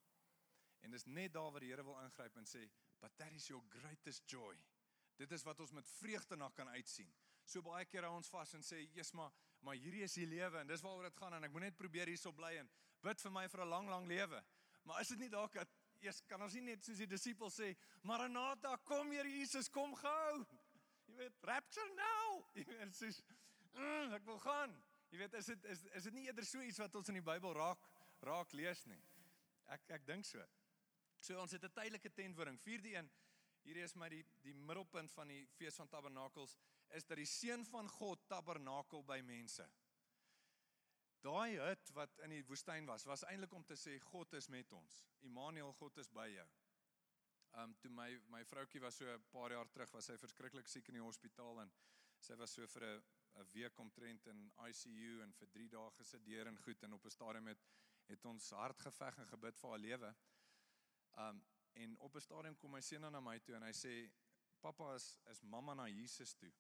En 0.82 0.92
dis 0.92 1.06
net 1.06 1.34
daar 1.34 1.52
waar 1.52 1.64
die 1.64 1.70
Here 1.70 1.84
wil 1.84 2.00
ingryp 2.00 2.38
en 2.38 2.46
sê, 2.46 2.70
"But 3.00 3.18
that 3.18 3.32
is 3.32 3.48
your 3.48 3.64
greatest 3.70 4.30
joy." 4.30 4.56
Dit 5.18 5.32
is 5.32 5.44
wat 5.44 5.60
ons 5.60 5.72
met 5.72 5.90
vreugde 5.90 6.36
na 6.36 6.50
kan 6.50 6.68
uitsien. 6.68 7.14
So 7.46 7.62
baie 7.62 7.86
keer 7.86 8.04
hou 8.04 8.16
ons 8.16 8.30
vas 8.30 8.54
en 8.54 8.62
sê, 8.62 8.78
"Jesus, 8.94 9.12
maar 9.12 9.32
maar 9.66 9.80
hierdie 9.82 10.04
is 10.06 10.14
die 10.20 10.28
lewe 10.30 10.62
en 10.62 10.70
dis 10.70 10.84
waaroor 10.86 11.10
dit 11.10 11.18
gaan 11.22 11.34
en 11.38 11.48
ek 11.48 11.54
moet 11.54 11.68
net 11.68 11.78
probeer 11.80 12.12
hierso 12.12 12.32
bly 12.36 12.54
en 12.62 12.70
bid 13.06 13.24
vir 13.26 13.34
my 13.34 13.48
vir 13.50 13.64
'n 13.66 13.70
lang 13.70 13.90
lang 13.90 14.06
lewe." 14.08 14.44
Maar 14.86 15.02
is 15.02 15.10
dit 15.14 15.20
nie 15.20 15.30
dalk 15.30 15.54
dat 15.54 15.70
eers 16.02 16.22
kan 16.30 16.42
ons 16.42 16.54
nie 16.54 16.62
net 16.62 16.84
soos 16.86 16.98
die 16.98 17.10
disippels 17.10 17.60
sê, 17.60 17.76
"Maranatha, 18.04 18.78
kom 18.84 19.12
Here 19.12 19.30
Jesus, 19.30 19.70
kom 19.70 19.96
gou." 19.96 20.46
Jy 21.08 21.16
weet, 21.16 21.34
rapture 21.42 21.94
now. 21.96 22.46
Weet, 22.56 22.96
soos 22.96 23.22
mm, 23.74 24.14
ek 24.14 24.26
wil 24.26 24.40
gaan. 24.40 24.84
Jy 25.12 25.18
weet, 25.18 25.34
is 25.34 25.46
dit 25.46 25.66
is 25.66 25.84
is 25.84 26.04
dit 26.04 26.14
nie 26.14 26.26
eerder 26.26 26.46
so 26.46 26.62
iets 26.62 26.80
wat 26.80 26.96
ons 26.96 27.10
in 27.10 27.16
die 27.16 27.26
Bybel 27.32 27.54
raak 27.54 27.80
raak 28.22 28.54
lees 28.54 28.86
nie. 28.86 29.02
Ek 29.68 29.82
ek 29.90 30.06
dink 30.06 30.26
so. 30.26 30.46
So 31.18 31.40
ons 31.42 31.52
het 31.52 31.64
'n 31.64 31.74
tydelike 31.74 32.14
tentwoning. 32.14 32.60
Vierde 32.62 32.96
een 32.96 33.10
Hierdie 33.66 33.82
is 33.82 33.96
my 33.98 34.08
die 34.14 34.22
die 34.46 34.54
middelpunt 34.54 35.10
van 35.18 35.32
die 35.32 35.42
fees 35.58 35.78
van 35.80 35.90
tabernakels 35.90 36.52
is 36.96 37.06
dat 37.06 37.20
die 37.20 37.30
seun 37.30 37.66
van 37.66 37.90
God 37.90 38.28
tabernakel 38.28 39.04
by 39.04 39.20
mense. 39.26 39.66
Daai 41.26 41.58
hut 41.58 41.92
wat 41.98 42.20
in 42.26 42.36
die 42.36 42.44
woestyn 42.46 42.86
was, 42.86 43.08
was 43.10 43.26
eintlik 43.26 43.54
om 43.58 43.64
te 43.66 43.78
sê 43.80 43.98
God 44.12 44.34
is 44.38 44.48
met 44.54 44.72
ons. 44.78 45.02
Immanuel, 45.26 45.74
God 45.80 45.98
is 45.98 46.12
by 46.14 46.28
jou. 46.30 46.46
Um 47.62 47.74
toe 47.82 47.90
my 47.90 48.10
my 48.30 48.44
vroutjie 48.46 48.82
was 48.84 48.98
so 49.00 49.06
'n 49.08 49.24
paar 49.32 49.52
jaar 49.52 49.70
terug, 49.72 49.92
was 49.94 50.06
sy 50.06 50.18
verskriklik 50.18 50.68
siek 50.68 50.88
in 50.90 51.00
die 51.00 51.06
hospitaal 51.06 51.62
en 51.62 51.72
sy 52.20 52.36
was 52.36 52.54
so 52.54 52.68
vir 52.68 52.84
'n 52.84 53.04
'n 53.40 53.48
week 53.54 53.80
omtrent 53.80 54.28
in 54.28 54.52
ICU 54.68 55.22
en 55.24 55.34
vir 55.40 55.48
3 55.48 55.70
dae 55.70 55.92
gesedeer 55.98 56.48
en 56.48 56.58
goed 56.58 56.84
en 56.84 56.94
op 56.94 57.06
'n 57.06 57.10
stadium 57.10 57.48
het 57.48 57.66
het 58.08 58.26
ons 58.26 58.50
hard 58.50 58.80
geveg 58.80 59.18
en 59.18 59.28
gebid 59.28 59.58
vir 59.58 59.70
haar 59.70 59.80
lewe. 59.80 60.16
Um 61.18 61.44
en 61.74 61.98
op 62.00 62.16
'n 62.16 62.22
stadium 62.22 62.58
kom 62.58 62.72
my 62.72 62.82
seun 62.82 63.02
na 63.02 63.20
my 63.20 63.40
toe 63.40 63.56
en 63.56 63.64
hy 63.64 63.74
sê 63.74 64.12
pappa 64.62 64.94
is 64.96 65.20
is 65.32 65.42
mamma 65.42 65.74
na 65.74 65.88
Jesus 65.88 66.34
toe. 66.34 66.54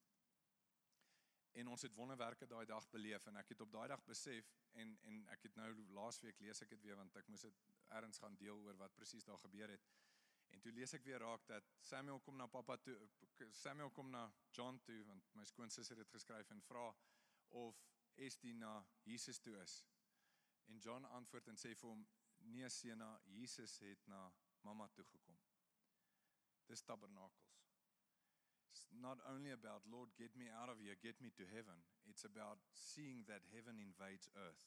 En 1.56 1.68
ons 1.72 1.82
het 1.88 1.94
wonderwerke 1.96 2.48
daai 2.52 2.65
dag 2.68 2.88
beleef 2.91 3.28
en 3.32 3.38
ek 3.39 3.54
het 3.54 3.62
op 3.63 3.72
daai 3.72 3.88
dag 3.88 4.04
besef 4.08 4.50
en 4.82 4.98
en 5.12 5.22
ek 5.36 5.48
het 5.48 5.56
nou 5.56 5.70
laasweek 5.98 6.39
lees 6.44 6.62
ek 6.65 6.74
dit 6.76 6.82
weer 6.88 7.00
want 7.00 7.15
ek 7.22 7.30
moes 7.32 7.46
dit 7.48 7.62
ergens 8.00 8.20
gaan 8.24 8.36
deel 8.41 8.60
oor 8.65 8.76
wat 8.82 8.96
presies 8.96 9.28
daar 9.30 9.39
gebeur 9.44 9.72
het. 9.72 9.88
En 10.52 10.62
toe 10.62 10.72
lees 10.72 10.94
ek 10.98 11.08
weer 11.08 11.24
raak 11.24 11.48
dat 11.48 11.72
Samuel 11.82 12.20
kom 12.28 12.36
na 12.39 12.48
pappa 12.48 12.78
toe 12.88 12.98
Samuel 13.62 13.91
kom 13.91 14.12
na 14.12 14.26
John 14.58 14.80
toe 14.89 15.02
want 15.08 15.32
my 15.39 15.46
skoonsis 15.48 15.94
het 15.94 16.04
dit 16.04 16.15
geskryf 16.18 16.52
en 16.52 16.63
vra 16.70 16.89
of 17.63 17.82
Estie 18.15 18.54
na 18.56 18.76
Jesus 19.04 19.39
toe 19.39 19.58
is. 19.62 19.80
En 20.72 20.80
John 20.80 21.06
antwoord 21.18 21.48
en 21.52 21.60
sê 21.60 21.74
vir 21.76 21.89
hom 21.89 22.06
nee 22.56 22.70
seun 22.70 23.04
na 23.04 23.10
Jesus 23.39 23.80
het 23.84 24.08
na 24.12 24.22
mamma 24.68 24.88
toe 24.96 25.06
gekom. 25.12 25.39
Dis 26.68 26.84
tabernakels. 26.84 27.45
It's 28.76 28.92
not 29.02 29.20
only 29.32 29.52
about 29.52 29.88
Lord 29.88 30.10
get 30.20 30.36
me 30.36 30.52
out 30.52 30.68
of 30.68 30.76
here, 30.84 30.96
get 31.02 31.16
me 31.22 31.32
to 31.40 31.46
heaven. 31.48 31.80
It's 32.12 32.26
about 32.26 32.60
seeing 32.74 33.24
that 33.32 33.40
heaven 33.56 33.80
invades 33.80 34.28
earth. 34.36 34.64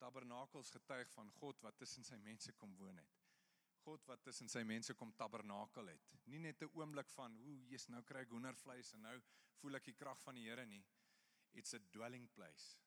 Tabernakels 0.00 0.72
getuig 0.72 1.10
van 1.12 1.28
God 1.36 1.60
wat 1.60 1.76
tussen 1.76 2.06
sy 2.08 2.16
mense 2.24 2.54
kom 2.56 2.72
woon 2.80 2.96
het. 2.96 3.18
God 3.84 4.06
wat 4.08 4.24
tussen 4.24 4.48
sy 4.48 4.62
mense 4.64 4.96
kom 4.96 5.12
tabernakel 5.20 5.92
het. 5.92 6.08
Nie 6.32 6.40
net 6.40 6.62
'n 6.62 6.72
oomblik 6.80 7.10
van, 7.12 7.36
"Ooh, 7.36 7.60
jy's 7.68 7.88
nou 7.88 8.00
kry 8.02 8.20
ek 8.24 8.32
hoendervleis 8.32 8.94
en 8.94 9.02
nou 9.02 9.20
voel 9.60 9.76
ek 9.76 9.84
die 9.84 9.98
krag 10.00 10.18
van 10.22 10.34
die 10.34 10.48
Here 10.48 10.64
nie." 10.64 10.84
It's 11.52 11.74
a 11.74 11.78
dwelling 11.92 12.28
place. 12.32 12.78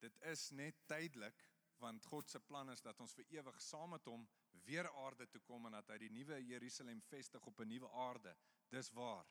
Dit 0.00 0.18
is 0.22 0.50
net 0.50 0.74
tydelik 0.88 1.46
want 1.78 2.04
God 2.06 2.28
se 2.28 2.40
plan 2.40 2.70
is 2.70 2.82
dat 2.82 3.00
ons 3.00 3.14
vir 3.14 3.24
ewig 3.30 3.60
saam 3.62 3.90
met 3.90 4.04
hom 4.04 4.28
weer 4.64 4.90
aarde 4.90 5.26
toe 5.26 5.40
kom 5.40 5.66
en 5.66 5.72
dat 5.72 5.88
hy 5.88 5.98
die 5.98 6.10
nuwe 6.10 6.44
Jerusalem 6.44 7.00
vestig 7.00 7.46
op 7.46 7.60
'n 7.60 7.68
nuwe 7.68 7.90
aarde. 7.90 8.36
Dis 8.68 8.90
waar. 8.90 9.26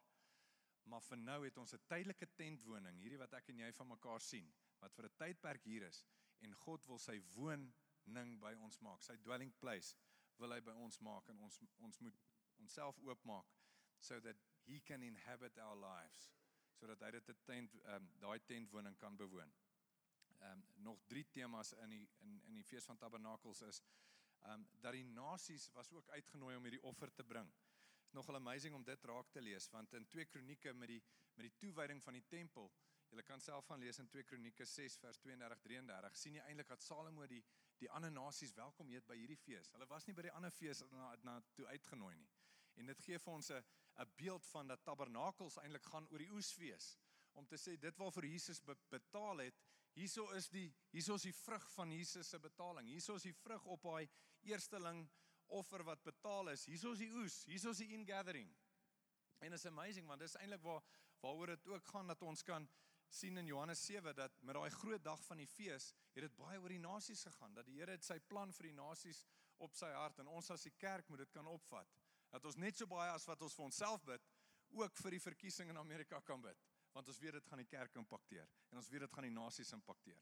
Maar 0.89 1.01
vir 1.05 1.17
nou 1.21 1.43
het 1.45 1.57
ons 1.57 1.73
'n 1.73 1.85
tydelike 1.87 2.27
tentwoning, 2.35 2.97
hierdie 2.99 3.21
wat 3.21 3.33
ek 3.33 3.49
en 3.49 3.59
jy 3.61 3.71
van 3.73 3.87
mekaar 3.87 4.21
sien, 4.21 4.47
wat 4.79 4.93
vir 4.95 5.05
'n 5.05 5.15
tydperk 5.17 5.63
hier 5.63 5.83
is 5.87 6.05
en 6.39 6.53
God 6.55 6.85
wil 6.85 6.99
sy 6.99 7.19
woning 7.35 8.39
by 8.39 8.53
ons 8.53 8.79
maak, 8.79 9.01
sy 9.03 9.15
dwelling 9.17 9.53
place 9.59 9.95
wil 10.37 10.51
hy 10.51 10.61
by 10.61 10.71
ons 10.71 10.99
maak 10.99 11.29
en 11.29 11.39
ons 11.39 11.61
ons 11.77 11.99
moet 11.99 12.19
onsself 12.57 12.99
oopmaak 12.99 13.45
so 13.99 14.19
that 14.19 14.37
he 14.65 14.79
can 14.79 15.03
inhabit 15.03 15.57
our 15.57 15.75
lives 15.75 16.31
sodat 16.79 17.01
hy 17.01 17.11
dit 17.11 17.29
'n 17.29 17.41
tent 17.45 17.75
um, 17.85 18.11
daai 18.19 18.39
tentwoning 18.39 18.97
kan 18.97 19.17
bewoon. 19.17 19.53
Ehm 20.39 20.51
um, 20.51 20.63
nog 20.75 21.01
drie 21.07 21.25
temas 21.31 21.73
in 21.73 21.89
die 21.89 22.09
in 22.19 22.41
in 22.45 22.53
die 22.53 22.63
fees 22.63 22.85
van 22.85 22.97
tabernakels 22.97 23.61
is 23.61 23.81
um 24.47 24.67
dat 24.81 24.93
die 24.93 25.03
nasies 25.03 25.69
was 25.71 25.91
ook 25.91 26.09
uitgenooi 26.09 26.55
om 26.55 26.63
hierdie 26.63 26.83
offer 26.83 27.13
te 27.13 27.23
bring. 27.23 27.51
Is 27.67 27.68
nogal 28.13 28.35
amazing 28.35 28.75
om 28.75 28.83
dit 28.83 29.03
raak 29.11 29.29
te 29.33 29.41
lees 29.41 29.69
want 29.73 29.93
in 29.93 30.07
2 30.07 30.25
Kronieke 30.25 30.73
met 30.73 30.89
die 30.95 31.01
met 31.35 31.47
die 31.47 31.55
toewyding 31.61 32.01
van 32.03 32.17
die 32.17 32.25
tempel, 32.27 32.67
jy 33.15 33.23
kan 33.23 33.39
self 33.41 33.65
van 33.69 33.79
lees 33.79 33.99
in 34.01 34.09
2 34.11 34.25
Kronieke 34.27 34.65
6 34.67 34.97
vers 34.99 35.19
32 35.23 35.61
33, 35.63 36.17
sien 36.19 36.35
jy 36.35 36.43
eintlik 36.49 36.67
dat 36.67 36.83
Salomo 36.83 37.27
die 37.27 37.41
die 37.79 37.89
ander 37.95 38.11
nasies 38.11 38.51
welkom 38.57 38.89
heet 38.91 39.05
by 39.07 39.15
hierdie 39.15 39.39
fees. 39.39 39.69
Hulle 39.71 39.87
was 39.87 40.05
nie 40.07 40.15
by 40.17 40.25
die 40.27 40.33
ander 40.35 40.51
fees 40.51 40.83
na 40.91 41.13
na 41.23 41.37
toe 41.55 41.67
uitgenooi 41.71 42.15
nie. 42.19 42.27
En 42.79 42.91
dit 42.91 43.05
gee 43.05 43.19
vir 43.19 43.33
ons 43.33 43.51
'n 43.51 43.63
'n 44.03 44.11
beeld 44.17 44.45
van 44.51 44.67
dat 44.67 44.83
tabernakels 44.83 45.57
eintlik 45.57 45.85
gaan 45.85 46.07
oor 46.11 46.19
die 46.19 46.31
oesfees 46.31 46.97
om 47.33 47.45
te 47.47 47.57
sê 47.57 47.77
dit 47.79 47.97
waarvoor 47.97 48.25
Jesus 48.25 48.61
be 48.61 48.75
betaal 48.89 49.37
het, 49.37 49.55
hieso 49.93 50.29
is 50.31 50.49
die 50.49 50.67
hieso 50.91 51.15
is 51.15 51.27
die 51.27 51.33
vrug 51.33 51.71
van 51.71 51.91
Jesus 51.91 52.29
se 52.29 52.39
betaling. 52.39 52.87
Hieso 52.87 53.15
is 53.15 53.23
die 53.23 53.35
vrug 53.43 53.65
op 53.65 53.83
daai 53.83 54.09
eersteling 54.41 55.09
offer 55.55 55.83
wat 55.83 56.03
betaal 56.03 56.51
is. 56.53 56.65
Hierso 56.69 56.93
is 56.95 57.03
die 57.03 57.11
oes, 57.21 57.43
hierso 57.49 57.73
is 57.73 57.81
die 57.83 57.91
ingathering. 57.95 58.49
En 59.39 59.53
it's 59.53 59.65
amazing 59.65 60.07
want 60.07 60.21
dis 60.21 60.35
eintlik 60.39 60.63
waar 60.63 60.83
waaroor 61.19 61.51
dit 61.51 61.67
ook 61.67 61.85
gaan 61.91 62.07
dat 62.07 62.21
ons 62.23 62.43
kan 62.43 62.67
sien 63.09 63.37
in 63.37 63.45
Johannes 63.45 63.85
7 63.85 64.15
dat 64.15 64.31
met 64.41 64.55
daai 64.55 64.69
groot 64.69 65.03
dag 65.03 65.23
van 65.25 65.37
die 65.41 65.47
fees 65.47 65.89
het 66.13 66.23
dit 66.23 66.35
baie 66.37 66.59
oor 66.61 66.71
die 66.71 66.79
nasies 66.79 67.23
gegaan 67.27 67.53
dat 67.57 67.65
die 67.65 67.79
Here 67.79 67.95
het 67.97 68.05
sy 68.05 68.19
plan 68.19 68.53
vir 68.53 68.69
die 68.69 68.77
nasies 68.77 69.23
op 69.57 69.75
sy 69.75 69.89
hart 69.95 70.19
en 70.21 70.29
ons 70.31 70.51
as 70.53 70.63
die 70.67 70.75
kerk 70.77 71.09
moet 71.09 71.25
dit 71.25 71.31
kan 71.33 71.47
opvat 71.47 71.89
dat 72.29 72.45
ons 72.45 72.59
net 72.61 72.77
so 72.77 72.87
baie 72.87 73.09
as 73.11 73.25
wat 73.27 73.41
ons 73.41 73.55
vir 73.57 73.65
onsself 73.65 74.05
bid 74.05 74.29
ook 74.77 75.01
vir 75.01 75.17
die 75.17 75.23
verkiesing 75.23 75.73
in 75.73 75.81
Amerika 75.81 76.21
kan 76.21 76.41
bid 76.41 76.61
want 76.93 77.09
ons 77.09 77.19
weet 77.23 77.39
dit 77.39 77.49
gaan 77.49 77.63
die 77.63 77.71
kerk 77.71 77.97
impakteer 77.97 78.47
en 78.69 78.81
ons 78.83 78.89
weet 78.93 79.07
dit 79.07 79.17
gaan 79.17 79.27
die 79.27 79.35
nasies 79.35 79.73
impakteer 79.73 80.21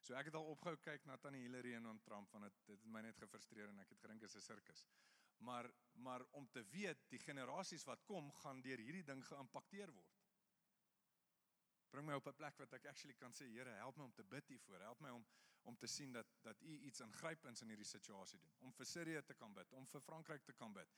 So 0.00 0.16
ek 0.16 0.30
het 0.30 0.36
al 0.38 0.48
opgehou 0.52 0.78
kyk 0.84 1.04
na 1.08 1.16
tannie 1.20 1.42
Hillary 1.44 1.74
en 1.76 1.86
on 1.90 2.00
Trump 2.04 2.30
van 2.32 2.46
dit 2.46 2.62
dit 2.66 2.78
het 2.78 2.92
my 2.94 3.02
net 3.04 3.18
gefrustreer 3.20 3.68
en 3.68 3.82
ek 3.82 3.92
het 3.94 4.00
gedink 4.06 4.20
dit 4.20 4.30
is 4.30 4.36
'n 4.36 4.46
sirkus. 4.46 4.86
Maar 5.38 5.70
maar 5.92 6.24
om 6.30 6.48
te 6.48 6.64
weet 6.72 7.08
die 7.10 7.18
generasies 7.18 7.84
wat 7.84 8.04
kom 8.04 8.32
gaan 8.32 8.62
deur 8.62 8.78
hierdie 8.78 9.04
ding 9.04 9.24
geïmpakteer 9.26 9.92
word. 9.92 10.16
Bring 11.90 12.06
my 12.06 12.14
op 12.14 12.26
'n 12.26 12.36
plek 12.36 12.58
wat 12.58 12.72
ek 12.72 12.86
actually 12.86 13.14
kan 13.14 13.32
sê 13.32 13.46
Here, 13.50 13.70
help 13.70 13.96
my 13.96 14.04
om 14.04 14.12
te 14.14 14.24
bid 14.24 14.48
hiervoor. 14.48 14.80
Help 14.80 15.00
my 15.00 15.10
om 15.10 15.26
om 15.62 15.76
te 15.76 15.86
sien 15.86 16.12
dat 16.12 16.26
dat 16.42 16.62
U 16.62 16.78
iets 16.78 17.00
ingrypends 17.00 17.62
in 17.62 17.68
hierdie 17.68 17.84
situasie 17.84 18.38
doen. 18.40 18.54
Om 18.58 18.72
vir 18.72 18.86
Sirië 18.86 19.22
te 19.22 19.34
kan 19.34 19.54
bid, 19.54 19.72
om 19.72 19.86
vir 19.86 20.00
Frankryk 20.00 20.44
te 20.44 20.52
kan 20.52 20.72
bid 20.72 20.88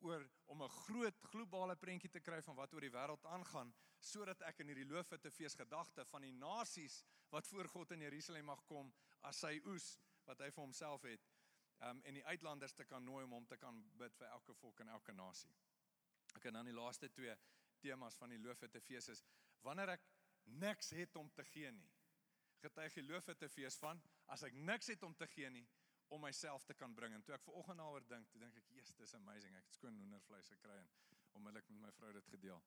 oor 0.00 0.30
om 0.46 0.62
'n 0.62 0.68
groot 0.68 1.24
globale 1.32 1.76
prentjie 1.76 2.10
te 2.10 2.20
kry 2.20 2.42
van 2.42 2.54
wat 2.54 2.74
oor 2.74 2.80
die 2.80 2.96
wêreld 2.96 3.24
aangaan 3.24 3.72
sodat 3.98 4.42
ek 4.42 4.60
in 4.60 4.68
hierdie 4.68 4.90
loofete 4.92 5.30
fees 5.30 5.54
gedagte 5.54 6.04
van 6.04 6.22
die 6.22 6.32
nasies 6.32 7.04
wat 7.30 7.46
voor 7.46 7.68
God 7.68 7.90
in 7.90 8.00
Jerusalem 8.00 8.44
mag 8.44 8.64
kom 8.64 8.92
as 9.28 9.40
sy 9.40 9.58
oes 9.66 9.96
wat 10.28 10.40
hy 10.40 10.50
vir 10.52 10.62
homself 10.62 11.04
het 11.08 11.24
um, 11.84 12.00
en 12.04 12.18
die 12.18 12.24
uitlanders 12.26 12.74
te 12.76 12.84
kan 12.84 13.04
nooi 13.04 13.24
om 13.24 13.36
hom 13.38 13.46
te 13.46 13.56
kan 13.60 13.80
bid 14.00 14.14
vir 14.18 14.28
elke 14.28 14.54
volk 14.60 14.80
en 14.80 14.92
elke 14.94 15.12
nasie. 15.12 15.52
Ek 16.36 16.48
en 16.50 16.60
dan 16.60 16.68
die 16.68 16.76
laaste 16.76 17.10
twee 17.12 17.34
temas 17.82 18.16
van 18.18 18.32
die 18.34 18.40
loofete 18.42 18.80
fees 18.84 19.08
is 19.14 19.24
wanneer 19.64 19.94
ek 19.96 20.06
niks 20.60 20.92
het 20.96 21.16
om 21.16 21.30
te 21.36 21.44
gee 21.52 21.70
nie. 21.72 21.88
Getuig 22.62 22.94
die 22.98 23.06
loofete 23.06 23.48
fees 23.52 23.76
van 23.78 24.00
as 24.34 24.42
ek 24.46 24.56
niks 24.56 24.90
het 24.92 25.04
om 25.06 25.14
te 25.16 25.28
gee 25.34 25.50
nie 25.52 25.66
om 26.14 26.22
myself 26.24 26.64
te 26.64 26.74
kan 26.74 26.94
bring. 26.96 27.12
En 27.14 27.22
toe 27.22 27.34
ek 27.36 27.44
ver 27.44 27.58
oggend 27.60 27.82
daaroor 27.82 28.04
dink, 28.08 28.30
toe 28.32 28.40
dink 28.40 28.56
ek, 28.56 28.68
"Jesus, 28.72 28.96
dis 28.96 29.14
amazing. 29.14 29.56
Ek 29.56 29.64
het 29.64 29.74
skoon 29.74 29.96
hoendervleis 29.96 30.48
gekry 30.48 30.78
en 30.78 30.88
onmiddellik 31.32 31.68
met 31.68 31.80
my 31.80 31.92
vrou 31.92 32.12
dit 32.12 32.28
gedeel." 32.28 32.62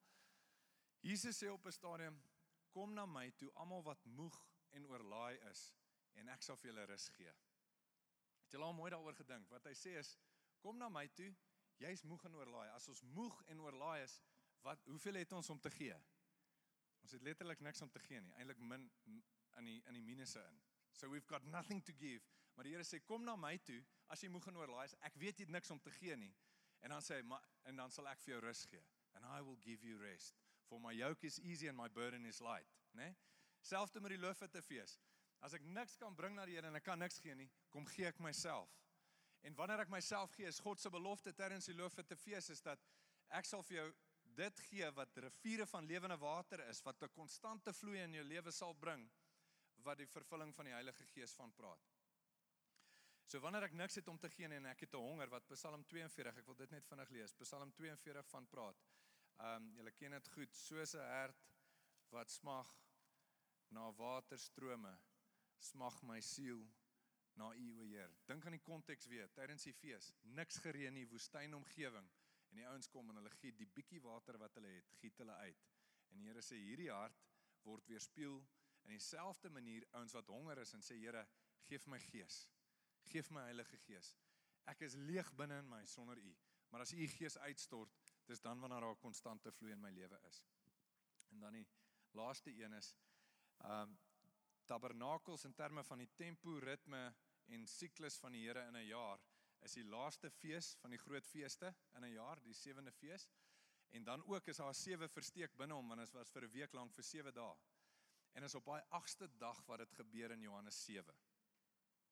Jesus 1.00 1.42
sê 1.42 1.50
op 1.50 1.66
'n 1.66 1.72
stadium, 1.72 2.22
"Kom 2.70 2.94
na 2.94 3.06
my 3.06 3.30
toe 3.30 3.50
almal 3.54 3.82
wat 3.82 4.04
moeg 4.04 4.51
en 4.72 4.86
oorlaai 4.86 5.38
is 5.50 5.70
en 6.14 6.28
ek 6.28 6.42
sal 6.42 6.56
vir 6.56 6.72
julle 6.72 6.86
rus 6.86 7.08
gee." 7.16 7.32
Het 8.42 8.58
jy 8.58 8.60
al 8.60 8.76
mooi 8.76 8.90
daaroor 8.90 9.16
gedink? 9.16 9.48
Wat 9.50 9.64
hy 9.64 9.72
sê 9.72 9.96
is, 9.98 10.16
"Kom 10.60 10.78
na 10.78 10.88
my 10.88 11.06
toe, 11.08 11.32
Jy's 11.82 12.04
moeg 12.06 12.24
en 12.28 12.36
oorlaai. 12.38 12.68
As 12.76 12.88
ons 12.90 13.02
moeg 13.16 13.38
en 13.50 13.62
oorlaai 13.64 14.02
is, 14.04 14.18
wat 14.62 14.84
hoeveel 14.90 15.18
het 15.22 15.32
ons 15.34 15.50
om 15.50 15.60
te 15.60 15.70
gee? 15.74 15.96
Ons 17.02 17.16
het 17.16 17.24
letterlik 17.26 17.62
niks 17.64 17.82
om 17.82 17.90
te 17.90 18.02
gee 18.04 18.20
nie. 18.22 18.34
Eintlik 18.38 18.60
min 18.62 18.86
in 19.08 19.66
die 19.66 19.80
in 19.90 19.98
die 19.98 20.04
minusse 20.04 20.42
in. 20.50 20.60
So 20.94 21.10
we've 21.10 21.26
got 21.26 21.44
nothing 21.50 21.82
to 21.88 21.94
give. 21.98 22.22
Maar 22.54 22.68
die 22.68 22.74
Here 22.76 22.86
sê 22.86 23.00
kom 23.02 23.24
na 23.24 23.34
my 23.36 23.56
toe 23.66 23.80
as 24.12 24.22
jy 24.22 24.30
moeg 24.30 24.46
en 24.52 24.60
oorlaai 24.60 24.84
is. 24.86 24.94
Ek 25.08 25.18
weet 25.18 25.40
jy 25.40 25.48
het 25.48 25.54
niks 25.56 25.72
om 25.74 25.80
te 25.82 25.90
gee 25.98 26.16
nie. 26.16 26.32
En 26.82 26.94
dan 26.94 27.02
sê 27.02 27.18
hy 27.18 27.26
maar 27.26 27.42
en 27.66 27.82
dan 27.82 27.90
sal 27.94 28.06
ek 28.12 28.22
vir 28.22 28.36
jou 28.36 28.40
rus 28.46 28.64
gee. 28.70 28.84
And 29.16 29.26
I 29.26 29.42
will 29.42 29.58
give 29.64 29.86
you 29.86 29.98
rest. 30.00 30.38
For 30.68 30.80
my 30.80 30.94
yoke 30.94 31.26
is 31.26 31.40
easy 31.40 31.68
and 31.68 31.76
my 31.76 31.88
burden 31.88 32.24
is 32.26 32.40
light, 32.40 32.70
né? 32.94 33.10
Nee? 33.10 33.16
Selfs 33.62 33.94
met 33.94 34.14
die 34.14 34.20
loofete 34.20 34.62
fees. 34.62 34.98
As 35.42 35.54
ek 35.54 35.64
niks 35.66 35.96
kan 35.98 36.14
bring 36.14 36.36
na 36.36 36.46
die 36.46 36.54
Here 36.54 36.70
en 36.70 36.78
ek 36.78 36.86
kan 36.86 36.98
niks 36.98 37.18
gee 37.22 37.34
nie, 37.34 37.48
kom 37.70 37.86
gee 37.86 38.06
ek 38.10 38.20
myself. 38.22 38.70
En 39.42 39.56
wanneer 39.58 39.82
ek 39.82 39.90
myself 39.90 40.34
gee, 40.36 40.46
is 40.46 40.60
God 40.62 40.80
se 40.80 40.90
belofte 40.90 41.32
terwyl 41.34 41.62
die 41.66 41.78
loofete 41.78 42.16
fees 42.16 42.50
is 42.54 42.62
dat 42.62 42.82
ek 43.38 43.48
sal 43.48 43.64
vir 43.66 43.78
jou 43.80 43.88
dit 44.36 44.60
gee 44.68 44.90
wat 44.96 45.18
riviere 45.24 45.66
van 45.66 45.86
lewende 45.86 46.16
water 46.20 46.62
is 46.68 46.82
wat 46.86 47.02
'n 47.02 47.14
konstante 47.16 47.72
vloei 47.72 47.98
in 48.02 48.14
jou 48.14 48.24
lewe 48.24 48.52
sal 48.52 48.74
bring 48.74 49.10
wat 49.82 49.98
die 49.98 50.06
vervulling 50.06 50.54
van 50.54 50.64
die 50.64 50.72
Heilige 50.72 51.06
Gees 51.06 51.34
van 51.34 51.52
praat. 51.52 51.90
So 53.26 53.40
wanneer 53.40 53.64
ek 53.64 53.74
niks 53.74 53.94
het 53.94 54.08
om 54.08 54.18
te 54.18 54.30
gee 54.30 54.44
en 54.46 54.66
ek 54.66 54.80
het 54.80 54.94
'n 54.94 54.98
honger 54.98 55.28
wat 55.28 55.48
Psalm 55.48 55.84
42, 55.84 56.36
ek 56.36 56.46
wil 56.46 56.54
dit 56.54 56.70
net 56.70 56.86
vinnig 56.86 57.10
lees. 57.10 57.34
Psalm 57.34 57.72
42 57.72 58.28
van 58.28 58.46
praat. 58.46 58.76
Ehm 59.38 59.56
um, 59.56 59.74
julle 59.74 59.92
ken 59.92 60.10
dit 60.10 60.28
goed, 60.28 60.54
soos 60.54 60.94
'n 60.94 60.98
hert 60.98 61.48
wat 62.10 62.30
smag 62.30 62.68
na 63.72 63.88
waterstrome, 63.96 64.92
smag 65.58 66.00
my 66.08 66.20
siel 66.20 66.62
na 67.34 67.52
U, 67.54 67.68
o 67.80 67.86
Heer. 67.88 68.12
Dink 68.28 68.46
aan 68.46 68.56
die 68.56 68.64
konteks 68.64 69.08
weer, 69.08 69.30
tydens 69.36 69.64
die 69.68 69.76
fees, 69.76 70.12
niks 70.36 70.60
gereën 70.64 70.94
nie, 70.94 71.06
woestynomgewing 71.08 72.08
en 72.52 72.58
die 72.60 72.66
ouens 72.68 72.88
kom 72.92 73.08
en 73.08 73.16
hulle 73.16 73.30
giet 73.38 73.56
die 73.56 73.68
bietjie 73.76 74.00
water 74.04 74.36
wat 74.40 74.58
hulle 74.58 74.74
het, 74.74 74.90
giet 75.00 75.22
hulle 75.22 75.36
uit. 75.46 75.68
En 76.12 76.20
die 76.20 76.28
Here 76.28 76.42
sê 76.44 76.58
hierdie 76.60 76.90
hart 76.92 77.22
word 77.64 77.86
weerspieël 77.88 78.42
in 78.84 78.92
dieselfde 78.92 79.48
manier 79.54 79.86
ouens 79.96 80.12
wat 80.12 80.28
honger 80.28 80.60
is 80.60 80.74
en 80.76 80.84
sê 80.84 80.98
Here, 81.00 81.24
gee 81.70 81.80
my 81.88 81.98
gees. 82.10 82.42
Geef 83.08 83.30
my 83.32 83.46
Heilige 83.48 83.78
Gees. 83.86 84.12
Ek 84.68 84.84
is 84.84 84.98
leeg 85.08 85.30
binne 85.38 85.62
in 85.62 85.70
my 85.70 85.80
sonder 85.88 86.18
U. 86.20 86.32
Maar 86.70 86.84
as 86.84 86.92
U 86.92 87.06
Gees 87.14 87.38
uitstort, 87.38 87.96
dis 88.28 88.40
dan 88.40 88.60
wanneer 88.60 88.84
daar 88.84 88.94
'n 88.96 89.00
konstante 89.00 89.52
vloei 89.52 89.72
in 89.72 89.80
my 89.80 89.90
lewe 89.90 90.20
is. 90.28 90.44
En 91.30 91.40
dan 91.40 91.52
die 91.52 91.66
laaste 92.12 92.50
een 92.50 92.72
is 92.72 92.94
um, 93.64 93.98
tabernakels 94.64 95.44
in 95.44 95.54
terme 95.54 95.84
van 95.84 95.98
die 95.98 96.10
tempo, 96.16 96.58
ritme 96.58 97.14
en 97.46 97.66
siklus 97.66 98.18
van 98.22 98.32
die 98.32 98.46
Here 98.46 98.66
in 98.68 98.76
'n 98.76 98.86
jaar 98.86 99.20
is 99.62 99.76
die 99.78 99.84
laaste 99.84 100.30
fees 100.30 100.74
van 100.82 100.90
die 100.90 100.98
groot 100.98 101.26
feeste 101.26 101.74
in 101.96 102.04
'n 102.04 102.12
jaar, 102.12 102.40
die 102.42 102.54
sewende 102.54 102.92
fees. 102.92 103.28
En 103.92 104.04
dan 104.04 104.24
ook 104.26 104.48
is 104.48 104.56
daar 104.56 104.74
sewe 104.74 105.08
versteek 105.08 105.56
binne 105.56 105.74
hom 105.74 105.88
want 105.88 106.00
dit 106.00 106.12
was 106.12 106.30
vir 106.30 106.44
'n 106.44 106.52
week 106.52 106.72
lank 106.72 106.92
vir 106.94 107.04
7 107.04 107.34
dae. 107.34 107.56
En 108.32 108.42
is 108.42 108.54
op 108.54 108.64
daai 108.64 108.82
8ste 108.90 109.28
dag 109.38 109.64
wat 109.66 109.78
dit 109.78 109.92
gebeur 109.92 110.30
in 110.30 110.40
Johannes 110.40 110.84
7. 110.84 111.14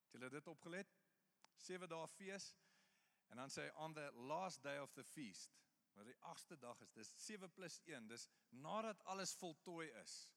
Het 0.03 0.13
julle 0.13 0.31
dit 0.31 0.47
opgelet? 0.47 0.99
7 1.57 1.89
dae 1.89 2.09
fees. 2.09 2.55
En 3.31 3.37
dan 3.37 3.51
sê 3.51 3.63
hy 3.63 3.73
on 3.77 3.95
the 3.95 4.11
last 4.13 4.63
day 4.63 4.79
of 4.79 4.93
the 4.93 5.05
feast, 5.05 5.51
wat 5.95 6.05
die 6.05 6.17
8ste 6.21 6.59
dag 6.59 6.81
is, 6.81 6.93
dis 6.93 7.13
7 7.27 7.51
+ 7.69 7.87
1, 7.87 8.07
dis 8.09 8.29
nadat 8.49 9.05
alles 9.05 9.35
voltooi 9.35 9.89
is. 10.03 10.33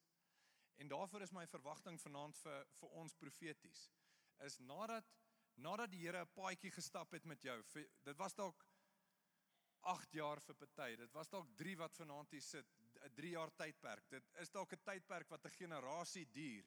En 0.76 0.88
daarvoor 0.88 1.22
is 1.22 1.32
my 1.32 1.46
verwagting 1.46 2.00
vanaand 2.00 2.38
vir 2.42 2.66
vir 2.80 2.96
ons 3.02 3.14
profeties 3.14 3.88
is 4.46 4.58
nadat 4.58 5.10
nadat 5.54 5.90
die 5.90 6.00
Here 6.02 6.24
'n 6.24 6.32
paadjie 6.34 6.70
gestap 6.70 7.12
het 7.12 7.24
met 7.24 7.42
jou. 7.42 7.62
Vir, 7.62 7.86
dit 8.02 8.16
was 8.16 8.34
dalk 8.34 8.64
8 9.80 10.12
jaar 10.12 10.40
vir 10.40 10.54
party. 10.54 10.96
Dit 10.96 11.12
was 11.12 11.28
dalk 11.28 11.54
3 11.56 11.76
wat 11.76 11.94
vanaand 11.94 12.30
hier 12.30 12.42
sit, 12.42 12.66
'n 13.04 13.14
3 13.14 13.30
jaar 13.30 13.50
tydperk. 13.54 14.08
Dit 14.10 14.24
is 14.40 14.50
dalk 14.50 14.72
'n 14.72 14.82
tydperk 14.82 15.28
wat 15.28 15.44
'n 15.44 15.50
generasie 15.50 16.26
duur. 16.30 16.64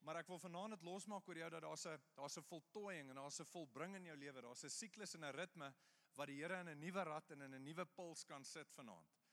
Maar 0.00 0.16
ek 0.16 0.28
wil 0.28 0.38
vanaand 0.38 0.70
dit 0.70 0.82
losmaak 0.82 1.28
oor 1.28 1.36
jou 1.36 1.50
dat 1.50 1.62
daar's 1.62 1.86
'n 1.86 1.98
daar's 2.14 2.36
'n 2.36 2.42
voltooiing 2.42 3.08
en 3.08 3.16
daar's 3.16 3.40
'n 3.40 3.44
volbring 3.44 3.94
in 3.96 4.04
jou 4.04 4.16
lewe. 4.16 4.40
Daar's 4.42 4.64
'n 4.64 4.70
siklus 4.70 5.14
en 5.14 5.24
'n 5.24 5.34
ritme 5.34 5.74
wat 6.14 6.26
die 6.26 6.40
Here 6.42 6.60
in 6.60 6.68
'n 6.68 6.78
nuwe 6.78 7.02
rad 7.02 7.30
en 7.30 7.40
in 7.40 7.54
'n 7.54 7.62
nuwe 7.62 7.84
puls 7.86 8.24
kan 8.24 8.44
sit 8.44 8.70
vanaand 8.70 9.23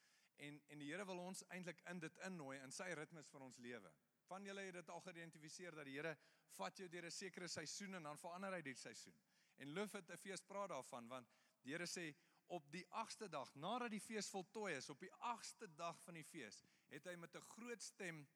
en 0.48 0.62
en 0.74 0.80
die 0.82 0.90
Here 0.90 1.06
wil 1.06 1.20
ons 1.20 1.44
eintlik 1.56 1.82
in 1.92 2.00
dit 2.00 2.18
innooi 2.28 2.58
in 2.60 2.72
sy 2.72 2.90
ritmes 2.98 3.30
vir 3.30 3.46
ons 3.46 3.58
lewe. 3.58 3.92
Van 4.30 4.46
julle 4.46 4.66
het 4.68 4.80
dit 4.80 4.90
al 4.90 5.04
geïdentifiseer 5.06 5.76
dat 5.78 5.86
die 5.86 5.98
Here 5.98 6.16
vat 6.58 6.78
jou 6.78 6.90
deur 6.90 7.06
'n 7.06 7.12
sekere 7.12 7.48
seisoen 7.48 7.96
en 8.00 8.10
dan 8.10 8.18
verander 8.18 8.54
hy 8.54 8.62
die 8.62 8.76
seisoon. 8.76 9.16
En 9.58 9.74
loof 9.74 9.92
dit 9.92 10.10
'n 10.12 10.18
fees 10.18 10.42
praat 10.42 10.70
daarvan 10.70 11.08
want 11.08 11.28
die 11.64 11.74
Here 11.74 11.88
sê 11.88 12.14
op 12.48 12.72
die 12.72 12.86
8ste 12.90 13.30
dag 13.30 13.54
nadat 13.56 13.92
die 13.92 14.02
fees 14.04 14.30
voltooi 14.30 14.74
is 14.76 14.90
op 14.90 15.00
die 15.00 15.12
8ste 15.20 15.68
dag 15.76 16.00
van 16.04 16.14
die 16.14 16.24
fees 16.24 16.64
het 16.90 17.06
hy 17.06 17.16
met 17.16 17.36
'n 17.36 17.50
groot 17.56 17.82
stem 17.82 18.28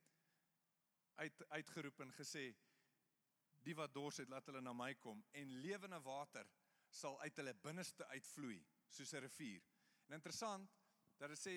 uit 1.16 1.44
uitgeroep 1.50 2.00
en 2.00 2.14
gesê 2.14 2.56
die 3.66 3.76
wat 3.76 3.94
dors 3.94 4.18
het 4.18 4.30
laat 4.30 4.46
hulle 4.46 4.62
na 4.62 4.74
my 4.74 4.94
kom 4.94 5.24
en 5.32 5.60
lewende 5.66 6.00
water 6.02 6.48
sal 6.90 7.20
uit 7.22 7.38
hulle 7.38 7.54
binneste 7.54 8.08
uitvloei 8.08 8.66
soos 8.88 9.14
'n 9.14 9.24
rivier. 9.28 9.64
En 10.08 10.14
interessant 10.14 10.72
dat 11.18 11.32
dit 11.32 11.40
sê 11.40 11.54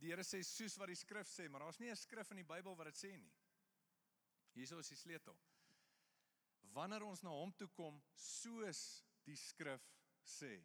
die 0.00 0.10
Here 0.10 0.24
sê 0.26 0.42
soos 0.42 0.76
wat 0.80 0.90
die 0.90 0.98
skrif 0.98 1.28
sê, 1.30 1.48
maar 1.48 1.60
daar's 1.60 1.78
nie 1.78 1.90
'n 1.90 1.96
skrif 1.96 2.30
in 2.30 2.42
die 2.42 2.50
Bybel 2.54 2.76
wat 2.76 2.86
dit 2.86 2.96
sê 2.96 3.16
nie. 3.16 3.32
Hierso 4.54 4.78
is 4.78 4.88
die 4.88 4.96
sleutel. 4.96 5.36
Wanneer 6.72 7.02
ons 7.02 7.22
na 7.22 7.30
hom 7.30 7.52
toe 7.52 7.68
kom 7.68 8.02
soos 8.14 9.04
die 9.24 9.36
skrif 9.36 9.82
sê. 10.24 10.62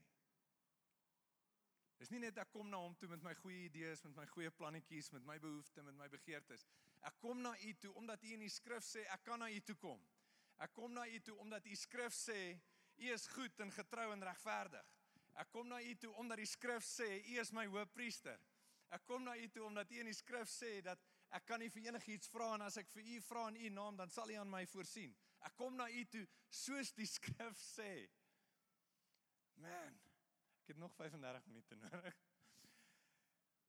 Dis 1.98 2.12
nie 2.14 2.20
net 2.20 2.38
ek 2.38 2.52
kom 2.54 2.70
na 2.70 2.78
hom 2.78 2.96
toe 2.96 3.10
met 3.10 3.24
my 3.26 3.34
goeie 3.42 3.66
idees, 3.66 4.04
met 4.06 4.16
my 4.16 4.26
goeie 4.26 4.52
plannetjies, 4.54 5.12
met 5.12 5.26
my 5.26 5.40
behoeftes, 5.40 5.84
met 5.84 5.98
my 5.98 6.08
begeertes. 6.08 6.66
Ek 7.02 7.18
kom 7.24 7.42
na 7.42 7.56
u 7.58 7.74
toe 7.74 7.94
omdat 7.98 8.24
u 8.24 8.34
in 8.34 8.46
die 8.46 8.54
skrif 8.54 8.86
sê 8.86 9.06
ek 9.14 9.24
kan 9.26 9.40
na 9.40 9.50
u 9.50 9.60
toe 9.66 9.76
kom. 9.82 10.04
Ek 10.62 10.74
kom 10.74 10.94
na 10.94 11.08
u 11.08 11.20
toe 11.26 11.36
omdat 11.42 11.66
u 11.66 11.76
skrif 11.76 12.14
sê 12.14 12.60
u 12.98 13.10
is 13.14 13.28
goed 13.34 13.60
en 13.66 13.74
getrou 13.74 14.12
en 14.14 14.24
regverdig. 14.30 14.94
Ek 15.38 15.52
kom 15.54 15.68
na 15.70 15.82
u 15.82 15.96
toe 16.02 16.14
omdat 16.18 16.42
die 16.42 16.50
skrif 16.50 16.86
sê 16.86 17.08
u 17.20 17.40
is 17.42 17.52
my 17.54 17.68
hoëpriester. 17.70 18.40
Ek 18.96 19.04
kom 19.06 19.24
na 19.24 19.36
u 19.38 19.48
toe 19.54 19.66
omdat 19.68 19.92
u 19.92 20.00
in 20.02 20.10
die 20.10 20.18
skrif 20.18 20.50
sê 20.50 20.80
dat 20.82 21.02
ek 21.38 21.46
kan 21.46 21.60
nie 21.62 21.70
vir 21.70 21.90
enigiets 21.92 22.32
vra 22.32 22.54
en 22.56 22.64
as 22.66 22.80
ek 22.82 22.90
vir 22.94 23.12
u 23.18 23.20
vra 23.28 23.48
in 23.52 23.60
u 23.68 23.70
naam 23.76 24.00
dan 24.00 24.10
sal 24.10 24.32
u 24.32 24.38
aan 24.40 24.50
my 24.50 24.64
voorsien. 24.72 25.14
Ek 25.46 25.54
kom 25.60 25.76
na 25.78 25.90
u 25.90 26.06
toe 26.06 26.24
soos 26.50 26.94
die 26.98 27.10
skrif 27.18 27.60
sê. 27.62 27.92
Man, 29.62 30.00
ek 30.62 30.74
het 30.74 30.82
nog 30.82 30.94
35 30.96 31.46
minute 31.52 31.80
nodig. 31.84 32.18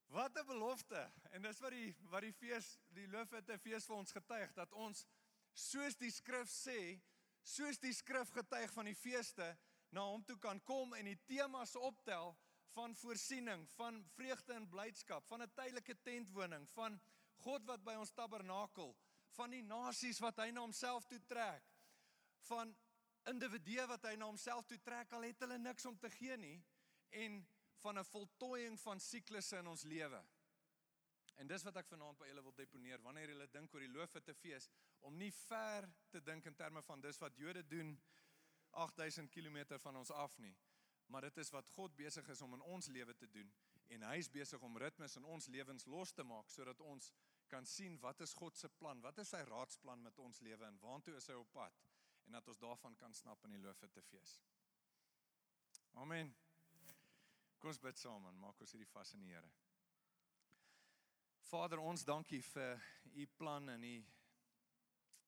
Wat 0.09 0.37
'n 0.37 0.45
belofte. 0.45 1.11
En 1.29 1.41
dis 1.41 1.59
wat 1.59 1.71
die 1.71 1.95
wat 2.09 2.21
die 2.21 2.33
fees, 2.33 2.77
die 2.97 3.07
loofete 3.07 3.59
fees 3.59 3.85
vir 3.85 3.95
ons 3.95 4.11
getuig 4.11 4.53
dat 4.53 4.73
ons 4.73 5.05
soos 5.53 5.95
die 5.95 6.11
skrif 6.11 6.49
sê, 6.49 6.97
soos 7.41 7.77
die 7.77 7.93
skrif 7.93 8.31
getuig 8.33 8.73
van 8.73 8.85
die 8.85 8.95
feeste 8.95 9.57
na 9.89 10.05
hom 10.11 10.23
toe 10.23 10.37
kan 10.37 10.61
kom 10.63 10.93
en 10.93 11.05
die 11.05 11.19
temas 11.25 11.75
optel 11.75 12.35
van 12.75 12.95
voorsiening, 12.95 13.65
van 13.75 14.03
vreugde 14.13 14.53
en 14.53 14.67
blydskap, 14.69 15.25
van 15.27 15.41
'n 15.41 15.53
tydelike 15.55 15.95
tentwoning, 16.01 16.69
van 16.69 16.99
God 17.43 17.65
wat 17.65 17.83
by 17.83 17.95
ons 17.95 18.11
tabernakel, 18.11 18.95
van 19.37 19.49
die 19.49 19.63
nasies 19.63 20.19
wat 20.19 20.37
hy 20.37 20.51
na 20.51 20.61
homself 20.61 21.05
toe 21.05 21.19
trek, 21.25 21.63
van 22.49 22.75
individue 23.29 23.85
wat 23.87 24.03
hy 24.03 24.15
na 24.15 24.25
homself 24.25 24.67
toe 24.67 24.79
trek 24.83 25.13
al 25.13 25.27
het 25.27 25.39
hulle 25.39 25.57
niks 25.57 25.85
om 25.85 25.97
te 25.97 26.09
gee 26.09 26.37
nie 26.37 26.57
en 27.09 27.39
van 27.83 27.99
'n 27.99 28.05
voltooiing 28.05 28.79
van 28.79 28.99
siklusse 28.99 29.57
in 29.57 29.67
ons 29.67 29.83
lewe. 29.83 30.23
En 31.35 31.47
dis 31.47 31.63
wat 31.63 31.75
ek 31.75 31.87
vanaand 31.87 32.17
by 32.17 32.27
julle 32.27 32.43
wil 32.43 32.55
deponeer 32.55 33.01
wanneer 33.01 33.29
julle 33.29 33.47
dink 33.47 33.73
oor 33.73 33.79
die 33.79 33.93
loofete 33.93 34.33
fees 34.33 34.69
om 34.99 35.17
nie 35.17 35.31
ver 35.31 35.89
te 36.09 36.21
dink 36.21 36.45
in 36.45 36.55
terme 36.55 36.81
van 36.81 37.01
dis 37.01 37.17
wat 37.17 37.37
Jode 37.37 37.63
doen 37.67 37.93
8000 38.71 39.29
km 39.29 39.79
van 39.79 39.95
ons 39.95 40.11
af 40.11 40.37
nie. 40.37 40.55
Maar 41.05 41.21
dit 41.21 41.37
is 41.37 41.49
wat 41.49 41.69
God 41.73 41.95
besig 41.95 42.27
is 42.29 42.41
om 42.41 42.53
in 42.53 42.61
ons 42.61 42.87
lewe 42.87 43.15
te 43.17 43.27
doen 43.27 43.51
en 43.89 44.03
hy 44.05 44.17
is 44.21 44.29
besig 44.29 44.61
om 44.61 44.77
ritmes 44.77 45.15
in 45.17 45.25
ons 45.25 45.47
lewens 45.49 45.85
los 45.89 46.11
te 46.13 46.23
maak 46.23 46.49
sodat 46.53 46.81
ons 46.85 47.11
kan 47.49 47.65
sien 47.65 47.97
wat 48.03 48.21
is 48.21 48.33
God 48.37 48.57
se 48.57 48.69
plan? 48.69 49.01
Wat 49.01 49.17
is 49.17 49.31
sy 49.33 49.41
raadsplan 49.47 50.03
met 50.05 50.19
ons 50.21 50.41
lewe 50.45 50.67
en 50.67 50.77
waartoe 50.83 51.15
is 51.17 51.27
hy 51.31 51.37
op 51.39 51.49
pad? 51.55 51.79
En 52.27 52.37
dat 52.37 52.47
ons 52.47 52.61
daarvan 52.61 52.95
kan 52.95 53.13
snap 53.13 53.43
in 53.47 53.57
die 53.57 53.63
loofe 53.63 53.89
te 53.89 54.03
fees. 54.05 54.35
Amen. 55.97 56.29
Kom 57.57 57.73
ons 57.73 57.81
bid 57.81 57.97
saam 57.97 58.29
en 58.29 58.37
maak 58.39 58.61
ons 58.61 58.71
hierdie 58.75 58.91
vas 58.93 59.15
in 59.17 59.25
die 59.25 59.33
Here. 59.33 59.49
Vader, 61.49 61.81
ons 61.81 62.05
dankie 62.05 62.43
vir 62.45 62.77
u 63.17 63.25
plan 63.39 63.73
en 63.73 63.83
u 63.83 63.97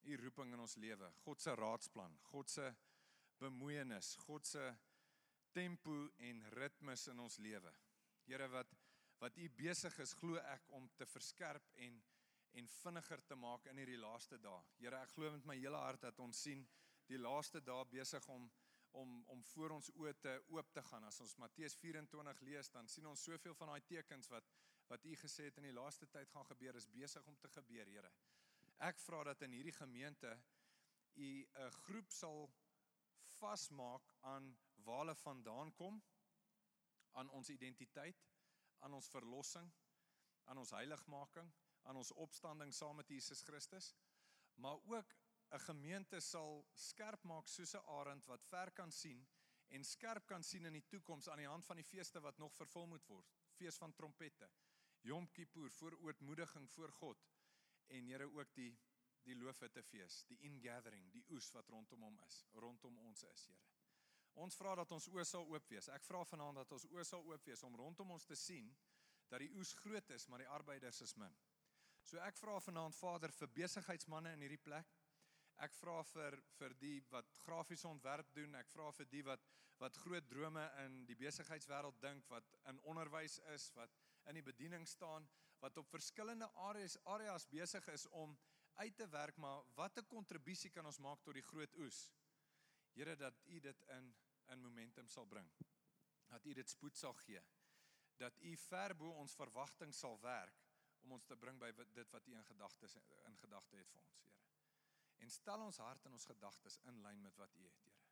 u 0.02 0.16
roeping 0.18 0.54
in 0.54 0.62
ons 0.62 0.76
lewe. 0.82 1.12
God 1.26 1.42
se 1.42 1.54
raadsplan, 1.56 2.14
God 2.32 2.50
se 2.50 2.70
bemoeienis, 3.42 4.16
God 4.28 4.46
se 4.48 4.64
tempo 5.56 5.96
en 6.30 6.44
ritmes 6.56 7.08
in 7.12 7.20
ons 7.20 7.38
lewe. 7.44 7.74
Here 8.30 8.48
wat 8.54 8.78
wat 9.22 9.36
U 9.38 9.48
besig 9.54 9.94
is 10.02 10.16
glo 10.18 10.40
ek 10.50 10.64
om 10.74 10.88
te 10.98 11.06
verskerp 11.06 11.68
en 11.86 12.00
en 12.60 12.68
vinniger 12.68 13.22
te 13.24 13.36
maak 13.40 13.68
in 13.72 13.78
hierdie 13.80 14.00
laaste 14.02 14.36
dae. 14.44 14.64
Here, 14.82 14.98
ek 15.00 15.14
glo 15.16 15.30
met 15.32 15.46
my 15.48 15.56
hele 15.56 15.80
hart 15.80 16.02
dat 16.04 16.18
ons 16.20 16.42
sien 16.44 16.66
die 17.08 17.20
laaste 17.20 17.62
dae 17.64 17.86
besig 17.94 18.28
om 18.34 18.50
om 19.00 19.12
om 19.32 19.44
voor 19.54 19.72
ons 19.78 19.88
oë 19.96 20.12
te 20.20 20.34
oop 20.52 20.72
te 20.76 20.82
gaan. 20.84 21.06
As 21.08 21.22
ons 21.24 21.38
Matteus 21.40 21.78
24 21.80 22.42
lees, 22.44 22.70
dan 22.74 22.90
sien 22.92 23.06
ons 23.08 23.24
soveel 23.24 23.56
van 23.56 23.72
daai 23.72 23.88
tekens 23.88 24.28
wat 24.34 24.50
wat 24.92 25.06
U 25.08 25.14
gesê 25.16 25.46
het 25.48 25.62
in 25.62 25.70
die 25.70 25.78
laaste 25.78 26.10
tyd 26.12 26.34
gaan 26.34 26.48
gebeur 26.50 26.76
is 26.76 26.90
besig 26.92 27.28
om 27.28 27.38
te 27.40 27.48
gebeur, 27.54 27.88
Here. 27.88 28.12
Ek 28.84 29.00
vra 29.00 29.24
dat 29.30 29.46
in 29.48 29.56
hierdie 29.56 29.78
gemeente 29.78 30.34
U 31.16 31.30
'n 31.64 31.72
groep 31.86 32.12
sal 32.12 32.50
vasmaak 33.42 34.14
aan 34.34 34.52
waar 34.86 35.04
hulle 35.04 35.16
vandaan 35.16 35.74
kom, 35.78 36.00
aan 37.12 37.30
ons 37.38 37.50
identiteit, 37.50 38.22
aan 38.86 38.94
ons 38.98 39.10
verlossing, 39.10 39.68
aan 40.50 40.62
ons 40.62 40.74
heiligmaking, 40.78 41.52
aan 41.90 42.00
ons 42.02 42.14
opstanding 42.26 42.74
saam 42.74 43.02
met 43.02 43.10
Jesus 43.10 43.42
Christus, 43.48 43.92
maar 44.56 44.78
ook 44.94 45.16
'n 45.52 45.60
gemeente 45.60 46.20
sal 46.20 46.66
skerp 46.74 47.24
maak 47.24 47.48
soos 47.48 47.74
'n 47.76 47.88
arend 48.00 48.26
wat 48.26 48.46
ver 48.46 48.72
kan 48.72 48.92
sien 48.92 49.28
en 49.68 49.84
skerp 49.84 50.26
kan 50.28 50.44
sien 50.44 50.66
in 50.66 50.74
die 50.74 50.88
toekoms 50.88 51.28
aan 51.28 51.38
die 51.38 51.48
hand 51.48 51.66
van 51.66 51.76
die 51.76 51.90
feeste 51.94 52.22
wat 52.22 52.38
nog 52.38 52.54
vervul 52.56 52.88
moet 52.88 53.08
word. 53.08 53.26
Fees 53.56 53.78
van 53.78 53.94
trompette, 53.94 54.50
Yom 55.02 55.32
Kippur, 55.32 55.72
voor 55.72 55.98
ootmoediging 56.00 56.70
voor 56.72 56.92
God 56.92 57.28
en 57.88 58.06
Here 58.06 58.32
ook 58.32 58.54
die 58.54 58.80
die 59.26 59.36
loofhuttefees, 59.38 60.24
die 60.30 60.40
ingathering, 60.48 61.12
die 61.14 61.24
oes 61.36 61.52
wat 61.56 61.70
rondom 61.70 62.08
hom 62.08 62.18
is, 62.28 62.42
rondom 62.54 62.98
ons 63.08 63.24
is, 63.30 63.46
Here. 63.52 63.70
Ons 64.40 64.56
vra 64.56 64.76
dat 64.80 64.92
ons 64.96 65.10
oë 65.12 65.26
sal 65.28 65.48
oop 65.52 65.66
wees. 65.70 65.90
Ek 65.92 66.06
vra 66.08 66.24
vanaand 66.24 66.62
dat 66.62 66.72
ons 66.72 66.86
oë 66.88 67.04
sal 67.08 67.26
oop 67.28 67.48
wees 67.48 67.64
om 67.68 67.76
rondom 67.76 68.14
ons 68.16 68.26
te 68.26 68.38
sien 68.40 68.70
dat 69.32 69.44
die 69.44 69.52
oes 69.60 69.74
groot 69.80 70.10
is, 70.16 70.28
maar 70.28 70.44
die 70.44 70.52
arbeiders 70.52 71.02
is 71.04 71.16
min. 71.20 71.34
So 72.04 72.20
ek 72.24 72.40
vra 72.40 72.58
vanaand 72.64 72.96
Vader 72.98 73.32
vir 73.36 73.52
besigheidsmense 73.56 74.34
in 74.36 74.46
hierdie 74.46 74.62
plek. 74.64 74.88
Ek 75.62 75.76
vra 75.78 76.00
vir 76.14 76.40
vir 76.58 76.76
die 76.82 76.98
wat 77.12 77.28
grafiese 77.44 77.90
ontwerp 77.90 78.32
doen, 78.34 78.56
ek 78.58 78.72
vra 78.72 78.90
vir 78.98 79.10
die 79.12 79.26
wat 79.28 79.44
wat 79.82 79.98
groot 79.98 80.28
drome 80.30 80.62
in 80.84 81.00
die 81.10 81.16
besigheidswêreld 81.18 81.96
dink, 82.04 82.28
wat 82.30 82.46
in 82.70 82.78
onderwys 82.92 83.40
is, 83.50 83.64
wat 83.74 83.96
in 84.30 84.38
die 84.38 84.44
bediening 84.46 84.84
staan, 84.86 85.26
wat 85.58 85.78
op 85.82 85.90
verskillende 85.90 86.46
areas 86.68 87.00
areas 87.10 87.48
besig 87.50 87.88
is 87.90 88.06
om 88.24 88.36
uit 88.82 88.98
te 88.98 89.08
werk, 89.10 89.38
maar 89.38 89.64
watter 89.78 90.06
kontribusie 90.10 90.72
kan 90.74 90.86
ons 90.90 91.00
maak 91.04 91.22
tot 91.26 91.38
die 91.38 91.46
groot 91.46 91.76
oes? 91.84 92.00
Here 92.98 93.16
dat 93.16 93.38
U 93.46 93.60
dit 93.60 93.88
in 93.98 94.14
in 94.52 94.60
momentum 94.60 95.08
sal 95.08 95.26
bring. 95.26 95.48
Dat 96.28 96.46
U 96.46 96.54
dit 96.54 96.70
spoed 96.70 96.98
sal 96.98 97.14
gee. 97.24 97.42
Dat 98.20 98.40
U 98.42 98.56
ver 98.58 98.96
bo 98.98 99.14
ons 99.22 99.36
verwagting 99.38 99.94
sal 99.96 100.20
werk 100.20 100.58
om 101.02 101.16
ons 101.18 101.26
te 101.26 101.38
bring 101.40 101.60
by 101.62 101.72
dit 101.96 102.12
wat 102.14 102.28
U 102.28 102.34
in 102.36 102.48
gedagtes 102.50 102.98
in 103.30 103.38
gedagte 103.42 103.78
het 103.78 103.94
vir 103.94 104.02
ons, 104.04 104.18
Here. 104.18 104.36
En 105.26 105.32
stel 105.34 105.64
ons 105.66 105.80
hart 105.82 106.06
en 106.06 106.18
ons 106.18 106.28
gedagtes 106.30 106.78
in 106.90 107.00
lyn 107.06 107.22
met 107.22 107.38
wat 107.38 107.56
U 107.58 107.64
het, 107.64 107.86
Here. 107.86 108.04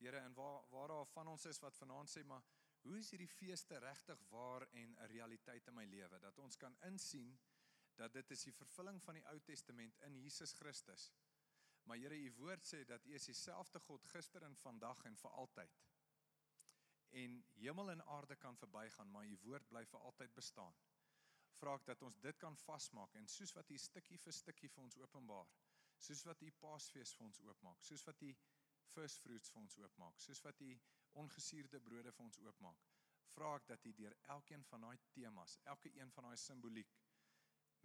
Here, 0.00 0.22
en 0.28 0.34
waar 0.34 0.64
waar 0.70 0.88
daar 0.94 1.06
van 1.12 1.28
ons 1.34 1.46
is 1.50 1.60
wat 1.62 1.76
vanaand 1.76 2.10
sê, 2.10 2.24
maar 2.24 2.42
hoe 2.86 2.98
is 2.98 3.10
hierdie 3.10 3.30
feeste 3.30 3.78
regtig 3.82 4.24
waar 4.30 4.66
en 4.70 4.96
'n 4.96 5.10
realiteit 5.12 5.66
in 5.66 5.74
my 5.74 5.84
lewe 5.84 6.18
dat 6.18 6.38
ons 6.38 6.56
kan 6.56 6.76
insien 6.90 7.38
dat 7.96 8.12
dit 8.12 8.30
is 8.30 8.44
die 8.48 8.54
vervulling 8.54 9.02
van 9.02 9.18
die 9.18 9.26
Ou 9.32 9.38
Testament 9.40 10.00
in 10.08 10.18
Jesus 10.20 10.52
Christus. 10.52 11.10
Maar 11.86 12.00
Here, 12.02 12.16
U 12.16 12.32
woord 12.40 12.66
sê 12.66 12.84
dat 12.84 13.04
U 13.06 13.14
is 13.14 13.28
dieselfde 13.30 13.80
God 13.80 14.04
gister 14.12 14.42
en 14.42 14.56
vandag 14.56 15.04
en 15.04 15.16
vir 15.16 15.38
altyd. 15.44 15.78
En 17.22 17.38
hemel 17.62 17.90
en 17.90 18.04
aarde 18.16 18.36
kan 18.36 18.56
verbygaan, 18.56 19.10
maar 19.10 19.24
U 19.24 19.38
woord 19.46 19.68
bly 19.68 19.84
vir 19.86 20.00
altyd 20.10 20.34
bestaan 20.34 20.74
vra 21.60 21.76
ek 21.78 21.86
dat 21.88 22.02
ons 22.06 22.18
dit 22.24 22.38
kan 22.42 22.56
vasmaak 22.64 23.14
en 23.20 23.28
soos 23.32 23.54
wat 23.56 23.70
U 23.72 23.78
stukkie 23.80 24.18
vir 24.24 24.34
stukkie 24.38 24.70
vir 24.72 24.82
ons 24.84 24.98
openbaar, 25.00 25.48
soos 26.06 26.24
wat 26.28 26.42
U 26.44 26.50
Paasfees 26.60 27.14
vir 27.16 27.26
ons 27.28 27.40
oopmaak, 27.46 27.82
soos 27.88 28.04
wat 28.08 28.22
U 28.26 28.32
first 28.92 29.24
fruits 29.24 29.52
vir 29.52 29.62
ons 29.62 29.78
oopmaak, 29.80 30.20
soos 30.20 30.42
wat 30.44 30.60
U 30.66 30.70
ongesuurde 31.22 31.80
brode 31.88 32.12
vir 32.12 32.26
ons 32.26 32.40
oopmaak, 32.44 32.84
vra 33.36 33.54
ek 33.60 33.68
dat 33.72 33.88
U 33.88 33.94
deur 34.00 34.16
elkeen 34.36 34.64
van 34.70 34.86
daai 34.88 34.98
temas, 35.16 35.58
elke 35.72 35.92
een 35.96 36.12
van 36.16 36.28
daai 36.28 36.36
simboliek 36.40 36.92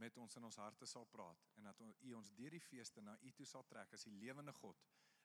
met 0.02 0.18
ons 0.18 0.38
in 0.40 0.48
ons 0.48 0.60
harte 0.64 0.88
sal 0.90 1.06
praat 1.14 1.46
en 1.60 1.70
dat 1.70 1.82
U 1.86 2.14
ons 2.18 2.34
deur 2.38 2.58
die 2.58 2.64
feeste 2.64 3.04
na 3.06 3.16
U 3.22 3.32
toe 3.38 3.46
sal 3.46 3.66
trek 3.70 3.94
as 3.94 4.08
die 4.08 4.18
lewende 4.24 4.54
God, 4.58 4.82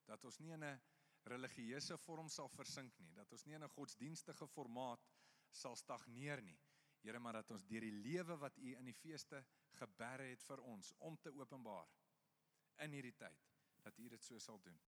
dat 0.06 0.24
ons 0.24 0.38
nie 0.44 0.52
in 0.52 0.64
'n 0.64 0.80
religieuse 1.32 1.96
vorm 1.98 2.28
sal 2.28 2.48
versink 2.48 2.98
nie, 3.00 3.12
dat 3.14 3.32
ons 3.32 3.46
nie 3.46 3.54
in 3.54 3.64
'n 3.64 3.76
godsdienstige 3.78 4.46
formaat 4.46 5.08
sal 5.50 5.76
stagneer 5.76 6.42
nie, 6.42 6.58
Here 7.06 7.18
maar 7.22 7.36
dat 7.38 7.50
ons 7.54 7.64
deur 7.70 7.84
die 7.86 7.94
lewe 8.02 8.34
wat 8.42 8.56
U 8.58 8.72
in 8.74 8.88
die 8.88 8.96
feeste 8.96 9.38
geberre 9.78 10.24
het 10.32 10.42
vir 10.42 10.62
ons 10.72 10.92
om 10.98 11.16
te 11.22 11.30
openbaar 11.30 11.86
in 12.82 12.96
hierdie 12.96 13.14
tyd 13.14 13.44
dat 13.84 13.98
U 14.02 14.08
dit 14.08 14.24
so 14.24 14.38
sal 14.42 14.58
doen. 14.64 14.80